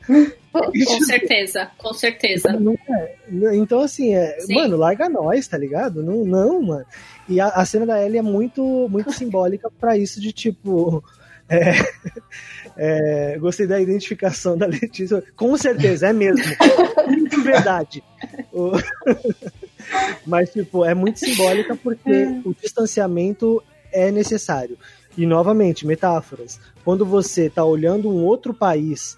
[0.51, 2.49] Com certeza, com certeza.
[2.89, 3.55] É.
[3.55, 4.55] Então, assim, é, Sim.
[4.55, 6.01] mano, larga nós, tá ligado?
[6.03, 6.85] Não, não mano.
[7.29, 11.03] E a, a cena da Ellie é muito, muito simbólica pra isso de tipo.
[11.47, 11.73] é,
[12.75, 15.23] é, gostei da identificação da Letícia.
[15.35, 16.43] Com certeza, é mesmo.
[17.07, 18.03] Muito verdade.
[18.51, 18.71] O-
[20.25, 24.77] Mas, tipo, é muito simbólica porque o distanciamento é necessário.
[25.17, 26.59] E, novamente, metáforas.
[26.83, 29.17] Quando você tá olhando um outro país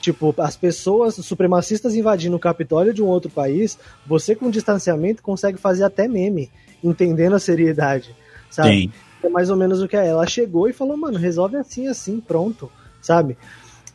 [0.00, 5.22] Tipo, as pessoas os supremacistas invadindo o Capitólio de um outro país, você com distanciamento
[5.22, 6.50] consegue fazer até meme,
[6.82, 8.16] entendendo a seriedade,
[8.50, 8.68] sabe?
[8.68, 8.92] Sim.
[9.22, 10.06] É mais ou menos o que é.
[10.06, 12.72] Ela chegou e falou, mano, resolve assim, assim, pronto,
[13.02, 13.36] sabe?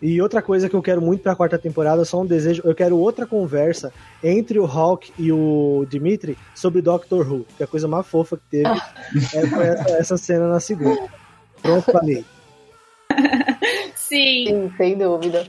[0.06, 2.96] E outra coisa que eu quero muito pra quarta temporada, só um desejo, eu quero
[2.96, 3.92] outra conversa
[4.24, 8.38] entre o Hulk e o Dimitri sobre Doctor Who, que é a coisa mais fofa
[8.38, 8.70] que teve
[9.34, 11.10] é, foi essa, essa cena na segunda.
[11.60, 12.24] Pronto, falei.
[13.98, 14.46] Sim.
[14.46, 15.48] Sim, sem dúvida.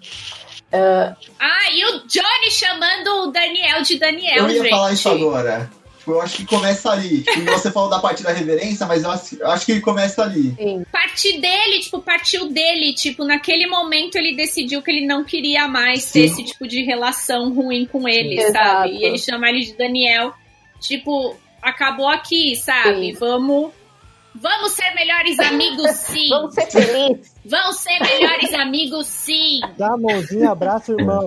[0.73, 4.71] Ah, e o Johnny chamando o Daniel de Daniel, eu ia gente.
[4.71, 5.71] falar isso agora.
[6.07, 7.23] Tipo, eu acho que começa ali.
[7.23, 10.23] Tipo, você falou da parte da reverência, mas eu acho, eu acho que ele começa
[10.23, 10.55] ali.
[10.57, 10.87] Sim.
[10.93, 12.95] Partir dele, tipo, partiu dele.
[12.95, 16.35] Tipo, naquele momento ele decidiu que ele não queria mais ter Sim.
[16.35, 18.53] esse tipo de relação ruim com ele, Exato.
[18.53, 18.91] sabe?
[18.93, 20.33] E ele chama ele de Daniel.
[20.81, 23.07] Tipo, acabou aqui, sabe?
[23.07, 23.13] Sim.
[23.15, 23.73] Vamos.
[24.33, 26.29] Vamos ser melhores amigos, sim.
[26.29, 27.35] Vamos ser felizes.
[27.45, 29.61] Vamos ser melhores amigos, sim.
[29.77, 31.25] Dá a mãozinha, abraço, irmão.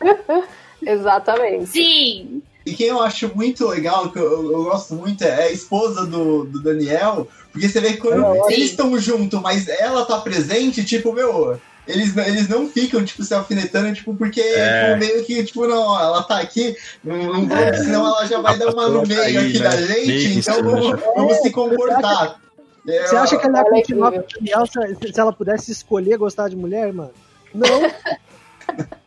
[0.80, 1.66] Exatamente.
[1.66, 2.42] Sim.
[2.66, 6.44] E quem eu acho muito legal, que eu, eu- gosto muito, é a esposa do,
[6.44, 10.84] do Daniel, porque você vê que quando olha- eles estão juntos, mas ela tá presente,
[10.84, 14.88] tipo, meu, eles, eles não ficam, tipo, se alfinetando, tipo, porque É.
[14.88, 17.76] tipo, meio que, tipo, não, ela tá aqui, não, não vamos, É.
[17.84, 19.68] senão ela já vai dar uma no tá meio aí, aqui né?
[19.70, 22.40] da gente, então vamos, vamos se comportar.
[22.88, 25.70] É, Você acha que ela ia é continuar com o Daniel se, se ela pudesse
[25.70, 27.12] escolher gostar de mulher, mano?
[27.54, 27.66] Não.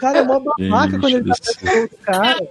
[0.00, 2.48] cara é mó babaca quando ele tá do com o cara.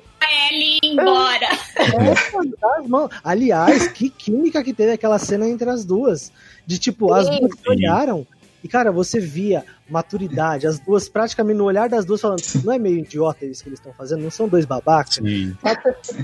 [0.50, 1.48] Ellie embora.
[1.76, 3.10] É fantasma.
[3.24, 6.32] Aliás, que química que teve aquela cena entre as duas.
[6.66, 7.40] De tipo, as Sim.
[7.40, 8.26] duas se olharam.
[8.62, 12.78] E, cara, você via maturidade, as duas praticamente no olhar das duas falando, não é
[12.78, 15.16] meio idiota isso que eles estão fazendo, não são dois babacas.
[15.16, 15.56] Sim.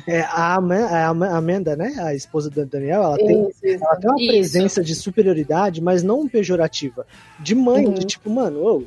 [0.05, 3.83] É, a, Ama- a Ama- Amanda, né, a esposa do Daniel, ela tem, Isso, isso.
[3.85, 4.31] ela tem uma Isso.
[4.33, 7.07] presença de superioridade, mas não pejorativa.
[7.39, 7.93] De mãe, Uhum.
[7.93, 8.83] de tipo, mano, ô,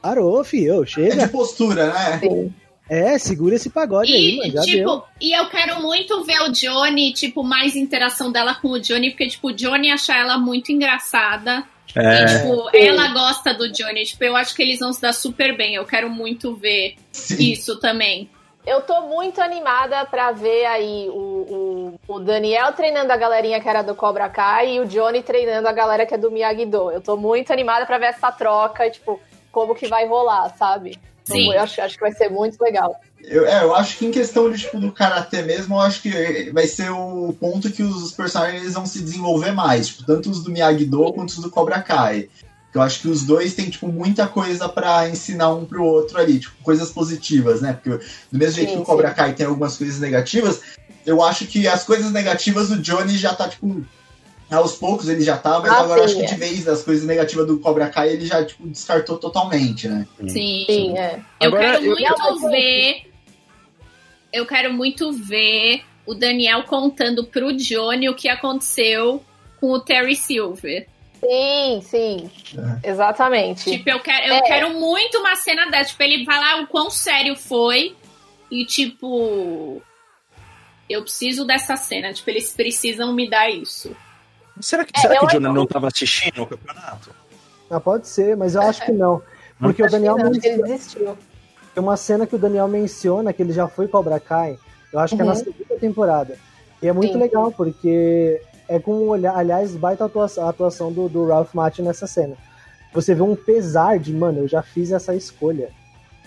[0.00, 1.26] parou, fio, É chega.
[1.26, 2.18] de postura, né?
[2.20, 2.54] Sim.
[2.94, 5.04] É, segura esse pagode aí, E, mano, já tipo, deu.
[5.18, 9.28] e eu quero muito ver o Johnny, tipo, mais interação dela com o Johnny, porque,
[9.28, 11.64] tipo, o Johnny acha ela muito engraçada.
[11.96, 14.02] É, E, tipo, ela gosta do Johnny.
[14.04, 15.74] Tipo, eu acho que eles vão se dar super bem.
[15.74, 17.52] Eu quero muito ver Sim.
[17.52, 18.28] isso também.
[18.66, 23.68] Eu tô muito animada pra ver aí o, o, o Daniel treinando a galerinha que
[23.68, 26.90] era do Cobra Kai e o Johnny treinando a galera que é do Miyagi-Do.
[26.92, 29.18] Eu tô muito animada pra ver essa troca, tipo,
[29.50, 30.98] como que vai rolar, sabe?
[31.22, 31.52] Então, Sim.
[31.52, 33.00] Eu acho, acho que vai ser muito legal.
[33.22, 36.50] Eu, é, eu acho que em questão de, tipo, do karatê mesmo, eu acho que
[36.52, 39.88] vai ser o ponto que os personagens vão se desenvolver mais.
[39.88, 42.28] Tipo, tanto os do Miyagi-Do quanto os do Cobra Kai.
[42.74, 46.40] Eu acho que os dois têm, tipo, muita coisa pra ensinar um pro outro ali,
[46.40, 47.74] tipo, coisas positivas, né?
[47.74, 49.14] Porque do mesmo jeito Sim, que o Cobra sim.
[49.14, 50.62] Kai tem algumas coisas negativas,
[51.04, 53.84] eu acho que as coisas negativas o Johnny já tá, tipo,
[54.56, 56.34] aos poucos ele já tá, mas Ah, agora eu sim, acho que é.
[56.34, 60.06] de vez das coisas negativas do Cobra Kai ele já, tipo, descartou totalmente, né?
[60.28, 60.64] Sim.
[60.66, 61.20] Sim, é.
[61.40, 63.12] Eu Agora, quero eu- muito mas- ver.
[64.32, 69.22] Eu quero muito ver o Daniel contando pro Johnny o que aconteceu
[69.60, 70.88] com o Terry Silver.
[71.20, 72.30] Sim, sim.
[72.82, 73.70] Exatamente.
[73.70, 74.40] Tipo, eu quero, eu É.
[74.42, 75.90] quero muito uma cena dessa.
[75.90, 77.94] Tipo, ele falar o quão sério foi.
[78.50, 79.80] E, tipo.
[80.90, 82.12] Eu preciso dessa cena.
[82.12, 83.94] Tipo, eles precisam me dar isso.
[84.60, 87.10] Será que, É, será que o Johnny não tava assistindo o campeonato?
[87.70, 89.22] Ah, pode ser, mas eu acho que não.
[89.58, 91.16] Porque o Daniel não, menciona, desistiu.
[91.74, 94.58] tem uma cena que o Daniel menciona que ele já foi Cobra Kai.
[94.92, 95.38] Eu acho que é na Uhum.
[95.38, 96.36] segunda temporada.
[96.82, 97.18] E é muito Sim.
[97.18, 99.34] legal, porque é com um olhar.
[99.36, 102.36] Aliás, baita atuação, a atuação do, do Ralph Macchio nessa cena.
[102.92, 105.70] Você vê um pesar de, mano, eu já fiz essa escolha.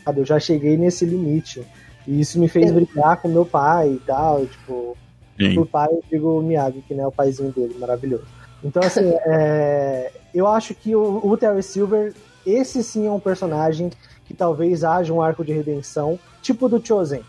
[0.04, 0.22] Sabe?
[0.22, 1.66] Eu já cheguei nesse limite.
[2.08, 2.76] E isso me fez Sim.
[2.76, 4.46] brigar com meu pai e tal.
[4.48, 4.98] Tipo,
[5.38, 5.56] Sim.
[5.56, 8.26] por pai, eu digo o Miyagi, que né, é o paizinho dele, maravilhoso.
[8.64, 12.14] Então, assim, é, eu acho que o, o Terry Silver,
[12.46, 13.92] esse sim é um personagem
[14.26, 17.22] que talvez haja um arco de redenção, tipo do Chosen.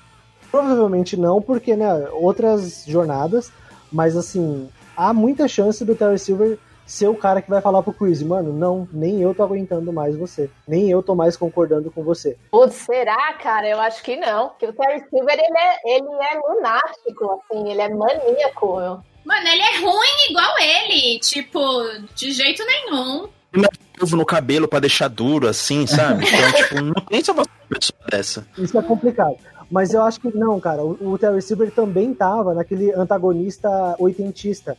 [0.51, 3.53] Provavelmente não, porque, né, outras jornadas,
[3.93, 7.93] mas assim, há muita chance do Terry Silver ser o cara que vai falar pro
[7.93, 10.49] Chris, mano, não, nem eu tô aguentando mais você.
[10.67, 12.37] Nem eu tô mais concordando com você.
[12.51, 13.69] Putz, será, cara?
[13.69, 14.51] Eu acho que não.
[14.51, 18.81] Porque o Terry Silver, ele é, ele é lunático, assim, ele é maníaco.
[18.81, 21.19] Eu- Mano, ele é ruim igual ele.
[21.19, 21.61] Tipo,
[22.15, 23.29] de jeito nenhum.
[24.01, 26.25] Ovo no cabelo pra deixar duro, assim, sabe?
[26.31, 28.47] Então, tipo, não tem salvação uma pessoa dessa.
[28.57, 29.37] Isso é complicado.
[29.69, 30.85] Mas eu acho que não, cara.
[30.85, 33.69] O, o Terry Silver também tava naquele antagonista
[33.99, 34.77] oitentista.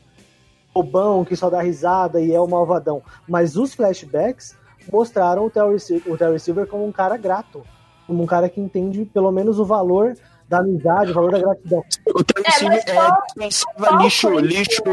[0.83, 3.01] Bobão, que só dá risada e é o malvadão.
[3.27, 4.55] Mas os flashbacks
[4.91, 5.75] mostraram o Terry,
[6.05, 7.63] o Terry Silver como um cara grato.
[8.05, 10.15] Como um cara que entende pelo menos o valor
[10.47, 11.83] da amizade, o valor da gratidão.
[12.15, 14.83] O Terry É, Silver é, dispensava só lixo, lixo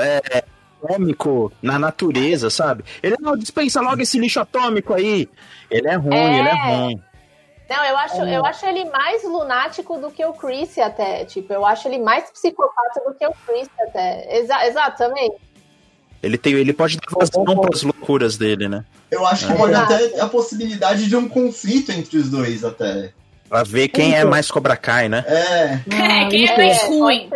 [0.00, 0.44] é,
[0.82, 2.84] atômico na natureza, sabe?
[3.02, 5.28] Ele não dispensa logo esse lixo atômico aí.
[5.70, 6.38] Ele é ruim, É.
[6.38, 7.02] ele é ruim.
[7.70, 11.24] Não, eu acho, eu acho ele mais lunático do que o Chris até.
[11.24, 14.38] Tipo, eu acho ele mais psicopata do que o Chris até.
[14.38, 15.36] Exa exatamente.
[16.22, 17.60] Ele, tem, ele pode dar vazão bom.
[17.62, 18.84] pras loucuras dele, né?
[19.10, 19.56] Eu acho que É.
[19.56, 19.92] pode Exato.
[19.94, 23.12] até ter a possibilidade de um conflito entre os dois, até.
[23.48, 24.30] Pra ver quem é Então.
[24.30, 25.24] mais Cobra Kai, né?
[25.26, 25.80] É.
[26.24, 27.30] É, quem é isso mais É, ruim?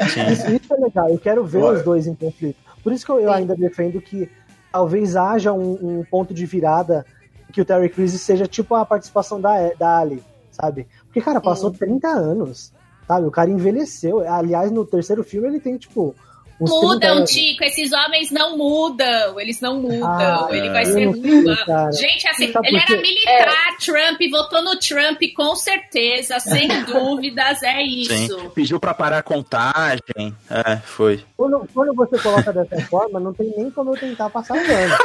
[0.00, 1.78] Isso, isso é legal, eu quero ver Bora.
[1.78, 2.56] os dois em conflito.
[2.82, 4.30] Por isso que eu, eu ainda defendo que
[4.70, 7.04] talvez haja um, um ponto de virada
[7.52, 10.86] que o Terry Crews seja tipo a participação da, da Ali, sabe?
[11.04, 12.72] Porque, cara, passou 30 anos,
[13.06, 13.26] sabe?
[13.26, 14.20] O cara envelheceu.
[14.20, 16.14] Aliás, no terceiro filme ele tem, tipo,
[16.60, 17.24] uns 30 Mudam.
[17.24, 17.64] Tico.
[17.64, 19.40] Esses homens não mudam.
[19.40, 20.06] Eles não mudam.
[20.06, 21.92] Ah, ele vai ser cara.
[21.92, 28.40] Gente, assim, ele era militar, Trump, votou no Trump, com certeza, sem dúvidas, é isso.
[28.40, 28.50] Sim.
[28.50, 30.34] Pediu pra parar a contagem.
[30.50, 31.24] É, foi.
[31.36, 34.98] Quando, quando você coloca dessa forma, não tem nem como eu tentar passar o ano.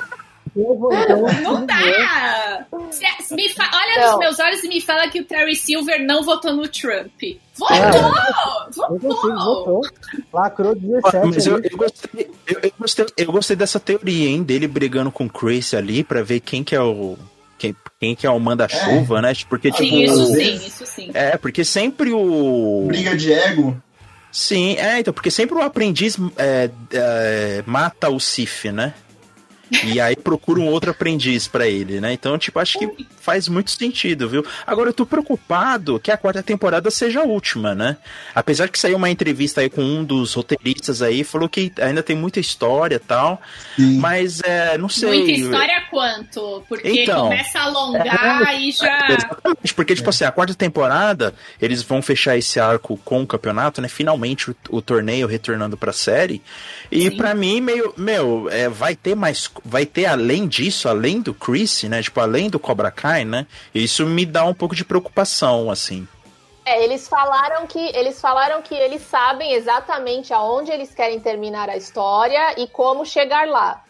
[0.55, 2.65] Então, eu vou, então, Não dá!
[2.91, 4.11] Se- se me fa- Olha Não.
[4.11, 7.11] nos meus olhos e me fala que o Terry Silver não votou no Trump.
[7.55, 8.11] Votou!
[8.99, 9.35] Consigo, Votou!
[9.35, 9.81] votou.
[10.31, 14.43] Lacrou 17 Mas eu, eu gostei, eu, eu gostei, eu gostei dessa teoria, hein?
[14.43, 17.17] Dele brigando com o Chris ali pra ver quem que é o.
[17.57, 19.33] Quem, quem que é o manda-chuva, né?
[19.49, 19.83] Porque, tipo.
[19.83, 21.11] Sim, isso às sim, isso sim.
[21.13, 22.83] É, porque sempre o.
[22.87, 23.81] Briga de ego.
[24.31, 28.93] Sim, é, então, porque sempre o aprendiz é, é, mata o Sif, né?
[29.83, 32.13] E aí procura um outro aprendiz pra ele, né?
[32.13, 34.45] Então, tipo, acho que faz muito sentido, viu?
[34.67, 37.97] Agora eu tô preocupado que a quarta temporada seja a última, né?
[38.35, 42.15] Apesar que saiu uma entrevista aí com um dos roteiristas aí, falou que ainda tem
[42.15, 43.41] muita história e tal,
[43.75, 43.97] Sim.
[43.99, 45.09] mas é, não sei.
[45.23, 46.63] Muita história quanto?
[46.67, 47.23] Porque Então.
[47.29, 49.07] começa a alongar e já.
[49.09, 53.81] Exatamente, porque, tipo assim, a quarta temporada, eles vão fechar esse arco com o campeonato,
[53.81, 53.87] né?
[53.87, 56.41] Finalmente o, o torneio retornando pra série.
[56.91, 59.49] E pra mim, meio, meu, é, vai ter mais.
[59.65, 62.01] Vai ter além disso, além do Chris, né?
[62.01, 63.47] Tipo, além do Cobra Kai, né?
[63.73, 66.07] Isso me dá um pouco de preocupação, assim.
[66.65, 71.75] É, eles falaram que eles falaram que eles sabem exatamente aonde eles querem terminar a
[71.77, 73.83] história e como chegar lá.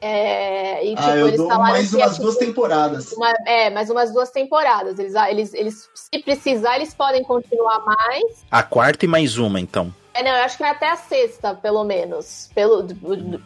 [0.00, 3.12] É, e, tipo, Ah, eu eles dou falaram mais que é, umas tipo, duas temporadas.
[3.12, 4.98] uma- é, mais umas duas temporadas.
[4.98, 8.44] Eles, eles, eles, se precisar, eles podem continuar mais.
[8.50, 9.94] A quarta e mais uma, então.
[10.14, 12.48] É, não, eu acho que vai até a sexta, pelo menos.
[12.54, 12.86] Pelo,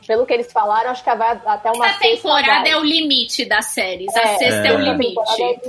[0.06, 2.16] pelo que eles falaram, acho que vai até uma Essa sexta.
[2.16, 2.70] temporada vai.
[2.70, 4.14] é o limite das séries.
[4.14, 4.76] A É, sexta é, é.
[4.76, 5.14] o limite.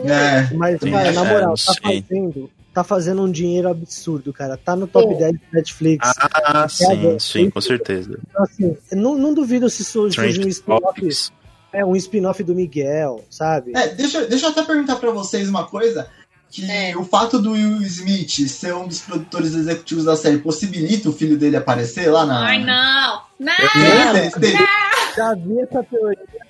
[0.06, 0.54] É.
[0.54, 4.58] Mas, Sim, cara, na é, moral, tá fazendo, tá fazendo um dinheiro absurdo, cara.
[4.58, 5.18] Tá no top Sim.
[5.20, 6.12] 10 do Netflix.
[6.44, 8.20] Ah, sim, sim, com certeza.
[8.30, 11.32] Então, assim, não, não duvido se surge um spin-off
[11.72, 13.72] é, um spin-off do Miguel, sabe?
[13.76, 16.10] É, deixa, deixa eu até perguntar pra vocês uma coisa.
[16.52, 16.98] Que É.
[16.98, 21.38] o fato do Will Smith ser um dos produtores executivos da série possibilita o filho
[21.38, 22.40] dele aparecer lá na.
[22.46, 23.22] Ai, não.
[23.40, 23.54] Não!
[24.34, 24.54] Vocês-
[25.16, 26.49] Já vi essa teoria.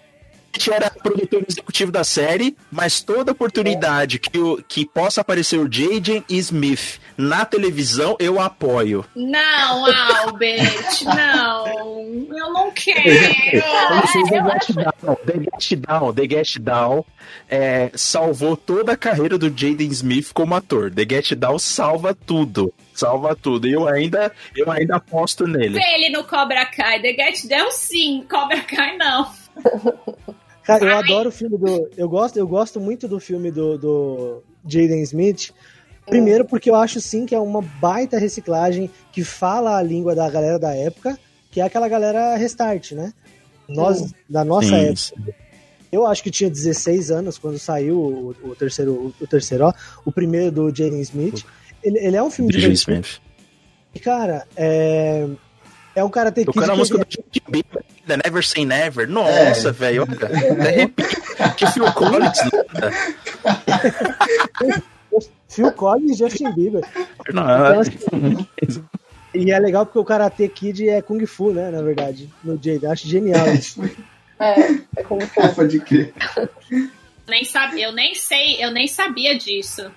[0.71, 6.23] Era produtor executivo da série, mas toda oportunidade que, o, que possa aparecer o Jaden
[6.30, 9.05] Smith na televisão, eu apoio.
[9.15, 9.85] Não,
[10.26, 11.67] Albert, não.
[12.38, 13.03] Eu não quero.
[13.03, 17.05] The Get Down, The Get Down, The Get Down
[17.49, 20.91] é, salvou toda a carreira do Jaden Smith como ator.
[20.91, 22.73] The Get Down salva tudo.
[22.93, 23.67] Salva tudo.
[23.67, 25.80] E eu ainda, eu ainda aposto nele.
[25.93, 27.01] Ele no Cobra Kai.
[27.01, 28.26] The Get Down, sim.
[28.30, 29.39] Cobra Kai, não.
[30.64, 31.90] Cara, eu adoro o filme do.
[31.98, 35.52] Eu gosto, eu gosto muito do filme do, do Jaden Smith.
[36.06, 40.30] Primeiro, porque eu acho sim que é uma baita reciclagem que fala a língua da
[40.30, 41.18] galera da época,
[41.52, 43.14] que é aquela galera restart, né?
[43.68, 45.36] Nós, da nossa Sim, época.
[45.91, 49.73] Eu acho que tinha 16 anos quando saiu o, o terceiro, o terceiro, ó,
[50.06, 51.45] o primeiro do Jaden Smith.
[51.84, 53.02] Ele, ele é um filme Jaden divertido.
[53.02, 53.22] Smith.
[53.94, 55.27] E, cara, é.
[55.95, 56.52] É um cara ter que.
[56.52, 59.07] Tocando a música do Justin Bieber, The Never Say Never.
[59.10, 60.03] Nossa, velho.
[60.03, 61.06] olha, arrepio.
[61.57, 62.38] Que Phil Collins.
[62.44, 62.91] né?
[65.49, 66.84] Phil Collins e Justin Bieber.
[67.34, 68.48] Não, Então, assim,
[69.34, 71.70] E é legal porque o Karate Kid é Kung Fu, né?
[71.72, 72.90] Na verdade, no Jaden.
[72.91, 73.82] Acho genial isso.
[74.40, 76.14] É, é como se Ah, pode crer.
[77.28, 79.91] Nem sabe, eu nem sei, eu nem sabia disso.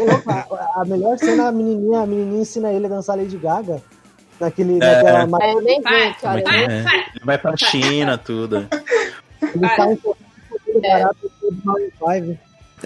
[0.00, 3.38] Ô, louco, a, a melhor cena, a menininha, a menininha ensina ele a dançar Lady
[3.38, 3.82] Gaga.
[4.40, 5.24] Naquele, É.
[5.24, 5.44] naquela.
[5.44, 6.42] É, eu nem Vai, vi, cara.
[6.42, 6.82] vai, É.
[6.82, 6.98] vai.
[7.14, 8.66] Ele vai pra China, tudo.
[9.42, 11.88] Ele tá um pouquinho barato do Maroon
[12.26, 12.38] 5.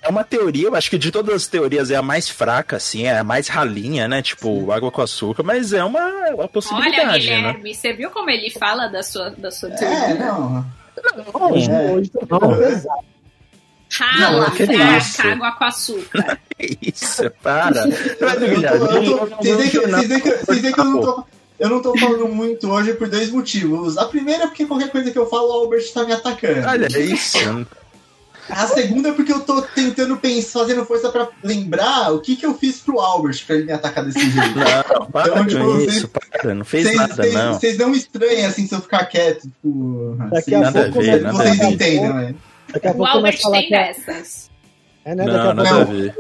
[0.03, 3.05] É uma teoria, eu acho que de todas as teorias é a mais fraca, assim,
[3.07, 4.21] é a mais ralinha, né?
[4.23, 7.37] Tipo, água com açúcar, mas é uma, uma Olha, possibilidade, né?
[7.37, 10.15] Guilherme, você viu como ele fala da sua, da sua É, teoria?
[10.17, 10.67] não.
[11.53, 11.93] Hoje, É.
[11.93, 13.05] hoje tá ficando pesado.
[13.97, 16.39] Rala, Não, que fraca, água com açúcar.
[16.83, 17.71] Isso, para.
[17.71, 21.25] Vocês veem que que- que eu não tô.
[21.65, 23.97] Eu não tô falando muito hoje por dois motivos.
[23.97, 26.67] A primeira é porque qualquer coisa que eu falo, o Albert tá me atacando.
[26.69, 27.39] Olha, é isso.
[28.51, 32.45] A segunda é porque eu tô tentando pensar, fazendo força pra lembrar o que, que
[32.45, 34.59] eu fiz pro Albert pra ele me atacar desse jeito.
[34.59, 36.53] Não, para Então, tipo, vocês- isso, para.
[36.55, 37.55] Não fez Vocês- nada, vocês- não.
[37.55, 39.45] Vocês não me estranhem assim se eu ficar quieto.
[39.45, 41.73] Tipo, Daqui assim, a Nada a pouco ver, começa- nada a vocês ver.
[41.73, 42.35] entendem, né?
[42.71, 44.51] Daqui a O pouco Albert tem a, dessas.
[45.07, 45.25] é, né?
[45.25, 46.13] Não, nada a Não.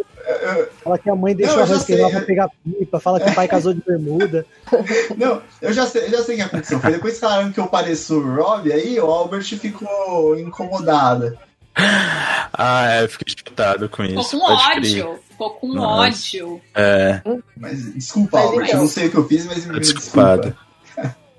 [0.83, 2.19] Fala que a mãe deixou Não, a queimar sei.
[2.19, 4.47] pra pegar pipa, fala que o pai casou de bermuda.
[5.17, 6.81] Não, eu já sei, eu já sei o que aconteceu.
[6.81, 11.37] Foi depois que falaram que eu pareço o Rob, aí o Albert ficou incomodado.
[11.77, 14.39] Ah, é, eu fiquei espantado com Ficou isso.
[14.39, 15.05] com pode crer.
[15.05, 15.21] ódio.
[15.29, 16.01] Ficou com Nossa.
[16.09, 16.61] ódio.
[16.75, 17.21] É,
[17.57, 18.77] Mas desculpa, Mas Albert, então.
[18.77, 20.43] eu não sei o que eu fiz, mas me desculpado.
[20.43, 20.65] desculpa.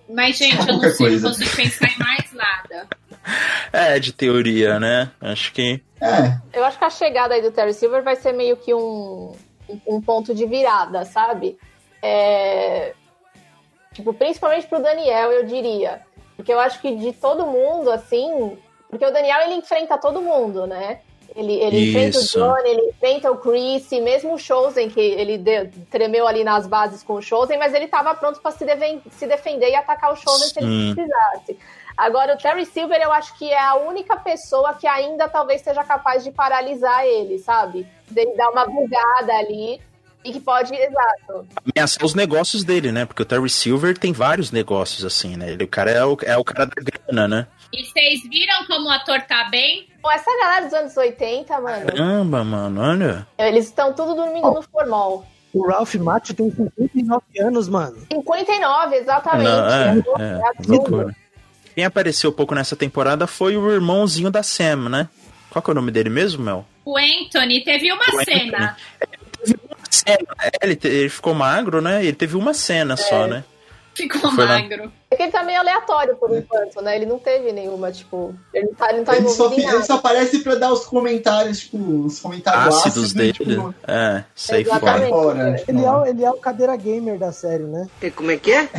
[0.07, 2.87] Mas, gente, eu não sei, não consigo pensar em mais nada.
[3.73, 5.11] é de teoria, né?
[5.21, 5.81] Acho que.
[6.01, 9.33] É, Eu acho que a chegada aí do Terry Silver vai ser meio que um,
[9.87, 11.57] um ponto de virada, sabe?
[12.01, 12.93] É,
[13.93, 16.01] Tipo, principalmente pro Daniel, eu diria.
[16.35, 18.57] Porque eu acho que de todo mundo, assim.
[18.89, 20.99] Porque o Daniel ele enfrenta todo mundo, né?
[21.33, 22.23] Ele, ele enfrenta o.
[22.23, 26.67] Johnny, ele enfrenta o Chris, e mesmo o Chosen, que ele de- tremeu ali nas
[26.67, 28.65] bases com o Chosen, mas ele tava pronto pra se,
[29.11, 31.57] se defender e atacar o Chosen se ele precisasse.
[31.97, 35.83] Agora, o Terry Silver, eu acho que é a única pessoa que ainda talvez seja
[35.83, 37.87] capaz de paralisar ele, sabe?
[38.09, 39.79] Dele dar uma bugada ali
[40.23, 40.73] e que pode.
[40.75, 41.47] Exato.
[41.73, 43.05] ameaçar os negócios dele, né?
[43.05, 45.51] Porque o Terry Silver tem vários negócios assim, né?
[45.51, 47.47] Ele, o cara é o, é o cara da grana, né?
[47.71, 49.87] E vocês viram como o ator tá bem?
[50.01, 53.27] Bom, essa galera dos anos 80, mano, Caramba, mano, olha.
[53.37, 55.25] eles estão tudo dormindo no formol.
[55.53, 57.95] O Ralph Macchio tem 59 anos, mano.
[58.11, 59.49] 59, exatamente.
[59.49, 61.15] Não, é, É é, loucura.
[61.75, 65.09] Quem apareceu pouco nessa temporada foi o irmãozinho da Sam, né?
[65.49, 66.65] Qual que é o nome dele mesmo, Mel?
[66.85, 68.77] O Anthony teve uma O cena.
[69.43, 70.17] Teve uma cena.
[70.41, 72.01] É, ele, te- ele ficou magro, né?
[72.03, 73.43] Ele teve uma cena só, né?
[73.93, 74.59] Ficou Foi lá.
[74.59, 74.91] magro.
[75.09, 76.97] É que ele tá meio aleatório por enquanto, né?
[76.97, 78.35] Ele não teve nenhuma, tipo.
[78.53, 81.59] Ele não tá, ele não tá Ele só, ele só aparece pra dar os comentários,
[81.61, 83.33] tipo, os comentários Ácidos né, dele.
[83.33, 85.07] tipo, É, sai fora.
[85.07, 85.55] fora.
[85.55, 87.87] tipo, Ele é, o- ele é o cadeira gamer da série, né?
[88.15, 88.69] Como é que é?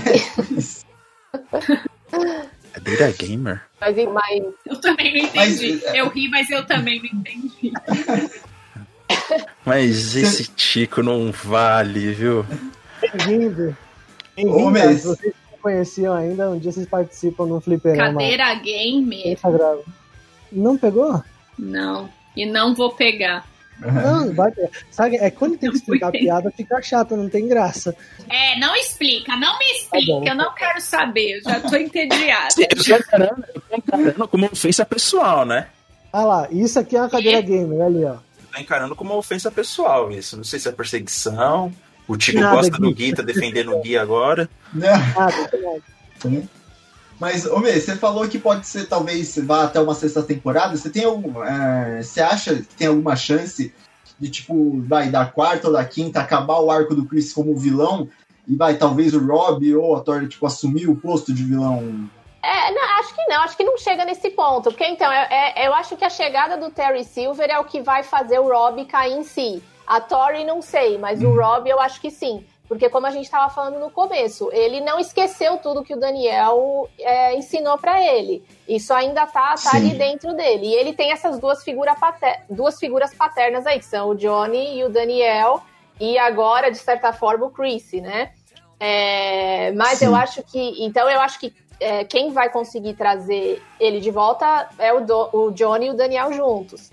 [2.77, 3.63] Cadeira gamer?
[3.81, 5.81] Mas, mas Eu também não entendi.
[5.83, 7.73] Mas- Eu ri, mas eu também não entendi.
[9.65, 12.45] Mas esse tico não vale, viu?
[13.01, 13.77] Bem-vindo.
[14.37, 14.99] Bem-vindo.
[14.99, 18.13] Se vocês não conheciam ainda, um dia vocês participam num fliperama.
[18.21, 19.27] Cadeira gamer?
[19.29, 19.79] Instagram.
[20.53, 21.23] Não pegou?
[21.59, 22.09] Não.
[22.37, 23.47] E não vou pegar.
[23.81, 24.53] Não, vai.
[24.91, 27.95] Sabe, é quando tem que explicar a piada, fica chato, não tem graça.
[28.29, 30.25] É, não explica, não me explica, bom.
[30.27, 32.55] eu não quero saber, eu já tô entediada.
[32.59, 35.67] Eu tô encarando, eu tô encarando como ofensa pessoal, né?
[36.13, 38.17] Ah lá, isso aqui é uma cadeira gamer, ali, ó.
[38.53, 40.37] Tô encarando como ofensa pessoal isso.
[40.37, 41.71] Não sei se é perseguição.
[42.09, 43.15] O Tico Nada, gosta do Gui.
[43.15, 44.49] Tá defendendo o Gui agora.
[44.73, 44.89] né?
[45.17, 46.49] Ah, não tem nada.
[47.19, 50.77] Mas, ô Mê, você falou que pode ser, talvez, vá até uma sexta temporada.
[50.77, 51.43] Você tem algum.
[51.43, 53.75] é, você acha que tem alguma chance
[54.19, 58.09] de, tipo, vai, da quarta ou da quinta, acabar o arco do Chris como vilão?
[58.47, 62.09] E vai, talvez o Rob ou a Tori, tipo, assumir o posto de vilão?
[62.43, 64.71] É, não, acho que não, acho que não chega nesse ponto.
[64.71, 67.81] Porque então, é- é- eu acho que a chegada do Terry Silver é o que
[67.81, 69.63] vai fazer o Rob cair em si.
[69.87, 72.45] A Tori não sei, mas o Rob eu acho que sim.
[72.69, 76.89] Porque como a gente estava falando no começo, ele não esqueceu tudo que o Daniel
[76.99, 78.45] é, ensinou para ele.
[78.69, 79.77] Isso ainda tá, tá Sim.
[79.77, 80.67] ali dentro dele.
[80.67, 84.79] E ele tem essas duas, figura pater- duas figuras paternas aí, que são o Johnny
[84.79, 85.63] e o Daniel.
[86.01, 88.33] E agora, de certa forma, o Chris, né?
[88.81, 90.07] É, mas Sim.
[90.07, 90.85] eu acho que.
[90.85, 95.31] Então, eu acho que é, quem vai conseguir trazer ele de volta é o, Do-
[95.33, 96.91] o Johnny e o Daniel juntos.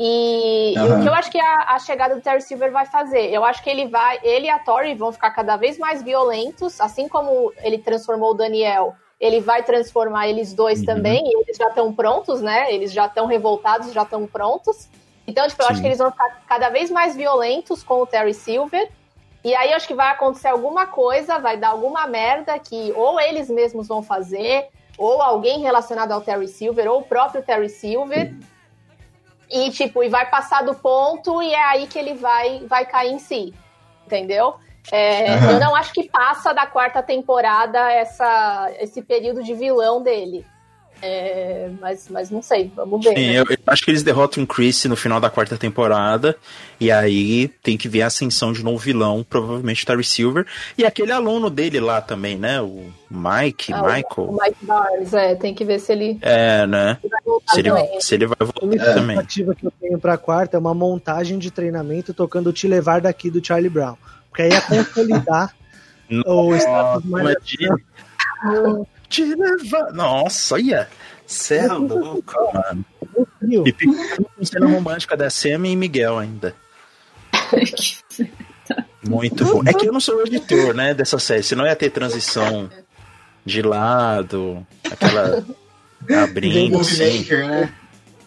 [0.00, 3.32] E, e o que eu acho que a, a chegada do Terry Silver vai fazer?
[3.32, 4.20] Eu acho que ele vai.
[4.22, 8.34] Ele e a Tori vão ficar cada vez mais violentos, assim como ele transformou o
[8.34, 8.94] Daniel.
[9.20, 10.86] Ele vai transformar eles dois Uhum.
[10.86, 12.72] também, e eles já estão prontos, né?
[12.72, 14.88] Eles já estão revoltados, já estão prontos.
[15.26, 15.82] Então, tipo, eu acho Sim.
[15.82, 18.88] que eles vão ficar cada vez mais violentos com o Terry Silver.
[19.44, 23.20] E aí eu acho que vai acontecer alguma coisa, vai dar alguma merda que ou
[23.20, 28.32] eles mesmos vão fazer, ou alguém relacionado ao Terry Silver, ou o próprio Terry Silver.
[29.50, 33.12] E tipo, e vai passar do ponto e é aí que ele vai vai cair
[33.12, 33.54] em si.
[34.06, 34.56] Entendeu?
[34.90, 35.52] É, Aham.
[35.52, 40.46] Eu não acho que passa da quarta temporada essa, esse período de vilão dele.
[41.00, 43.14] É, mas, mas não sei, vamos ver.
[43.16, 43.34] Sim, né?
[43.38, 46.36] eu, eu acho que eles derrotam o Chris no final da quarta temporada.
[46.80, 50.46] E aí tem que ver a ascensão de novo vilão, provavelmente o Terry Silver.
[50.76, 52.60] E aquele aluno dele lá também, né?
[52.60, 54.06] O Mike, Ah, Michael.
[54.16, 56.98] O Mike Barnes, é, tem que ver se ele É, né?
[57.08, 58.00] vai voltar Se ele, também.
[58.00, 59.16] se ele vai A voltar única também.
[59.16, 63.30] expectativa que eu tenho pra quarta é uma montagem de treinamento tocando Te Levar Daqui
[63.30, 63.96] do Charlie Brown.
[64.28, 65.54] Porque aí é consolidar
[66.26, 67.76] o status mais Imagina.
[69.08, 69.92] Te levar.
[69.92, 70.88] Nossa, olha.
[71.26, 72.84] Cê é louco, mano.
[73.64, 76.54] E com cena romântica da Sam e Miguel ainda.
[79.06, 79.62] Muito bom.
[79.66, 81.42] É que eu não sou o editor, né, dessa série.
[81.42, 82.70] Senão ia ter transição
[83.44, 85.44] de lado, aquela
[86.22, 87.26] abrindo, assim.
[87.30, 87.74] Né?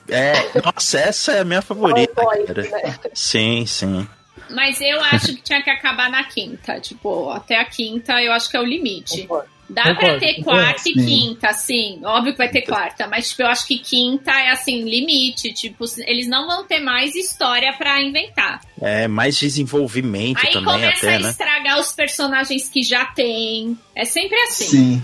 [0.08, 2.64] É, nossa, essa é a minha favorita, cara.
[2.64, 2.99] né?
[3.14, 4.08] Sim, sim.
[4.49, 6.80] Mas eu acho que tinha que acabar na quinta.
[6.80, 9.22] Tipo, até a quinta eu acho que é o limite.
[9.22, 9.49] Concordo.
[9.73, 11.06] Dá pra Concordo, ter concordo, quarta e sim.
[11.06, 12.02] quinta, sim.
[12.03, 15.53] Óbvio que vai ter quarta, mas tipo, eu acho que quinta é assim, limite.
[15.53, 18.60] Tipo, eles não vão ter mais história pra inventar.
[18.81, 21.30] É, mais desenvolvimento Aí também começa até, a né?
[21.30, 23.77] estragar os personagens que já tem.
[23.95, 24.65] É sempre assim.
[24.65, 25.03] Sim.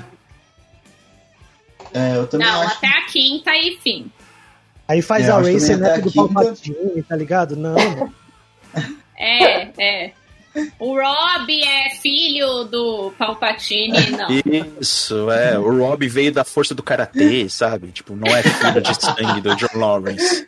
[1.93, 2.75] É, eu também Não, acho.
[2.77, 4.11] até a quinta e fim.
[4.87, 6.13] Aí faz É, a até neto do.
[6.29, 7.55] Palpatine, tá ligado?
[7.55, 7.75] Não,
[9.17, 10.11] É, é.
[10.79, 14.27] O Rob é filho do Palpatine, não.
[14.79, 15.57] Isso, é.
[15.59, 17.87] O Rob veio da força do karatê, sabe?
[17.91, 20.47] Tipo, não é filho de sangue do John Lawrence.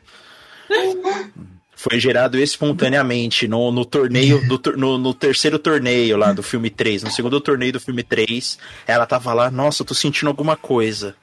[1.76, 7.04] Foi gerado espontaneamente no, no torneio, do, no, no terceiro torneio lá do filme 3.
[7.04, 11.16] No segundo torneio do filme 3, ela tava lá, nossa, eu tô sentindo alguma coisa.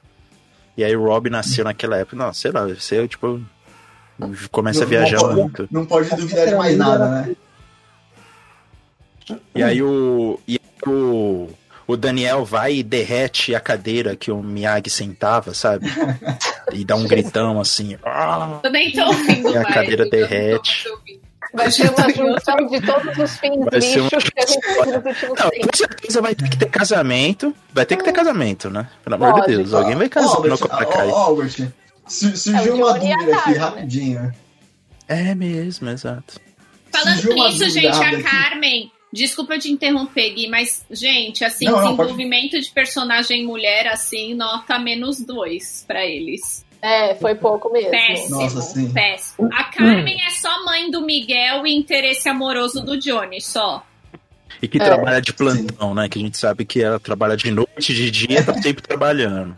[0.75, 2.15] E aí o Rob nasceu naquela época.
[2.15, 3.39] Não, sei lá, você, tipo,
[4.51, 5.67] começa a Não- viajar não, muito.
[5.69, 7.35] Não pode duvidar de mais nada, né?
[9.55, 10.39] E aí o.
[10.47, 11.49] E aí o,
[11.87, 15.87] o Daniel vai e derrete a cadeira que o Miyagi sentava, sabe?
[16.73, 17.97] E dá um gritão assim.
[18.05, 20.85] "Ah!" Também tô ouvindo E a cadeira tô derrete.
[21.53, 25.49] Vai ser uma junção de todos os fins Vai lixos uma que a gente Não,
[25.49, 25.65] tempos.
[25.71, 27.55] com certeza vai ter que ter casamento.
[27.73, 28.89] Vai ter que ter casamento, né?
[29.03, 29.57] Pelo amor de Lógico.
[29.57, 29.73] Deus.
[29.73, 31.09] Alguém vai casar Albert, no Cobra Kai.
[31.09, 31.71] Albert,
[32.05, 33.57] surgiu É, uma dúvida aqui, né?
[33.57, 34.33] rapidinho.
[35.07, 36.39] É mesmo, exato.
[36.91, 38.21] Falando nisso, gente, a.
[38.21, 38.91] Carmen.
[39.11, 44.33] Desculpa eu te interromper, Gui, mas, gente, assim, Não, não, desenvolvimento de personagem mulher, assim,
[44.33, 46.65] nota menos dois pra eles.
[46.81, 47.89] É, foi pouco mesmo.
[47.89, 48.91] Péssimo, Nossa, sim.
[48.93, 49.49] péssimo.
[49.53, 53.83] A Carmen é só mãe do Miguel e interesse amoroso do Johnny, só.
[54.61, 54.83] E que É.
[54.83, 56.07] trabalha de plantão, né?
[56.09, 59.57] Que a gente sabe que ela trabalha de noite, de dia, tá sempre trabalhando.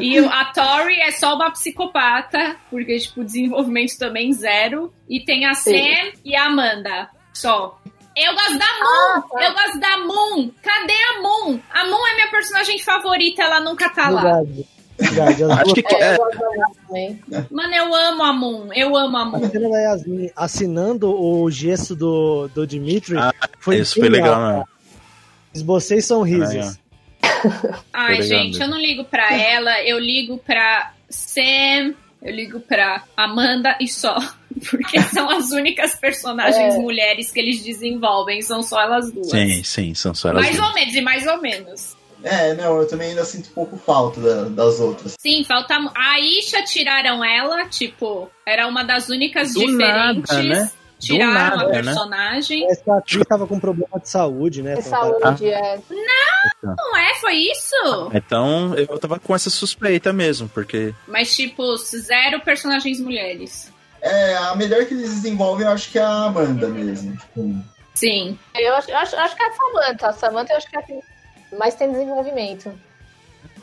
[0.00, 4.92] E a Tori é só uma psicopata, porque, tipo, desenvolvimento também zero.
[5.08, 5.76] E tem a Sim.
[5.78, 7.80] Sam e a Amanda, só.
[8.20, 9.22] Eu gosto da Moon!
[9.28, 9.44] tá.
[9.44, 10.50] Eu gosto da Moon!
[10.62, 11.60] Cadê a Moon?
[11.70, 14.22] A Moon é minha personagem favorita, ela nunca tá lá.
[14.22, 14.66] Verdade.
[15.00, 16.18] Acho duas que É, é,
[16.88, 17.22] também.
[17.50, 19.48] Mano, eu amo a Moon, eu amo a A Moon.
[19.50, 24.64] cena da Yasmin assinando o gesso do, do Dimitri Ah, foi isso foi legal, né?
[25.54, 26.52] Esbocei sorrisos.
[26.52, 26.72] Legal.
[27.92, 33.76] Ai, gente, eu não ligo pra ela, eu ligo pra Sam, eu ligo pra Amanda
[33.80, 34.18] e só.
[34.70, 36.78] Porque são as únicas personagens É.
[36.78, 39.30] mulheres que eles desenvolvem, são só elas duas.
[39.30, 40.68] Sim, sim, são só elas Mais duas.
[40.68, 41.96] ou menos, e mais ou menos.
[42.24, 45.14] É, não, eu também ainda sinto um pouco falta da- das outras.
[45.20, 45.76] Sim, falta.
[45.94, 50.28] A Isha tiraram ela, tipo, era uma das únicas Do diferentes.
[50.34, 50.70] nada, né?
[50.98, 51.82] Tiraram nada, a né?
[51.84, 52.62] personagem.
[52.62, 54.74] Parece que a atriz tava com problema de saúde, né?
[54.74, 55.78] De saúde, é.
[56.60, 58.10] Não é, foi isso?
[58.12, 60.92] Então eu tava com essa suspeita mesmo, porque.
[61.06, 63.72] Mas, tipo, zero personagens mulheres.
[64.00, 67.16] É, a melhor que eles desenvolvem, eu acho que é a Amanda mesmo.
[67.16, 67.54] Tipo,
[67.94, 68.38] Sim.
[68.54, 70.06] Eu acho, eu acho, eu acho que é a Samantha.
[70.08, 71.00] A Samantha eu acho que é a que
[71.58, 72.72] mais tem desenvolvimento.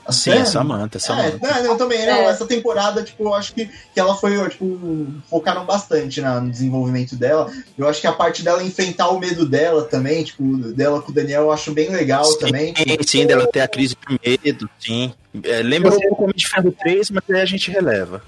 [0.09, 1.39] Sim, é Samantha, é É, Samantha.
[1.41, 2.25] não, eu também, não, É.
[2.25, 7.15] essa temporada, tipo, eu acho que, que ela foi, tipo, focaram bastante na- no desenvolvimento
[7.15, 7.51] dela.
[7.75, 10.43] Eu acho que a parte dela enfrentar o medo dela também, tipo,
[10.73, 12.71] dela com o Daniel, eu acho bem legal também.
[12.77, 15.11] Sim, sim, dela ter a crise de medo, sim.
[15.43, 18.21] É, lembra um pouco Homem de Ferro 3, mas aí a gente releva.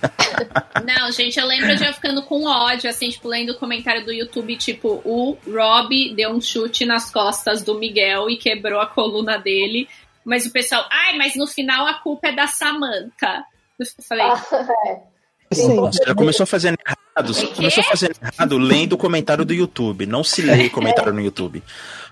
[0.84, 4.12] Não, gente, eu lembro de eu ficando com ódio, assim, tipo, lendo o comentário do
[4.12, 9.38] YouTube, tipo, o Rob deu um chute nas costas do Miguel e quebrou a coluna
[9.38, 9.88] dele.
[10.24, 13.44] Mas o pessoal, ai, mas no final a culpa é da Samantha.
[13.78, 14.44] Eu falei, Ah,
[14.88, 15.10] é.
[15.52, 15.76] Sim.
[15.76, 17.34] Você já começou fazendo errado.
[17.34, 20.06] Você começou fazendo errado lendo o comentário do YouTube.
[20.06, 21.60] Não se lê comentário no YouTube.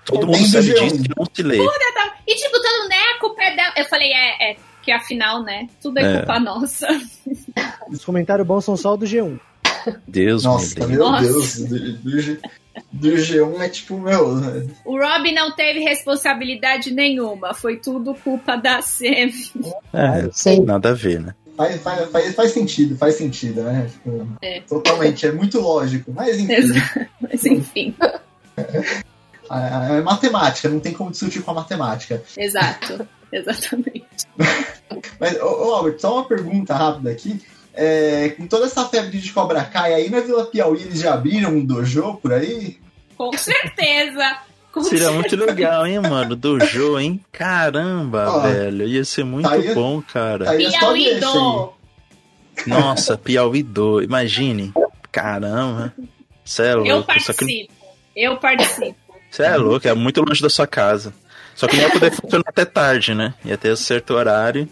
[0.03, 0.79] Todo mundo sabe G1.
[0.83, 1.57] disso que não se lê.
[1.57, 2.17] tá.
[2.27, 3.73] E tipo, todo mundo, né, a culpa é dela.
[3.77, 6.17] Eu falei, é, é, que afinal, né, tudo é, É.
[6.17, 6.87] culpa nossa.
[7.89, 9.39] Os comentários bons são só o do G1.
[10.07, 10.97] Deus Nossa, me livre.
[10.97, 11.23] meu Nossa.
[11.23, 12.39] Deus, do, do
[12.91, 14.35] do G1 é tipo, meu,
[14.85, 19.29] O Rob não teve responsabilidade nenhuma, foi tudo culpa da Sam.
[19.93, 20.63] É, Sim.
[20.63, 21.33] nada a ver, né?
[21.57, 23.89] faz, faz, faz, faz sentido, faz sentido, né?
[23.91, 24.61] Tipo, É.
[24.61, 26.11] Totalmente, é muito lógico.
[26.13, 26.73] Mas enfim.
[27.21, 27.95] Mas enfim,
[29.51, 32.21] é, é matemática, não tem como discutir com a matemática.
[32.37, 33.07] exato.
[33.31, 34.05] Exatamente.
[35.19, 37.39] Mas, ô, ô Albert, só uma pergunta rápida aqui.
[37.75, 41.51] É, com toda essa febre de Cobra Kai, aí na Vila Piauí eles já abriram
[41.51, 42.77] um dojo por aí?
[43.15, 44.37] Com certeza.
[44.71, 45.51] Com Seria muito certeza.
[45.51, 46.35] legal, hein, mano?
[46.35, 47.23] Dojo, hein?
[47.31, 48.87] Caramba, Ó, velho.
[48.87, 50.45] Ia ser muito tá aí- bom, Tá cara.
[50.45, 51.73] só Piauí do.
[52.65, 54.01] Nossa, Piauí do.
[54.01, 54.73] Imagine.
[55.11, 55.93] Caramba.
[56.43, 57.13] Você é Eu louco.
[57.13, 57.73] Que participo.
[58.15, 58.95] Eu participo.
[59.29, 61.13] Você é louco, é muito longe da sua casa.
[61.55, 63.33] Só que não ia poder funcionar até tarde, né?
[63.43, 64.67] Ia ter certo horário.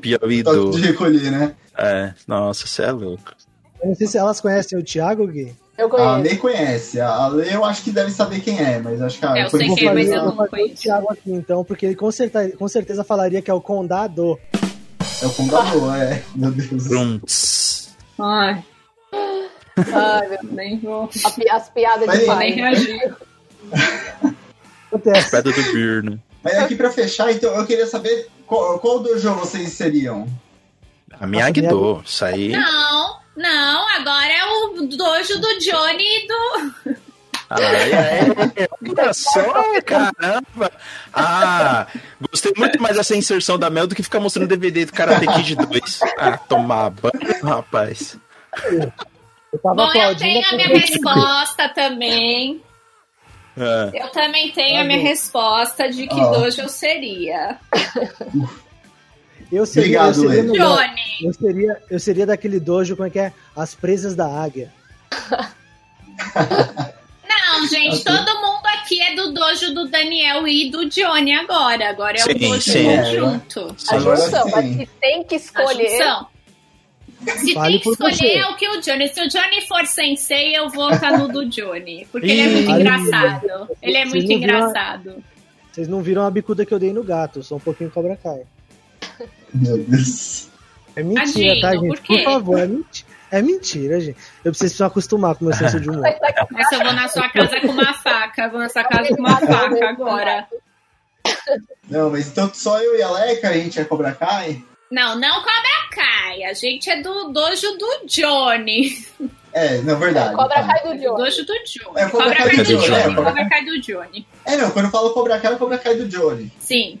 [0.00, 0.70] Piauí do.
[0.70, 1.54] de recolher, né?
[1.76, 3.32] É, nossa, você é louco.
[3.80, 5.54] Eu não sei se elas conhecem o Thiago, Gui.
[5.76, 6.22] Eu A conheço.
[6.22, 7.00] Lei conhece.
[7.00, 9.50] A Lei eu acho que deve saber quem é, mas acho que a É, eu
[9.50, 10.82] sei quem é, mas eu vou não fazer o conheço.
[10.82, 14.38] Thiago aqui então, porque ele com certeza, com certeza falaria que é o condado.
[15.22, 16.22] É o fundador, é.
[16.34, 16.88] Meu Deus.
[16.88, 17.96] Brunts.
[18.18, 18.64] Ai,
[19.92, 21.04] Ai, meu nem vou.
[21.24, 22.26] a pi- As piadas Vai de aí.
[22.26, 22.50] Nem pai.
[22.50, 23.16] reagir.
[24.88, 25.30] Acontece.
[25.30, 26.22] Pedra do Birno.
[26.42, 30.26] Mas aqui pra fechar, então eu queria saber qual, qual dojo vocês seriam.
[31.20, 32.02] A Miyagi-Do.
[32.04, 32.48] Isso aí.
[32.50, 36.96] Não, não, agora é o dojo do Johnny e do.
[37.50, 40.70] Ah, é, é, olha só, caramba!
[41.14, 41.86] Ah,
[42.30, 45.54] gostei muito mais dessa inserção da Mel do que ficar mostrando DVD do Karate Kid
[45.54, 46.00] 2.
[46.18, 48.18] Ah, tomar banho, rapaz.
[49.50, 52.62] Eu tava Bom, eu tenho a minha resposta também.
[53.58, 54.02] É.
[54.04, 56.30] Eu também tenho a minha resposta de que Ó.
[56.30, 57.58] dojo eu seria.
[59.50, 60.52] Eu seria, Obrigado, eu seria.
[60.52, 61.00] Johnny.
[61.22, 63.32] Eu seria, eu seria daquele dojo, como é que é?
[63.56, 64.72] As presas da águia.
[67.28, 71.88] Não, gente, todo mundo aqui é do dojo do Daniel e do Johnny agora.
[71.88, 72.84] Agora é Sim, o dojo sim.
[72.84, 73.76] conjunto.
[73.90, 75.90] A Agora junção, mas se tem que A escolher.
[75.90, 76.26] junção.
[77.26, 78.38] Se Vale tem que por escolher você.
[78.38, 79.08] é o que o Johnny.
[79.08, 82.06] Se o Johnny for sensei, eu vou estar no do Johnny.
[82.12, 83.68] Porque ele é muito engraçado.
[83.82, 85.24] Ele é Vocês muito viram engraçado.
[85.72, 88.42] Vocês não viram a bicuda que eu dei no gato, sou um pouquinho Cobra Kai.
[89.52, 90.48] Meu Deus.
[90.96, 91.86] É mentira, Tadinho, tá, gente?
[91.88, 92.24] por quê?
[92.24, 93.08] favor, é mentira.
[93.30, 94.18] É mentira, gente.
[94.44, 96.02] Eu preciso se acostumar com o meu senso de humor.
[96.50, 98.42] Mas eu vou na sua casa com uma faca.
[98.44, 100.48] Eu vou na sua casa com uma faca agora.
[101.90, 104.62] Não, mas então só eu e a Leca, a gente é Cobra Kai?
[104.90, 106.44] Não, não Cobra Kai.
[106.44, 108.96] A gente é do dojo do Johnny.
[109.52, 110.34] É, na verdade.
[110.34, 110.62] Cobra.
[110.62, 111.16] Kai do Johnny.
[111.24, 111.96] Dojo do Johnny.
[111.96, 113.12] É, Cobra Cobra Kai Kai do do Johnny, Johnny.
[113.12, 114.26] é, Cobra Kai do Johnny.
[114.44, 116.52] É, não, quando eu falo Cobra Kai, é Cobra Kai do Johnny.
[116.58, 117.00] Sim.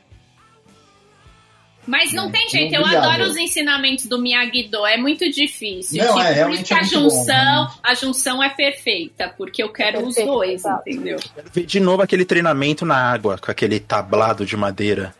[1.86, 6.04] Mas não tem jeito, eu adoro os ensinamentos do Miyagi-Do, é muito difícil.
[6.04, 7.78] Não, Tipo, é, por isso que é a muito bom, junção, realmente.
[7.82, 11.18] a junção é perfeita, porque eu quero os Perfeito, dois, entendeu?
[11.34, 15.14] Quero ver de novo aquele treinamento na água, com aquele tablado de madeira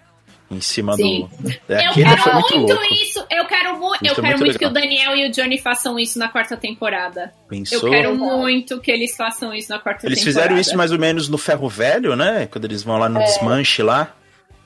[0.50, 1.28] em cima Sim.
[1.42, 1.50] do.
[1.68, 2.94] Eu É, aquele quero foi muito, muito louco.
[2.94, 4.70] isso, eu quero, mu Isso eu é quero muito muito que o.
[4.70, 7.32] Daniel e o Johnny façam isso na quarta temporada.
[7.48, 7.80] Pensou?
[7.84, 10.40] Eu quero muito que eles façam isso na quarta Eles temporada.
[10.42, 12.46] fizeram isso mais ou menos no Ferro Velho, né?
[12.50, 14.14] Quando eles vão lá no desmanche lá.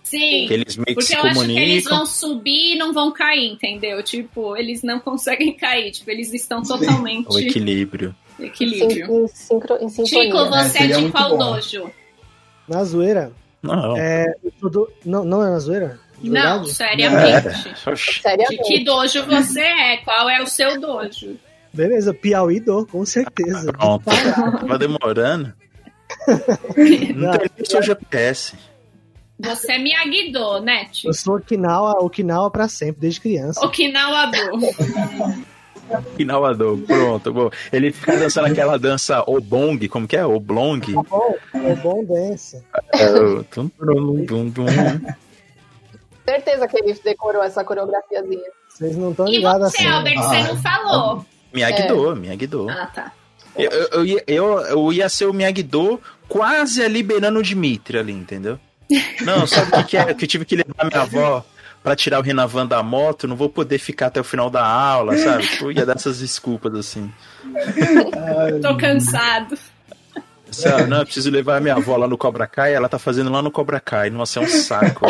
[0.05, 0.47] Sim.
[0.47, 1.97] Que eles meio que Porque se eu acho que eles comunicam.
[1.97, 4.03] vão subir e não vão cair, entendeu?
[4.03, 5.91] Tipo, eles não conseguem cair.
[5.91, 8.15] Tipo, eles estão totalmente O equilíbrio.
[8.39, 9.25] em equilíbrio.
[9.25, 10.25] Em, sincro, em sintonia.
[10.25, 11.55] Chico, você é, seria de qual bom.
[11.55, 11.91] dojo?
[12.69, 13.33] Na zoeira.
[13.62, 15.98] Não, É, eu sou do- não, não é na zoeira?
[16.20, 16.70] De Não, verdade?
[16.70, 16.72] é.
[16.72, 17.74] seriamente.
[18.20, 18.62] Seriamente.
[18.64, 19.97] que dojo você é?
[19.98, 21.36] Qual é o seu dojo?
[21.72, 23.72] Beleza, Piauí do, com certeza.
[23.72, 24.05] Pronto.
[24.05, 25.52] Tava demorando.
[27.16, 28.55] Não tem nem seu GPS.
[29.40, 30.89] Você é Miyagi-Do, né?
[31.05, 33.60] Eu sou Okinawa, Okinawa pra sempre, desde criança.
[36.14, 36.77] Okinawa-Do.
[36.77, 37.32] Finalado, pronto.
[37.32, 40.24] Bom, ele fica dançando aquela dança Obong, como que é?
[40.24, 40.81] Oblong?
[41.55, 42.62] É bom dance.
[42.94, 44.66] É, o tum, tum, tum, tum.
[46.24, 48.51] Certeza que ele decorou essa coreografiazinha.
[48.69, 49.86] Vocês não estão E ligados você, assim.
[49.86, 51.27] Albert, você não falou.
[51.52, 52.70] Miyagi-Do, Miyagi-Do.
[52.70, 53.12] Ah, tá.
[53.56, 58.59] Eu, eu, eu, eu ia ser o Miyagi-Do quase ali beirando o Dimitri ali, entendeu?
[59.23, 60.14] Não, sabe o que, que é?
[60.14, 61.44] Que eu tive que levar minha avó
[61.83, 65.17] pra tirar o Renavan da moto, não vou poder ficar até o final da aula,
[65.17, 65.47] sabe?
[65.47, 67.13] Tipo, ia dar essas desculpas assim.
[68.63, 69.59] Tô cansado.
[70.51, 70.87] Sabe?
[70.87, 73.41] Não, eu preciso levar a minha avó lá no Cobra Kai, ela tá fazendo lá
[73.43, 74.11] no Cobra Kai.
[74.11, 75.07] Nossa, é um saco.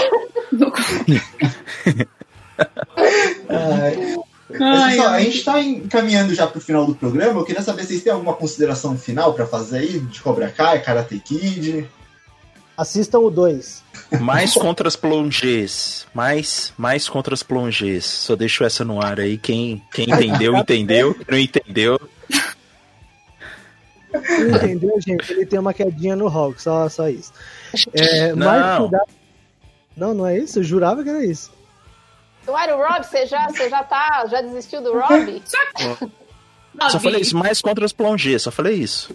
[3.48, 4.16] Ai.
[4.58, 7.40] Mas, pessoal, a gente tá encaminhando já pro final do programa.
[7.40, 10.82] Eu queria saber se vocês têm alguma consideração final pra fazer aí de Cobra Kai,
[10.82, 11.88] Karate Kid.
[12.82, 13.82] Assistam o 2.
[14.20, 16.06] Mais contra as plongés.
[16.14, 18.04] Mais, mais contra as plongés.
[18.04, 19.38] Só deixo essa no ar aí.
[19.38, 21.14] Quem, quem entendeu, entendeu.
[21.14, 22.00] Quem não entendeu,
[24.14, 25.32] Entendeu, gente?
[25.32, 27.32] Ele tem uma quedinha no Hulk, só, só isso.
[27.94, 28.46] É, Não.
[28.46, 29.10] mais cuidado-
[29.96, 30.58] Não, não é isso?
[30.58, 31.50] Eu jurava que era isso.
[32.46, 33.04] Era o Rob?
[33.06, 34.26] Você já, você já tá.
[34.30, 35.42] Já desistiu do Rob?
[36.90, 37.36] só falei isso.
[37.36, 38.42] Mais contra as plongés.
[38.42, 39.14] Só falei isso.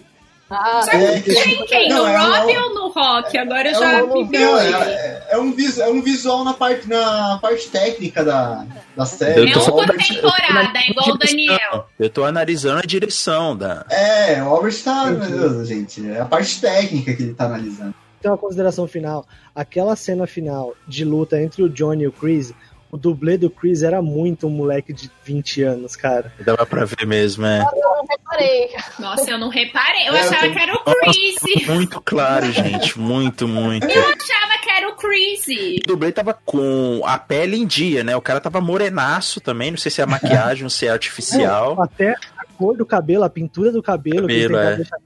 [0.50, 1.88] Ah, É, Quem, quem?
[1.90, 3.36] Não, No é Rob um- ou no Rock?
[3.36, 4.44] Agora eu É já um, me perdi.
[4.74, 8.64] é, é um vis- é um visual na parte, na parte técnica da,
[8.96, 9.40] da série.
[9.40, 11.88] Eu É um por temporada, é igual o Daniel.
[11.98, 13.84] Eu tô analisando a direção da.
[13.90, 15.04] É, o Albert tá.
[15.06, 16.08] Meu Deus, gente.
[16.10, 17.94] É a parte técnica que ele tá analisando.
[18.20, 19.24] Tem uma consideração final.
[19.54, 22.52] Aquela cena final de luta entre o Johnny e o Chris,
[22.90, 26.32] o dublê do Chris era muito um moleque de 20 anos, cara.
[26.40, 27.60] Dava pra ver mesmo, é.
[27.60, 28.68] eu não reparei.
[28.98, 30.08] Nossa, eu não reparei.
[30.08, 31.66] Eu É, eu achava tô- que era o Chris.
[31.68, 32.98] Muito claro, gente.
[32.98, 33.84] Muito, muito.
[33.86, 35.46] Eu achava que era o Chris.
[35.84, 38.16] O dublê tava com a pele em dia, né?
[38.16, 39.70] O cara tava morenaço também.
[39.70, 41.80] Não sei se é maquiagem ou se é artificial.
[41.82, 44.76] Até a cor do cabelo, a pintura do cabelo, Cabelo, é.
[44.76, 44.96] deixar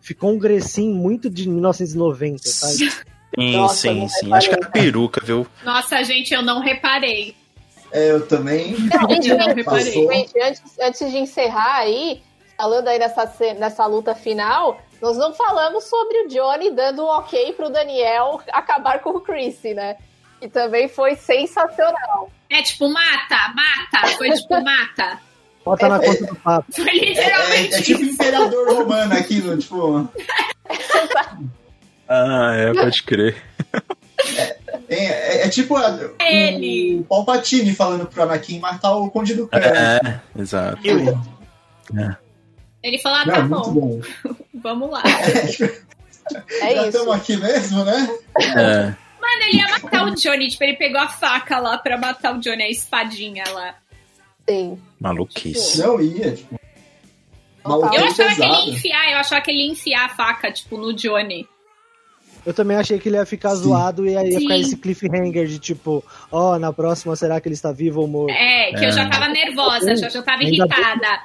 [0.00, 2.92] ficou um grecinho muito de 1990, sabe?
[3.38, 4.14] Sim, Nossa, sim, não sim.
[4.26, 4.38] reparei.
[4.38, 5.46] Acho que era peruca, viu?
[5.64, 7.34] Nossa, gente, eu não reparei.
[7.92, 8.74] É, eu também.
[9.08, 9.92] Gente, Eu não reparei.
[9.92, 12.22] gente, antes, antes de encerrar aí,
[12.56, 17.52] falando aí nessa, nessa luta final, nós não falamos sobre o Johnny dando um ok
[17.52, 19.96] pro Daniel acabar com o Chris, né?
[20.40, 22.30] Que também foi sensacional.
[22.50, 24.08] É tipo, mata, mata.
[24.16, 25.20] Foi tipo, mata.
[25.64, 26.66] Bota na conta do papo.
[26.74, 30.08] Foi É, literalmente é tipo imperador romano aqui, no, tipo.
[32.08, 33.36] Ah, é, pode crer.
[34.88, 37.00] É, é- é tipo a, Ele.
[37.00, 39.58] o Palpatine falando pro Anakin matar o Conde do Khan.
[39.58, 40.78] É, exato.
[42.82, 44.34] Ele falou, ah, tá muito bom, bom.
[44.62, 45.02] vamos lá.
[45.06, 45.46] É
[46.60, 46.86] Já isso.
[46.88, 48.08] estamos aqui mesmo, né?
[48.40, 48.94] É.
[49.20, 50.48] Mano, ele ia matar o Johnny.
[50.48, 53.74] Tipo, ele pegou a faca lá pra matar o Johnny, a espadinha lá.
[54.48, 54.78] Sim.
[55.00, 55.80] Maluquice.
[55.80, 56.60] Não ia, tipo.
[57.64, 60.52] Maluquice Eu achava que ele ia enfiar, eu achava que ele ia enfiar a faca,
[60.52, 61.48] tipo, no Johnny.
[62.44, 63.62] Eu também achei que ele ia ficar Sim.
[63.62, 67.54] zoado e aí ia ficar esse cliffhanger de tipo, ó, na próxima será que ele
[67.54, 68.32] está vivo ou morto?
[68.34, 71.22] É, que eu já tava nervosa, já, já tava Ainda bem irritada.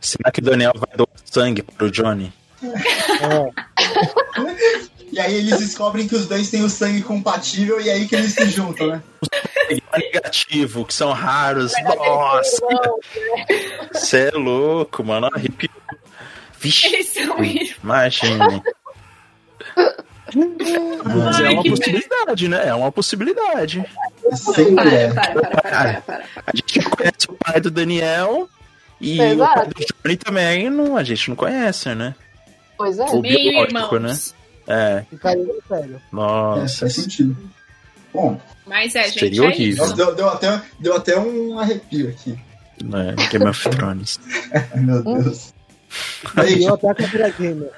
[0.00, 2.32] Será que o Daniel vai doar sangue pro Johnny?
[2.62, 3.82] É,
[5.12, 8.32] E aí eles descobrem que os dois têm o sangue compatível e aí que eles
[8.32, 9.02] se juntam, né?
[9.94, 11.72] Negativo, que são raros.
[11.84, 12.62] Nossa,
[13.92, 15.28] você é louco, mano.
[15.34, 15.68] Arrepio.
[16.58, 17.76] Vixe, Eles são irmãos.
[17.82, 18.62] imagine.
[20.34, 22.68] Mas é uma possibilidade, né?
[22.68, 23.84] É uma possibilidade.
[24.34, 25.12] Sempre é.
[25.12, 26.24] Para, para, para, para, para.
[26.46, 28.48] A gente não conhece o pai do Daniel
[29.00, 32.14] e o pai do Johnny também não, a gente não conhece, né?
[32.76, 33.04] Pois é.
[33.04, 34.34] O biológico, irmãos.
[34.66, 35.60] É, sério.
[35.70, 36.78] É, nossa.
[36.80, 37.36] faz sentido.
[38.14, 39.68] Bom, Mas é, gente, Seria é horrível.
[39.70, 39.80] isso.
[39.82, 42.38] nossa, deu, deu até, deu até um arrepio aqui.
[42.84, 43.14] né?
[43.30, 44.20] Game of Thrones.
[44.76, 45.52] Meu Deus.
[46.36, 47.70] Aí, eu até a Capira Gamer.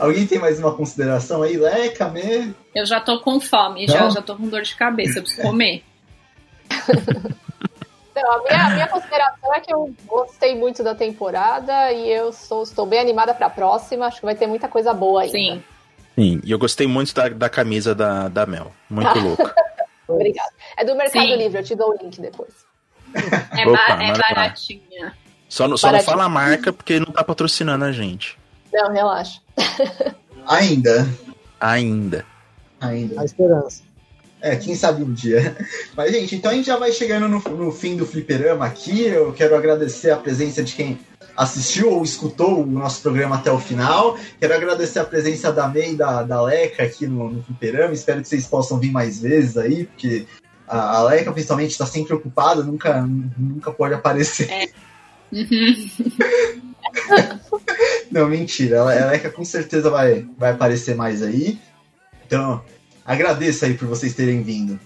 [0.00, 1.56] Alguém tem mais uma consideração aí?
[1.56, 2.54] Leca, me...
[2.74, 4.10] Eu já tô com fome, já, Não?
[4.10, 5.82] já tô com dor de cabeça, eu preciso comer.
[8.10, 12.32] Então, a, minha, a minha consideração é que eu gostei muito da temporada e eu
[12.32, 14.06] sou, estou bem animada pra próxima.
[14.06, 15.32] Acho que vai ter muita coisa boa ainda.
[15.38, 15.62] Sim.
[16.16, 18.72] Sim, e eu gostei muito da, da camisa da, da Mel.
[18.90, 19.48] Muito louco.
[20.08, 20.50] Obrigada.
[20.76, 21.36] É do Mercado Sim.
[21.36, 22.50] Livre, eu te dou o link depois.
[23.56, 25.12] É, Opa, é baratinha.
[25.48, 26.10] Só, não- só não Baratinho.
[26.12, 28.36] fala a marca porque não tá patrocinando a gente.
[28.72, 29.40] Não, relaxa.
[30.46, 31.08] Ainda.
[31.60, 32.24] Ainda.
[32.80, 33.20] Ainda.
[33.20, 33.82] A esperança.
[34.40, 35.56] É, quem sabe um dia.
[35.96, 39.06] Mas, gente, então a gente já vai chegando no, no fim do fliperama aqui.
[39.06, 40.98] Eu quero agradecer a presença de quem
[41.36, 44.16] assistiu ou escutou o nosso programa até o final.
[44.40, 47.94] Quero agradecer a presença da May e da, da Leca aqui no, no fliperama.
[47.94, 50.26] Espero que vocês possam vir mais vezes aí, porque
[50.66, 53.00] a, a Leca, principalmente, está sempre ocupada, nunca,
[53.36, 54.70] nunca pode aparecer.
[55.32, 55.74] Uhum.
[58.10, 58.80] Não, mentira.
[58.80, 61.58] A Leca com certeza vai, vai aparecer mais aí.
[62.26, 62.62] Então,
[63.04, 64.78] agradeço aí por vocês terem vindo.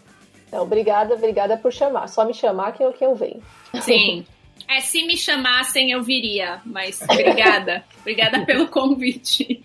[0.48, 2.09] Então, obrigada, obrigada por chamar.
[2.09, 3.43] Só me chamar que eu, que eu venho.
[3.81, 4.27] Sim.
[4.69, 6.60] É, se me chamassem, eu viria.
[6.64, 7.85] Mas obrigada.
[8.01, 9.64] obrigada pelo convite.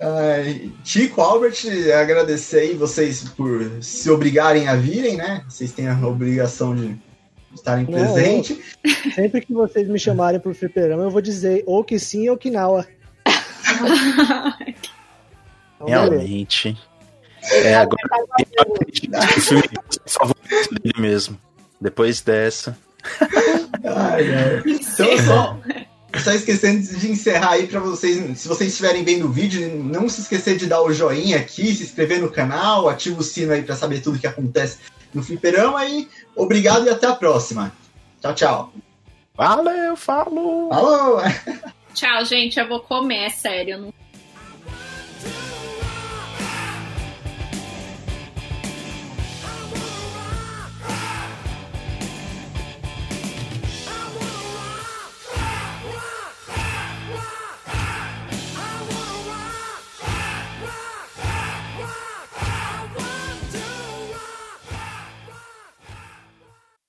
[0.00, 1.58] Ai, Chico, Albert,
[2.00, 5.44] agradecer aí vocês por se obrigarem a virem, né?
[5.48, 6.96] Vocês têm a obrigação de
[7.58, 8.58] estarem Não, presentes.
[9.14, 12.50] Sempre que vocês me chamarem pro fliperama, eu vou dizer ou que sim ou que
[12.50, 12.84] não.
[15.78, 15.86] Então.
[15.86, 16.76] Realmente.
[17.52, 18.02] É, agora
[18.66, 19.62] o filme
[20.06, 21.40] favorito dele mesmo.
[21.80, 22.76] Depois dessa.
[23.84, 24.62] Ai, ai.
[24.66, 25.58] Então, só,
[26.16, 30.22] só esquecendo de encerrar aí pra vocês, se vocês estiverem vendo o vídeo, não se
[30.22, 33.76] esquecer de dar o joinha aqui, se inscrever no canal, ativa o sino aí pra
[33.76, 34.78] saber tudo que acontece
[35.12, 37.72] no fliperama e obrigado e até a próxima.
[38.20, 38.72] Tchau, tchau.
[39.34, 40.68] Valeu, falou!
[40.70, 41.20] Falou!
[41.94, 42.58] Tchau, gente.
[42.58, 43.74] Eu vou comer, é sério.
[43.74, 43.94] eu Não...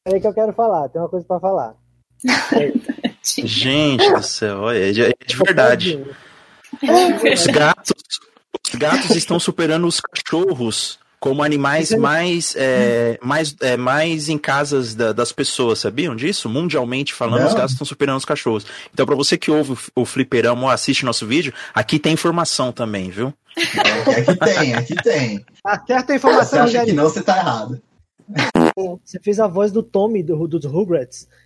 [0.05, 1.76] É aí que eu quero falar, tem uma coisa pra falar.
[3.23, 6.03] Gente do céu, olha, é de, é de verdade.
[7.34, 7.93] Os gatos,
[8.67, 14.95] os gatos estão superando os cachorros como animais mais, é, mais, é, mais em casas
[14.95, 16.47] da- das pessoas, sabiam disso?
[16.47, 17.47] Mundialmente falando, Não.
[17.47, 18.65] os gatos estão superando os cachorros.
[18.93, 22.71] Então, pra você que ouve o, o fliperama ou assiste nosso vídeo, aqui tem informação
[22.71, 23.34] também, viu?
[23.57, 25.45] Aqui tem, aqui tem.
[25.65, 27.81] Acerta a Você informação, acha que não, você tá errado.
[29.03, 31.27] Você fez a voz do Tommy do, dos Rugrats.
[31.31, 31.38] Ah,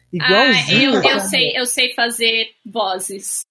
[0.52, 0.90] Igualzinho.
[0.92, 1.20] eu, eu cara.
[1.22, 3.42] sei, eu sei fazer vozes.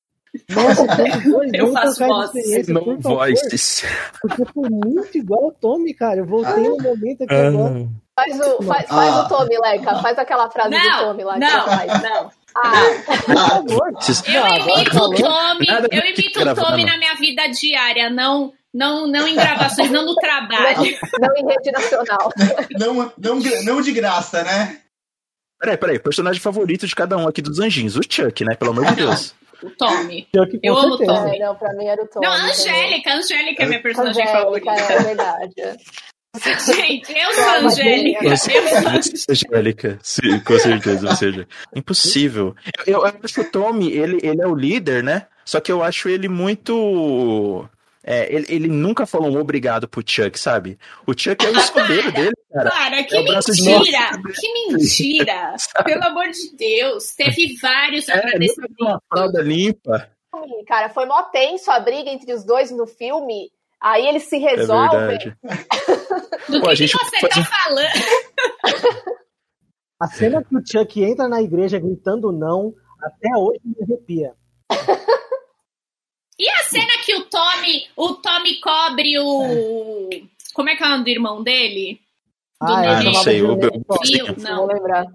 [0.49, 2.37] Nossa, dois, Eu faço vozes.
[2.47, 3.85] experiência, por voices.
[4.23, 6.21] Porque foi muito igual ao Tommy, cara.
[6.21, 7.89] Eu voltei no momento aqui agora.
[8.15, 9.25] Faz o, faz, faz Ah.
[9.25, 9.97] o Tommy, Leca.
[10.03, 12.03] Faz aquela frase do Não, Tommy lá que não, faz.
[12.03, 12.31] não.
[12.55, 12.73] Ah,
[13.07, 13.93] Por favor.
[13.99, 16.55] Esses- Eu Não, agora imito o Tommy, eu imito o.
[16.55, 20.97] Tommy na minha vida diária, não, não, não em gravações, não no trabalho.
[21.21, 22.33] não em rede nacional.
[22.79, 24.81] Não, não, não de graça, né?
[25.61, 27.97] Peraí, peraí, personagem favorito de cada um aqui dos anjinhos.
[27.97, 28.55] O Chuck, né?
[28.57, 29.35] Pelo amor de Deus.
[29.63, 30.27] O Tommy.
[30.35, 31.21] Com Eu amo certeza.
[31.21, 31.37] Tommy.
[31.37, 32.27] É, não, pra mim era o Tommy.
[32.27, 32.45] Não, a.
[32.47, 34.93] Angélica, a Angélica é minha personagem Angélica, favorita.
[34.93, 35.55] é verdade.
[36.65, 38.25] Gente, eu sou a Angélica.
[38.25, 41.47] Eu sou a Angélica, sim, com certeza, ou seja,
[41.77, 42.57] impossível.
[42.87, 45.27] Eu, eu acho que o Tommy, ele, ele é o líder, né?
[45.45, 47.69] Só que eu acho ele muito.
[48.05, 50.79] É, ele, ele nunca falou um obrigado pro Chuck, sabe?
[51.07, 52.71] O Chuck é o escudeiro dele, cara.
[52.71, 54.11] Cara, que É mentira!
[54.41, 55.55] Que mentira!
[55.85, 58.77] Pelo amor de Deus, teve vários É, agradecimentos.
[58.81, 60.09] uma fralda limpa.
[60.67, 63.51] Cara, foi mó tenso a briga entre os dois no filme.
[63.81, 64.99] Aí eles se É resolvem.
[65.01, 65.37] verdade.
[66.49, 69.03] Do Pô, que, a gente que você pode- tá falando?
[70.01, 74.33] A cena que o Chuck entra na igreja gritando não, até hoje me arrepia.
[76.39, 80.09] E a cena que o Tommy, o Tommy cobre o.
[80.55, 82.01] Como é que é o nome do irmão dele?
[82.61, 83.13] Do Ah, Ah, neném.
[83.13, 83.67] não sei, o, Nenê.
[83.89, 85.07] o, Gil, Não vou lembrar.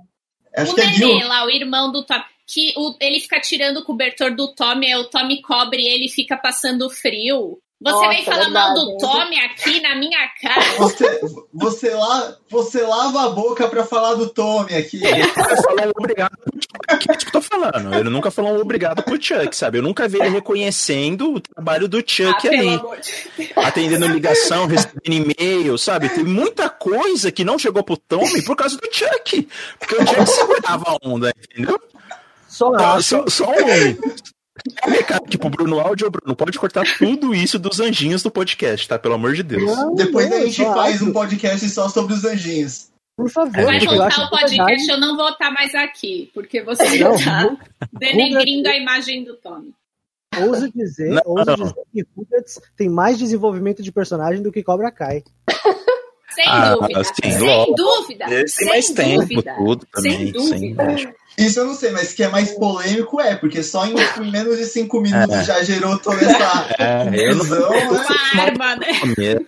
[0.55, 1.27] Acho o que é nenê Gil.
[1.27, 2.23] lá, o irmão do Tommy.
[2.49, 6.37] Que o- ele fica tirando o cobertor do Tommy, aí o Tommy cobre ele fica
[6.37, 7.59] passando frio.
[7.79, 8.97] Você Nossa, vem falar mal do.
[8.97, 10.61] Tommy aqui na minha cara.
[10.79, 11.21] Você,
[11.53, 15.05] você, lá, você lava a boca pra falar do Tommy aqui.
[15.05, 16.77] Ele nunca falou obrigado pro Chuck.
[16.89, 17.93] É isso que eu tô falando.
[17.93, 19.77] Ele nunca falou um obrigado pro Chuck, sabe?
[19.77, 23.27] Eu nunca vi ele reconhecendo o trabalho do Ah, Chuck de Deus.
[23.55, 26.09] Atendendo ligação, recebendo e-mail, sabe?
[26.09, 29.47] Tem muita coisa que não chegou pro Tommy por causa do Chuck.
[29.77, 31.79] Porque o Chuck segurava a onda, entendeu?
[32.47, 34.17] Só só, só um.
[34.87, 38.87] Um recado aqui pro Bruno Áudio, Bruno, pode cortar tudo isso dos anjinhos do podcast,
[38.87, 38.97] tá?
[38.99, 39.63] Pelo amor de Deus.
[39.65, 41.05] Não, Depois não, a gente faz acho.
[41.05, 42.89] um podcast só sobre os anjinhos.
[43.15, 46.29] Por favor, Vai eu acho voltar o é podcast, eu não vou estar mais aqui,
[46.33, 47.57] porque você Não, tá Ru-
[47.93, 49.71] denegrindo a imagem do Tommy.
[50.39, 51.55] ouso dizer, Não, ouso não.
[51.55, 55.23] dizer que Rugrats tem mais desenvolvimento de personagem do que Cobra Kai.
[56.35, 57.03] Sem Ah, dúvida.
[57.03, 57.75] sim, sem lógico.
[57.75, 58.25] dúvida.
[58.29, 59.55] Ele sem tem mais tempo, dúvida.
[59.57, 60.17] tudo também.
[60.17, 60.83] Sem dúvida.
[60.83, 61.13] lógico.
[61.37, 64.57] Isso eu não sei, mas que é mais polêmico é, porque só em, em menos
[64.57, 65.43] de cinco minutos É.
[65.43, 67.87] já gerou toda essa É, não confusão, né?
[68.33, 68.87] Uma arma, né?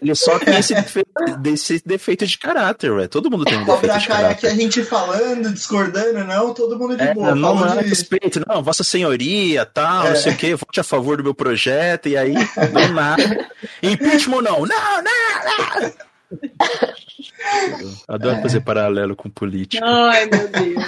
[0.01, 1.09] Ele só tem esse defeito,
[1.39, 3.09] desse defeito de caráter, velho.
[3.09, 4.55] Todo mundo tem um defeito Cobra de Kai aqui a caráter.
[4.61, 7.33] gente falando, discordando, não, todo mundo de É, boa.
[7.33, 10.09] não, não, de- respeito, não, Vossa Senhoria, tal, É.
[10.09, 13.49] não sei o que, vote a favor do meu projeto, e aí, do nada.
[13.81, 15.91] Impeachment não, não, não, não.
[18.07, 19.83] Adoro fazer paralelo com política.
[19.85, 20.83] Ai, meu Deus.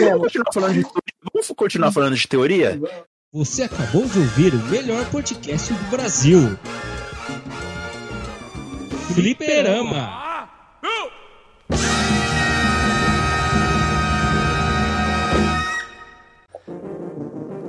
[0.00, 1.10] Vamos continuar falando de teoria?
[1.32, 2.80] Vamos continuar falando de teoria?
[3.32, 6.58] Você acabou de ouvir o melhor podcast do Brasil.
[9.14, 10.20] Fliperama.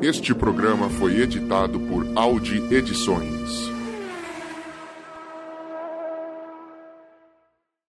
[0.02, 3.71] Este programa foi editado por Audi Edições.